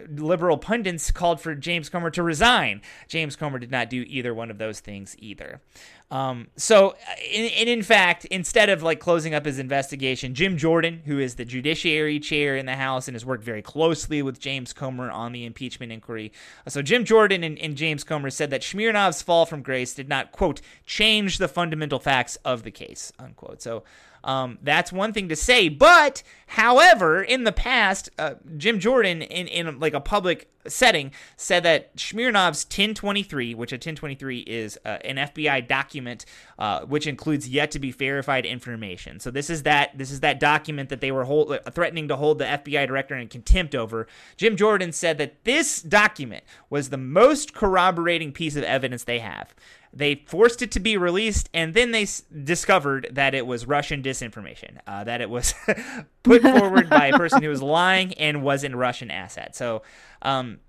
liberal 0.10 0.58
pundits 0.58 1.12
called 1.12 1.42
for 1.42 1.56
James 1.56 1.89
Comer 1.89 2.10
to 2.12 2.24
resign. 2.24 2.82
James 3.08 3.36
Comer 3.36 3.60
did 3.60 3.72
not 3.72 3.89
do 3.89 4.04
either 4.08 4.34
one 4.34 4.50
of 4.52 4.58
those 4.58 4.80
things 4.80 5.16
either. 5.20 5.62
Um, 6.10 6.48
so, 6.58 6.96
and 7.34 7.70
in, 7.70 7.84
fact, 7.84 8.26
instead 8.26 8.68
of 8.68 8.84
like 8.84 9.00
closing 9.00 9.34
up 9.34 9.46
his 9.46 9.60
investigation, 9.60 10.36
Jim 10.36 10.58
Jordan, 10.58 11.02
who 11.06 11.20
is 11.20 11.36
the 11.36 11.46
Judiciary 11.46 12.20
Chair 12.20 12.58
in 12.58 12.66
the 12.66 12.76
House 12.76 13.08
and 13.08 13.16
has 13.16 13.26
worked 13.26 13.46
very 13.46 13.62
closely 13.62 14.22
with 14.22 14.38
James 14.38 14.74
Comer 14.74 15.10
on 15.10 15.32
the 15.32 15.46
impeachment 15.46 15.92
inquiry, 15.92 16.34
so 16.68 16.82
Jim 16.82 17.06
Jordan 17.06 17.46
and, 17.46 17.58
and 17.60 17.78
James 17.78 18.04
Comer 18.04 18.30
said 18.30 18.50
that 18.50 18.62
Smirnov's 18.62 19.22
fall 19.22 19.46
from 19.46 19.62
grace 19.62 19.94
did 19.94 20.10
not 20.10 20.34
quote 20.34 20.60
change 20.86 21.38
the 21.38 21.48
fundamental 21.48 22.00
facts 22.00 22.36
of 22.44 22.64
the 22.64 22.72
case 22.72 23.14
unquote. 23.18 23.62
So 23.62 23.84
um, 24.24 24.60
that's 24.62 24.92
one 24.92 25.14
thing 25.14 25.30
to 25.30 25.36
say. 25.36 25.70
But, 25.70 26.24
however, 26.48 27.22
in 27.22 27.44
the 27.44 27.52
past, 27.52 28.10
uh, 28.20 28.36
Jim 28.58 28.80
Jordan, 28.80 29.22
in, 29.22 29.48
in 29.48 29.80
like 29.80 29.94
a 29.94 30.02
public 30.02 30.50
setting, 30.68 31.12
said 31.38 31.64
that 31.64 31.95
Smirnov's 31.95 32.66
1023, 32.66 33.55
which 33.55 33.72
a 33.72 33.76
1023 33.76 34.39
is 34.39 34.78
uh, 34.86 34.97
an 35.03 35.18
FBI 35.18 35.68
document 35.68 36.26
uh, 36.62 36.82
which 36.86 37.07
includes 37.07 37.49
yet 37.49 37.72
to 37.72 37.80
be 37.80 37.91
verified 37.91 38.45
information. 38.45 39.20
So 39.20 39.32
this 39.32 39.49
is 39.49 39.64
that 39.64 39.97
this 39.97 40.12
is 40.12 40.20
that 40.20 40.39
document 40.39 40.89
that 40.89 41.01
they 41.01 41.12
were 41.12 41.24
hold, 41.24 41.51
uh, 41.51 41.59
threatening 41.72 42.07
to 42.09 42.16
hold 42.16 42.38
the 42.38 42.45
FBI 42.45 42.88
director 42.88 43.16
in 43.16 43.28
contempt 43.28 43.74
over. 43.74 44.07
Jim 44.38 44.55
Jordan 44.55 44.91
said 44.91 45.18
that 45.18 45.43
this 45.43 45.82
document 45.82 46.43
was 46.70 46.89
the 46.89 46.97
most 46.97 47.53
corroborating 47.53 48.32
piece 48.32 48.55
of 48.55 48.64
evidence 48.64 49.03
they 49.03 49.20
have. 49.20 49.55
They 49.93 50.24
forced 50.28 50.62
it 50.62 50.72
to 50.72 50.80
be 50.80 50.95
released, 50.95 51.49
and 51.53 51.74
then 51.74 51.91
they 51.91 52.03
s- 52.03 52.22
discovered 52.43 53.07
that 53.12 53.36
it 53.36 53.45
was 53.45 53.66
Russian 53.66 54.01
disinformation, 54.01 54.78
uh, 54.88 55.03
that 55.03 55.20
it 55.20 55.30
was 55.30 55.53
put 56.24 56.41
forward 56.43 56.89
by 56.89 57.07
a 57.07 57.18
person 57.18 57.43
who 57.43 57.49
was 57.49 57.62
lying 57.62 58.14
and 58.14 58.41
was 58.41 58.64
in 58.64 58.76
Russian 58.76 59.12
asset. 59.12 59.53
So, 59.55 59.82
um, 60.22 60.60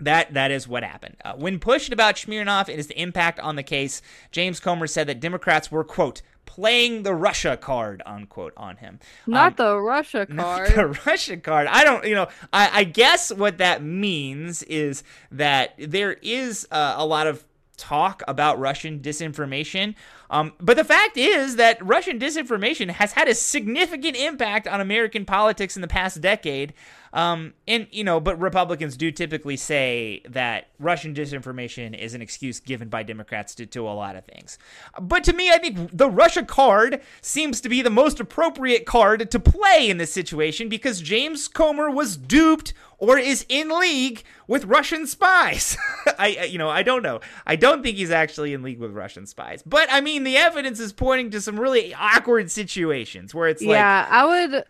that 0.00 0.34
that 0.34 0.50
is 0.50 0.68
what 0.68 0.82
happened. 0.82 1.16
Uh, 1.24 1.34
when 1.34 1.58
pushed 1.58 1.92
about 1.92 2.18
Smirnov 2.18 2.68
and 2.68 2.76
his 2.76 2.90
impact 2.90 3.40
on 3.40 3.56
the 3.56 3.62
case, 3.62 4.02
James 4.30 4.60
Comer 4.60 4.86
said 4.86 5.06
that 5.06 5.20
Democrats 5.20 5.70
were 5.70 5.84
quote 5.84 6.22
playing 6.44 7.02
the 7.02 7.14
Russia 7.14 7.56
card 7.56 8.02
unquote 8.06 8.52
on 8.56 8.76
him. 8.76 8.98
Not 9.26 9.58
um, 9.58 9.66
the 9.66 9.78
Russia 9.78 10.26
card. 10.36 10.70
the 10.74 10.86
Russia 11.06 11.36
card. 11.36 11.66
I 11.68 11.84
don't. 11.84 12.04
You 12.04 12.14
know. 12.14 12.28
I, 12.52 12.80
I 12.80 12.84
guess 12.84 13.32
what 13.32 13.58
that 13.58 13.82
means 13.82 14.62
is 14.64 15.02
that 15.30 15.74
there 15.78 16.14
is 16.22 16.66
uh, 16.70 16.94
a 16.96 17.06
lot 17.06 17.26
of 17.26 17.44
talk 17.76 18.22
about 18.26 18.58
Russian 18.58 19.00
disinformation. 19.00 19.94
Um, 20.30 20.54
but 20.58 20.76
the 20.76 20.84
fact 20.84 21.16
is 21.16 21.56
that 21.56 21.84
Russian 21.84 22.18
disinformation 22.18 22.90
has 22.90 23.12
had 23.12 23.28
a 23.28 23.34
significant 23.34 24.16
impact 24.16 24.66
on 24.66 24.80
American 24.80 25.24
politics 25.24 25.76
in 25.76 25.82
the 25.82 25.88
past 25.88 26.20
decade. 26.20 26.72
Um, 27.16 27.54
and, 27.66 27.86
you 27.90 28.04
know, 28.04 28.20
but 28.20 28.38
Republicans 28.38 28.94
do 28.94 29.10
typically 29.10 29.56
say 29.56 30.20
that 30.28 30.68
Russian 30.78 31.14
disinformation 31.14 31.98
is 31.98 32.12
an 32.12 32.20
excuse 32.20 32.60
given 32.60 32.90
by 32.90 33.04
Democrats 33.04 33.54
to, 33.54 33.64
to 33.64 33.88
a 33.88 33.90
lot 33.90 34.16
of 34.16 34.26
things. 34.26 34.58
But 35.00 35.24
to 35.24 35.32
me, 35.32 35.50
I 35.50 35.56
think 35.56 35.96
the 35.96 36.10
Russia 36.10 36.44
card 36.44 37.00
seems 37.22 37.62
to 37.62 37.70
be 37.70 37.80
the 37.80 37.88
most 37.88 38.20
appropriate 38.20 38.84
card 38.84 39.30
to 39.30 39.40
play 39.40 39.88
in 39.88 39.96
this 39.96 40.12
situation 40.12 40.68
because 40.68 41.00
James 41.00 41.48
Comer 41.48 41.88
was 41.88 42.18
duped 42.18 42.74
or 42.98 43.18
is 43.18 43.46
in 43.48 43.70
league 43.70 44.22
with 44.46 44.66
Russian 44.66 45.06
spies. 45.06 45.78
I, 46.18 46.44
you 46.50 46.58
know, 46.58 46.68
I 46.68 46.82
don't 46.82 47.02
know. 47.02 47.20
I 47.46 47.56
don't 47.56 47.82
think 47.82 47.96
he's 47.96 48.10
actually 48.10 48.52
in 48.52 48.62
league 48.62 48.78
with 48.78 48.92
Russian 48.92 49.24
spies. 49.24 49.62
But 49.64 49.88
I 49.90 50.02
mean, 50.02 50.24
the 50.24 50.36
evidence 50.36 50.80
is 50.80 50.92
pointing 50.92 51.30
to 51.30 51.40
some 51.40 51.58
really 51.58 51.94
awkward 51.94 52.50
situations 52.50 53.34
where 53.34 53.48
it's 53.48 53.62
yeah, 53.62 53.68
like, 53.68 53.78
yeah, 53.78 54.06
I 54.10 54.26
would. 54.26 54.64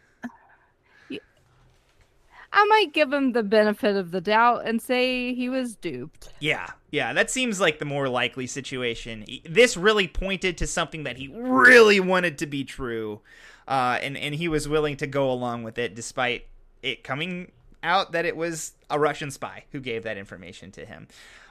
I 2.58 2.64
might 2.64 2.94
give 2.94 3.12
him 3.12 3.32
the 3.32 3.42
benefit 3.42 3.96
of 3.96 4.12
the 4.12 4.20
doubt 4.22 4.62
and 4.64 4.80
say 4.80 5.34
he 5.34 5.50
was 5.50 5.76
duped. 5.76 6.32
Yeah, 6.40 6.66
yeah, 6.90 7.12
that 7.12 7.30
seems 7.30 7.60
like 7.60 7.78
the 7.78 7.84
more 7.84 8.08
likely 8.08 8.46
situation. 8.46 9.26
This 9.44 9.76
really 9.76 10.08
pointed 10.08 10.56
to 10.56 10.66
something 10.66 11.04
that 11.04 11.18
he 11.18 11.28
really 11.28 12.00
wanted 12.00 12.38
to 12.38 12.46
be 12.46 12.64
true, 12.64 13.20
uh, 13.68 13.98
and 14.00 14.16
and 14.16 14.34
he 14.34 14.48
was 14.48 14.66
willing 14.66 14.96
to 14.96 15.06
go 15.06 15.30
along 15.30 15.64
with 15.64 15.76
it 15.76 15.94
despite 15.94 16.46
it 16.82 17.04
coming 17.04 17.52
out 17.82 18.12
that 18.12 18.24
it 18.24 18.38
was 18.38 18.72
a 18.88 18.98
Russian 18.98 19.30
spy 19.30 19.64
who 19.72 19.80
gave 19.80 20.04
that 20.04 20.16
information 20.16 20.72
to 20.72 20.86
him. 20.86 21.08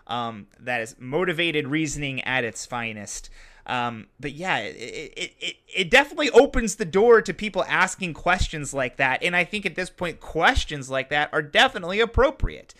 Um, 0.07 0.47
that 0.59 0.81
is 0.81 0.95
motivated 0.97 1.67
reasoning 1.67 2.21
at 2.23 2.43
its 2.43 2.65
finest. 2.65 3.29
Um, 3.67 4.07
but 4.19 4.33
yeah, 4.33 4.59
it, 4.59 5.13
it, 5.17 5.33
it, 5.39 5.55
it 5.75 5.89
definitely 5.89 6.29
opens 6.31 6.75
the 6.75 6.85
door 6.85 7.21
to 7.21 7.33
people 7.33 7.63
asking 7.67 8.13
questions 8.13 8.73
like 8.73 8.97
that. 8.97 9.23
And 9.23 9.35
I 9.35 9.43
think 9.43 9.65
at 9.65 9.75
this 9.75 9.89
point, 9.89 10.19
questions 10.19 10.89
like 10.89 11.09
that 11.09 11.29
are 11.33 11.41
definitely 11.41 11.99
appropriate. 11.99 12.75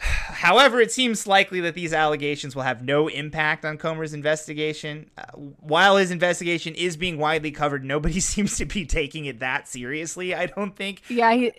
However, 0.00 0.80
it 0.80 0.90
seems 0.90 1.26
likely 1.26 1.60
that 1.60 1.74
these 1.74 1.92
allegations 1.92 2.56
will 2.56 2.62
have 2.62 2.82
no 2.82 3.08
impact 3.08 3.66
on 3.66 3.76
Comer's 3.76 4.14
investigation. 4.14 5.10
Uh, 5.18 5.24
while 5.36 5.98
his 5.98 6.10
investigation 6.10 6.74
is 6.74 6.96
being 6.96 7.18
widely 7.18 7.50
covered, 7.50 7.84
nobody 7.84 8.18
seems 8.20 8.56
to 8.56 8.64
be 8.64 8.86
taking 8.86 9.26
it 9.26 9.40
that 9.40 9.68
seriously, 9.68 10.34
I 10.34 10.46
don't 10.46 10.74
think. 10.74 11.02
Yeah, 11.10 11.32
he, 11.34 11.52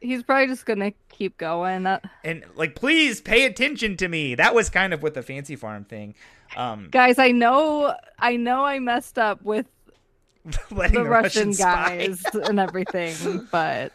he's 0.00 0.24
probably 0.24 0.48
just 0.48 0.66
going 0.66 0.80
to 0.80 0.92
keep 1.08 1.38
going. 1.38 1.86
And, 2.24 2.44
like, 2.56 2.74
please 2.74 3.20
pay 3.20 3.44
attention 3.44 3.96
to 3.98 4.08
me. 4.08 4.34
That 4.34 4.54
was 4.54 4.68
kind 4.68 4.92
of 4.92 5.02
with 5.02 5.14
the 5.14 5.22
Fancy 5.22 5.54
Farm 5.54 5.84
thing. 5.84 6.16
Um, 6.56 6.88
Guys, 6.90 7.18
I 7.18 7.30
know 7.30 7.94
I 8.18 8.36
know 8.36 8.64
I 8.64 8.78
messed 8.78 9.18
up 9.18 9.42
with 9.42 9.66
the, 10.44 10.52
the 10.70 11.04
Russian, 11.04 11.04
Russian 11.04 11.50
guys 11.52 12.22
and 12.32 12.58
everything, 12.58 13.46
but 13.52 13.92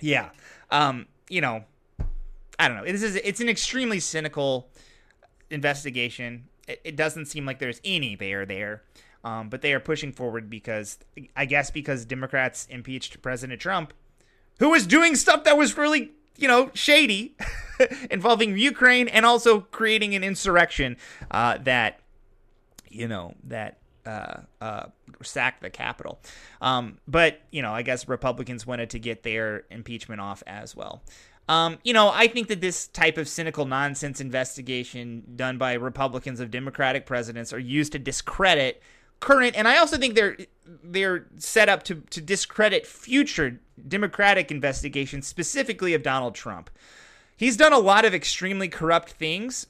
yeah. 0.00 0.30
Um, 0.70 1.06
you 1.28 1.40
know, 1.40 1.64
I 2.58 2.68
don't 2.68 2.76
know. 2.76 2.84
This 2.84 3.02
is 3.02 3.16
it's 3.16 3.40
an 3.40 3.48
extremely 3.48 4.00
cynical 4.00 4.68
investigation. 5.50 6.44
It, 6.66 6.80
it 6.84 6.96
doesn't 6.96 7.26
seem 7.26 7.46
like 7.46 7.58
there's 7.58 7.80
any 7.84 8.16
bear 8.16 8.44
there. 8.44 8.82
Um, 9.24 9.48
but 9.48 9.62
they 9.62 9.74
are 9.74 9.80
pushing 9.80 10.12
forward 10.12 10.48
because 10.48 10.98
I 11.36 11.44
guess 11.44 11.70
because 11.70 12.04
Democrats 12.04 12.66
impeached 12.70 13.20
President 13.20 13.60
Trump, 13.60 13.92
who 14.58 14.70
was 14.70 14.86
doing 14.86 15.16
stuff 15.16 15.44
that 15.44 15.58
was 15.58 15.76
really, 15.76 16.12
you 16.36 16.46
know, 16.46 16.70
shady, 16.72 17.36
involving 18.10 18.56
Ukraine 18.56 19.08
and 19.08 19.26
also 19.26 19.60
creating 19.60 20.14
an 20.14 20.22
insurrection 20.22 20.96
uh, 21.30 21.58
that, 21.58 22.00
you 22.88 23.08
know, 23.08 23.34
that 23.44 23.78
uh, 24.08 24.40
uh, 24.60 24.86
sack 25.22 25.60
the 25.60 25.70
Capitol. 25.70 26.20
Um, 26.60 26.98
but, 27.06 27.40
you 27.50 27.62
know, 27.62 27.72
I 27.72 27.82
guess 27.82 28.08
Republicans 28.08 28.66
wanted 28.66 28.90
to 28.90 28.98
get 28.98 29.22
their 29.22 29.64
impeachment 29.70 30.20
off 30.20 30.42
as 30.46 30.74
well. 30.74 31.02
Um, 31.48 31.78
you 31.82 31.92
know, 31.92 32.10
I 32.12 32.26
think 32.26 32.48
that 32.48 32.60
this 32.60 32.88
type 32.88 33.16
of 33.16 33.26
cynical 33.28 33.64
nonsense 33.64 34.20
investigation 34.20 35.24
done 35.36 35.58
by 35.58 35.74
Republicans 35.74 36.40
of 36.40 36.50
Democratic 36.50 37.06
presidents 37.06 37.52
are 37.52 37.58
used 37.58 37.92
to 37.92 37.98
discredit 37.98 38.82
current, 39.20 39.56
and 39.56 39.66
I 39.66 39.78
also 39.78 39.96
think 39.96 40.14
they're 40.14 40.36
they're 40.84 41.26
set 41.38 41.68
up 41.68 41.82
to 41.84 42.02
to 42.10 42.20
discredit 42.20 42.86
future 42.86 43.60
Democratic 43.88 44.50
investigations, 44.50 45.26
specifically 45.26 45.94
of 45.94 46.02
Donald 46.02 46.34
Trump. 46.34 46.70
He's 47.36 47.56
done 47.56 47.72
a 47.72 47.78
lot 47.78 48.04
of 48.04 48.14
extremely 48.14 48.68
corrupt 48.68 49.10
things, 49.12 49.66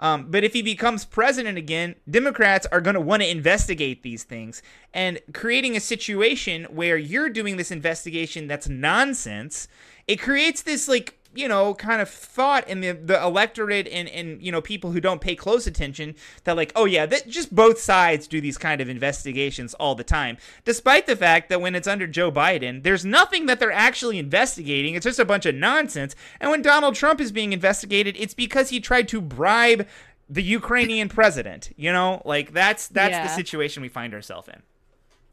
um, 0.00 0.30
but 0.30 0.44
if 0.44 0.52
he 0.52 0.62
becomes 0.62 1.04
president 1.04 1.58
again, 1.58 1.94
Democrats 2.10 2.66
are 2.72 2.80
going 2.80 2.94
to 2.94 3.00
want 3.00 3.22
to 3.22 3.30
investigate 3.30 4.02
these 4.02 4.24
things. 4.24 4.62
And 4.92 5.20
creating 5.32 5.76
a 5.76 5.80
situation 5.80 6.64
where 6.64 6.96
you're 6.96 7.30
doing 7.30 7.56
this 7.56 7.70
investigation 7.70 8.46
that's 8.46 8.68
nonsense, 8.68 9.68
it 10.08 10.16
creates 10.16 10.62
this 10.62 10.88
like 10.88 11.18
you 11.34 11.48
know, 11.48 11.74
kind 11.74 12.02
of 12.02 12.08
thought 12.08 12.68
in 12.68 12.80
the, 12.80 12.92
the 12.92 13.22
electorate 13.22 13.88
and, 13.88 14.08
and, 14.08 14.42
you 14.42 14.52
know, 14.52 14.60
people 14.60 14.92
who 14.92 15.00
don't 15.00 15.20
pay 15.20 15.34
close 15.34 15.66
attention 15.66 16.14
that, 16.44 16.56
like, 16.56 16.72
oh, 16.76 16.84
yeah, 16.84 17.06
that 17.06 17.28
just 17.28 17.54
both 17.54 17.78
sides 17.78 18.28
do 18.28 18.40
these 18.40 18.58
kind 18.58 18.80
of 18.80 18.88
investigations 18.88 19.74
all 19.74 19.94
the 19.94 20.04
time. 20.04 20.36
Despite 20.64 21.06
the 21.06 21.16
fact 21.16 21.48
that 21.48 21.60
when 21.60 21.74
it's 21.74 21.88
under 21.88 22.06
Joe 22.06 22.30
Biden, 22.30 22.82
there's 22.82 23.04
nothing 23.04 23.46
that 23.46 23.60
they're 23.60 23.72
actually 23.72 24.18
investigating. 24.18 24.94
It's 24.94 25.04
just 25.04 25.18
a 25.18 25.24
bunch 25.24 25.46
of 25.46 25.54
nonsense. 25.54 26.14
And 26.40 26.50
when 26.50 26.62
Donald 26.62 26.94
Trump 26.94 27.20
is 27.20 27.32
being 27.32 27.52
investigated, 27.52 28.16
it's 28.18 28.34
because 28.34 28.70
he 28.70 28.80
tried 28.80 29.08
to 29.08 29.20
bribe 29.20 29.86
the 30.28 30.42
Ukrainian 30.42 31.08
president. 31.20 31.72
You 31.76 31.92
know, 31.92 32.22
like 32.24 32.52
that's 32.52 32.88
that's 32.88 33.12
yeah. 33.12 33.22
the 33.26 33.34
situation 33.34 33.82
we 33.82 33.88
find 33.88 34.14
ourselves 34.14 34.48
in. 34.48 34.62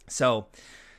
So 0.08 0.48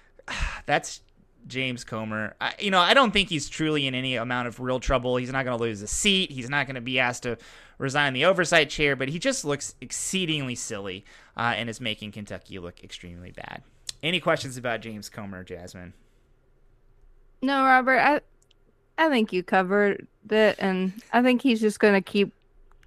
that's 0.66 1.00
James 1.46 1.84
Comer. 1.84 2.34
I, 2.40 2.54
you 2.58 2.70
know, 2.70 2.78
I 2.80 2.94
don't 2.94 3.12
think 3.12 3.28
he's 3.28 3.48
truly 3.48 3.86
in 3.86 3.94
any 3.94 4.16
amount 4.16 4.48
of 4.48 4.60
real 4.60 4.80
trouble. 4.80 5.16
He's 5.16 5.32
not 5.32 5.44
going 5.44 5.56
to 5.56 5.62
lose 5.62 5.82
a 5.82 5.86
seat. 5.86 6.30
He's 6.30 6.48
not 6.48 6.66
going 6.66 6.74
to 6.74 6.80
be 6.80 6.98
asked 6.98 7.24
to 7.24 7.38
resign 7.78 8.12
the 8.12 8.24
oversight 8.24 8.70
chair, 8.70 8.96
but 8.96 9.08
he 9.08 9.18
just 9.18 9.44
looks 9.44 9.74
exceedingly 9.80 10.54
silly 10.54 11.04
uh, 11.36 11.54
and 11.56 11.68
is 11.68 11.80
making 11.80 12.12
Kentucky 12.12 12.58
look 12.58 12.84
extremely 12.84 13.30
bad. 13.30 13.62
Any 14.02 14.20
questions 14.20 14.56
about 14.56 14.80
James 14.80 15.08
Comer, 15.08 15.44
Jazmin? 15.44 15.92
No, 17.42 17.64
Robert. 17.64 17.98
I 17.98 18.20
I 18.98 19.08
think 19.08 19.32
you 19.32 19.42
covered 19.42 20.06
it, 20.28 20.56
and 20.58 20.92
I 21.12 21.22
think 21.22 21.42
he's 21.42 21.60
just 21.60 21.80
going 21.80 21.94
to 21.94 22.02
keep 22.02 22.32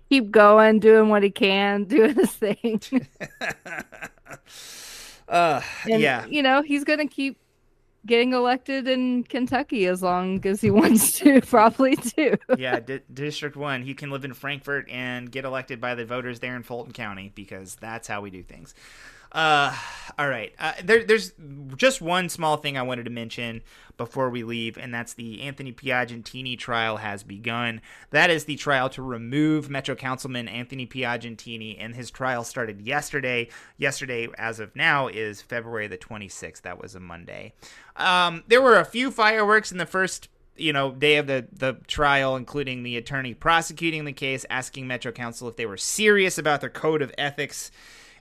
keep 0.10 0.30
going, 0.30 0.80
doing 0.80 1.10
what 1.10 1.24
he 1.24 1.32
can, 1.32 1.84
doing 1.86 2.16
his 2.16 2.32
thing. 2.32 2.82
uh, 5.28 5.62
and, 5.89 6.01
yeah. 6.01 6.26
You 6.28 6.43
know, 6.43 6.62
he's 6.62 6.84
going 6.84 6.99
to 6.99 7.08
keep 7.08 7.38
getting 8.06 8.34
elected 8.34 8.88
in 8.88 9.24
Kentucky 9.24 9.86
as 9.86 10.01
long 10.01 10.45
as 10.45 10.62
he 10.62 10.70
wants 10.82 11.20
to, 11.20 11.41
probably 11.47 11.95
too. 11.95 12.36
yeah, 12.58 12.80
D- 12.80 12.99
District 13.14 13.56
1. 13.56 13.84
He 13.84 13.93
can 13.93 14.12
live 14.12 14.26
in 14.26 14.34
Frankfort 14.34 14.89
and 14.89 15.32
get 15.32 15.45
elected 15.45 15.80
by 15.80 15.95
the 15.95 16.06
voters 16.06 16.39
there 16.39 16.56
in 16.56 16.64
Fulton 16.64 16.93
County 16.93 17.32
because 17.34 17.76
that's 17.76 18.08
how 18.08 18.22
we 18.22 18.30
do 18.30 18.43
things. 18.43 18.74
Uh, 19.34 19.75
all 20.17 20.29
right. 20.29 20.53
Uh, 20.59 20.73
there, 20.84 21.03
there's 21.03 21.34
just 21.75 22.01
one 22.01 22.29
small 22.29 22.57
thing 22.57 22.77
I 22.77 22.84
wanted 22.84 23.05
to 23.05 23.09
mention 23.09 23.61
before 23.97 24.29
we 24.29 24.43
leave, 24.43 24.77
and 24.77 24.93
that's 24.93 25.13
the 25.13 25.41
Anthony 25.41 25.71
Piagentini 25.71 26.57
trial 26.57 26.97
has 26.97 27.23
begun. 27.23 27.81
That 28.11 28.29
is 28.29 28.45
the 28.45 28.55
trial 28.55 28.89
to 28.89 29.01
remove 29.01 29.69
Metro 29.69 29.95
Councilman 29.95 30.47
Anthony 30.47 30.86
Piagentini, 30.86 31.77
and 31.79 31.95
his 31.95 32.11
trial 32.11 32.43
started 32.43 32.81
yesterday. 32.81 33.49
Yesterday, 33.77 34.27
as 34.38 34.59
of 34.59 34.75
now, 34.75 35.07
is 35.07 35.41
February 35.41 35.88
the 35.88 35.97
26th. 35.97 36.61
That 36.61 36.79
was 36.79 36.93
a 36.93 36.99
Monday. 36.99 37.53
Um, 37.95 38.43
there 38.47 38.61
were 38.61 38.79
a 38.79 38.86
few 38.86 39.09
fireworks 39.09 39.71
in 39.71 39.77
the 39.79 39.86
first 39.86 40.29
you 40.55 40.71
know 40.71 40.91
day 40.91 41.17
of 41.17 41.25
the 41.25 41.47
the 41.51 41.73
trial 41.88 42.36
including 42.36 42.84
the 42.84 42.95
attorney 42.95 43.34
prosecuting 43.34 44.05
the 44.05 44.13
case 44.13 44.45
asking 44.51 44.86
metro 44.86 45.11
council 45.11 45.47
if 45.47 45.55
they 45.55 45.65
were 45.65 45.77
serious 45.77 46.38
about 46.38 46.61
their 46.61 46.69
code 46.69 47.01
of 47.01 47.11
ethics 47.17 47.71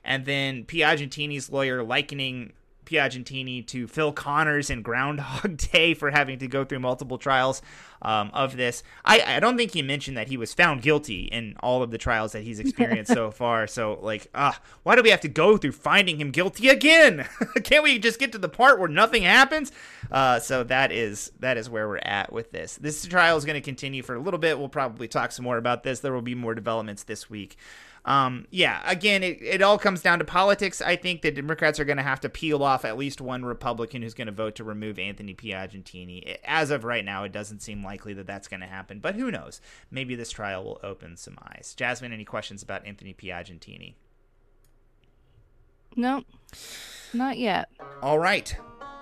and 0.03 0.25
then 0.25 0.65
Piagentini's 0.65 1.49
lawyer 1.49 1.83
likening 1.83 2.53
Piagentini 2.85 3.65
to 3.67 3.87
Phil 3.87 4.11
Connors 4.11 4.69
in 4.69 4.81
Groundhog 4.81 5.57
Day 5.71 5.93
for 5.93 6.11
having 6.11 6.39
to 6.39 6.47
go 6.47 6.63
through 6.63 6.79
multiple 6.79 7.17
trials 7.17 7.61
um, 8.01 8.29
of 8.33 8.57
this. 8.57 8.83
I, 9.05 9.37
I 9.37 9.39
don't 9.39 9.57
think 9.57 9.71
he 9.71 9.81
mentioned 9.81 10.17
that 10.17 10.27
he 10.27 10.37
was 10.37 10.53
found 10.53 10.81
guilty 10.81 11.23
in 11.23 11.55
all 11.61 11.81
of 11.81 11.91
the 11.91 11.97
trials 11.97 12.33
that 12.33 12.43
he's 12.43 12.59
experienced 12.59 13.13
so 13.13 13.31
far. 13.31 13.67
So, 13.67 13.99
like, 14.01 14.27
uh, 14.33 14.53
why 14.83 14.95
do 14.95 15.01
we 15.01 15.09
have 15.09 15.21
to 15.21 15.29
go 15.29 15.57
through 15.57 15.71
finding 15.71 16.19
him 16.19 16.31
guilty 16.31 16.69
again? 16.69 17.25
Can't 17.63 17.83
we 17.83 17.99
just 17.99 18.19
get 18.19 18.31
to 18.33 18.37
the 18.37 18.49
part 18.49 18.79
where 18.79 18.89
nothing 18.89 19.23
happens? 19.23 19.71
Uh, 20.11 20.39
so 20.39 20.63
that 20.65 20.91
is 20.91 21.31
that 21.39 21.57
is 21.57 21.69
where 21.69 21.87
we're 21.87 21.97
at 22.03 22.31
with 22.31 22.51
this. 22.51 22.75
This 22.75 23.05
trial 23.05 23.37
is 23.37 23.45
going 23.45 23.55
to 23.55 23.61
continue 23.61 24.03
for 24.03 24.15
a 24.15 24.19
little 24.19 24.39
bit. 24.39 24.59
We'll 24.59 24.69
probably 24.69 25.07
talk 25.07 25.31
some 25.31 25.45
more 25.45 25.57
about 25.57 25.83
this. 25.83 26.01
There 26.01 26.13
will 26.13 26.21
be 26.21 26.35
more 26.35 26.53
developments 26.53 27.03
this 27.03 27.29
week. 27.29 27.57
Um, 28.05 28.47
yeah, 28.49 28.81
again, 28.85 29.23
it, 29.23 29.41
it 29.41 29.61
all 29.61 29.77
comes 29.77 30.01
down 30.01 30.19
to 30.19 30.25
politics. 30.25 30.81
I 30.81 30.95
think 30.97 31.21
the 31.21 31.31
Democrats 31.31 31.79
are 31.79 31.85
going 31.85 31.97
to 31.97 32.03
have 32.03 32.19
to 32.21 32.29
peel 32.29 32.61
off 32.61 32.83
at 32.83 32.97
least 32.97 33.21
one 33.21 33.45
Republican 33.45 34.01
who's 34.01 34.13
going 34.13 34.27
to 34.27 34.33
vote 34.33 34.55
to 34.55 34.63
remove 34.63 34.99
Anthony 34.99 35.33
Piagentini. 35.33 36.37
As 36.43 36.69
of 36.69 36.83
right 36.83 37.05
now, 37.05 37.23
it 37.23 37.31
doesn't 37.31 37.61
seem 37.61 37.83
likely 37.83 38.13
that 38.15 38.27
that's 38.27 38.49
going 38.49 38.59
to 38.59 38.67
happen, 38.67 38.99
but 38.99 39.15
who 39.15 39.31
knows? 39.31 39.61
Maybe 39.89 40.15
this 40.15 40.31
trial 40.31 40.65
will 40.65 40.79
open 40.83 41.15
some 41.15 41.37
eyes. 41.43 41.73
Jazmin, 41.77 42.11
any 42.11 42.25
questions 42.25 42.61
about 42.61 42.85
Anthony 42.85 43.13
Piagentini? 43.13 43.93
Nope, 45.95 46.25
not 47.13 47.37
yet. 47.37 47.69
All 48.01 48.19
right. 48.19 48.55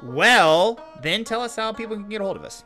Well, 0.04 0.80
then 1.02 1.24
tell 1.24 1.42
us 1.42 1.56
how 1.56 1.74
people 1.74 1.96
can 1.96 2.10
get 2.10 2.22
a 2.22 2.24
hold 2.24 2.38
of 2.38 2.44
us. 2.44 2.66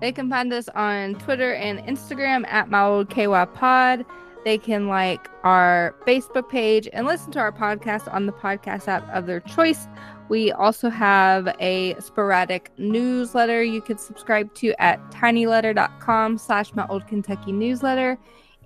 They 0.00 0.12
can 0.12 0.30
find 0.30 0.52
us 0.52 0.68
on 0.70 1.16
Twitter 1.16 1.54
and 1.54 1.80
Instagram 1.80 2.46
at 2.46 2.68
KY 3.10 3.54
pod. 3.54 4.04
They 4.48 4.56
can 4.56 4.88
like 4.88 5.28
our 5.44 5.94
Facebook 6.06 6.48
page 6.48 6.88
and 6.94 7.06
listen 7.06 7.30
to 7.32 7.38
our 7.38 7.52
podcast 7.52 8.10
on 8.10 8.24
the 8.24 8.32
podcast 8.32 8.88
app 8.88 9.06
of 9.10 9.26
their 9.26 9.40
choice. 9.40 9.86
We 10.30 10.52
also 10.52 10.88
have 10.88 11.54
a 11.60 11.94
sporadic 12.00 12.72
newsletter 12.78 13.62
you 13.62 13.82
could 13.82 14.00
subscribe 14.00 14.54
to 14.54 14.72
at 14.80 15.02
tinyletter.com 15.10 16.38
slash 16.38 16.74
my 16.74 16.86
old 16.86 17.06
Kentucky 17.06 17.52
newsletter. 17.52 18.16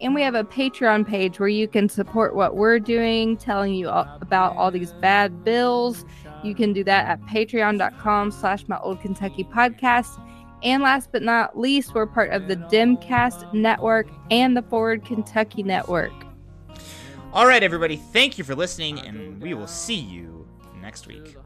And 0.01 0.14
we 0.14 0.22
have 0.22 0.37
a 0.37 0.45
Patreon 0.45 1.05
page 1.05 1.41
where 1.41 1.49
you 1.49 1.66
can 1.66 1.89
support 1.89 2.37
what 2.37 2.55
we're 2.55 2.78
doing, 2.78 3.37
telling 3.37 3.74
you 3.74 3.89
all 3.89 4.07
about 4.20 4.55
all 4.57 4.70
these 4.70 4.93
bad 4.93 5.43
bills. 5.43 6.05
You 6.45 6.55
can 6.55 6.72
do 6.72 6.85
that 6.85 7.09
at 7.09 7.20
patreon.com 7.22 8.30
slash 8.30 8.68
my 8.68 8.78
old 8.78 9.01
Kentucky 9.01 9.43
podcast. 9.43 10.16
And 10.63 10.83
last 10.83 11.11
but 11.11 11.23
not 11.23 11.59
least, 11.59 11.95
we're 11.95 12.07
part 12.07 12.31
of 12.33 12.49
the 12.49 12.57
DemCast 12.57 13.53
Network 13.53 14.09
and 14.31 14.57
the 14.57 14.63
Forward 14.63 15.05
Kentucky 15.05 15.63
Network. 15.63 16.13
All 17.33 17.47
right, 17.47 17.63
everybody, 17.63 17.97
thank 17.97 18.39
you 18.39 18.45
for 18.45 18.55
listening, 18.55 18.99
and 19.01 19.41
we 19.41 19.55
will 19.55 19.67
see 19.67 19.97
you 19.97 20.47
next 20.81 21.07
week. 21.07 21.37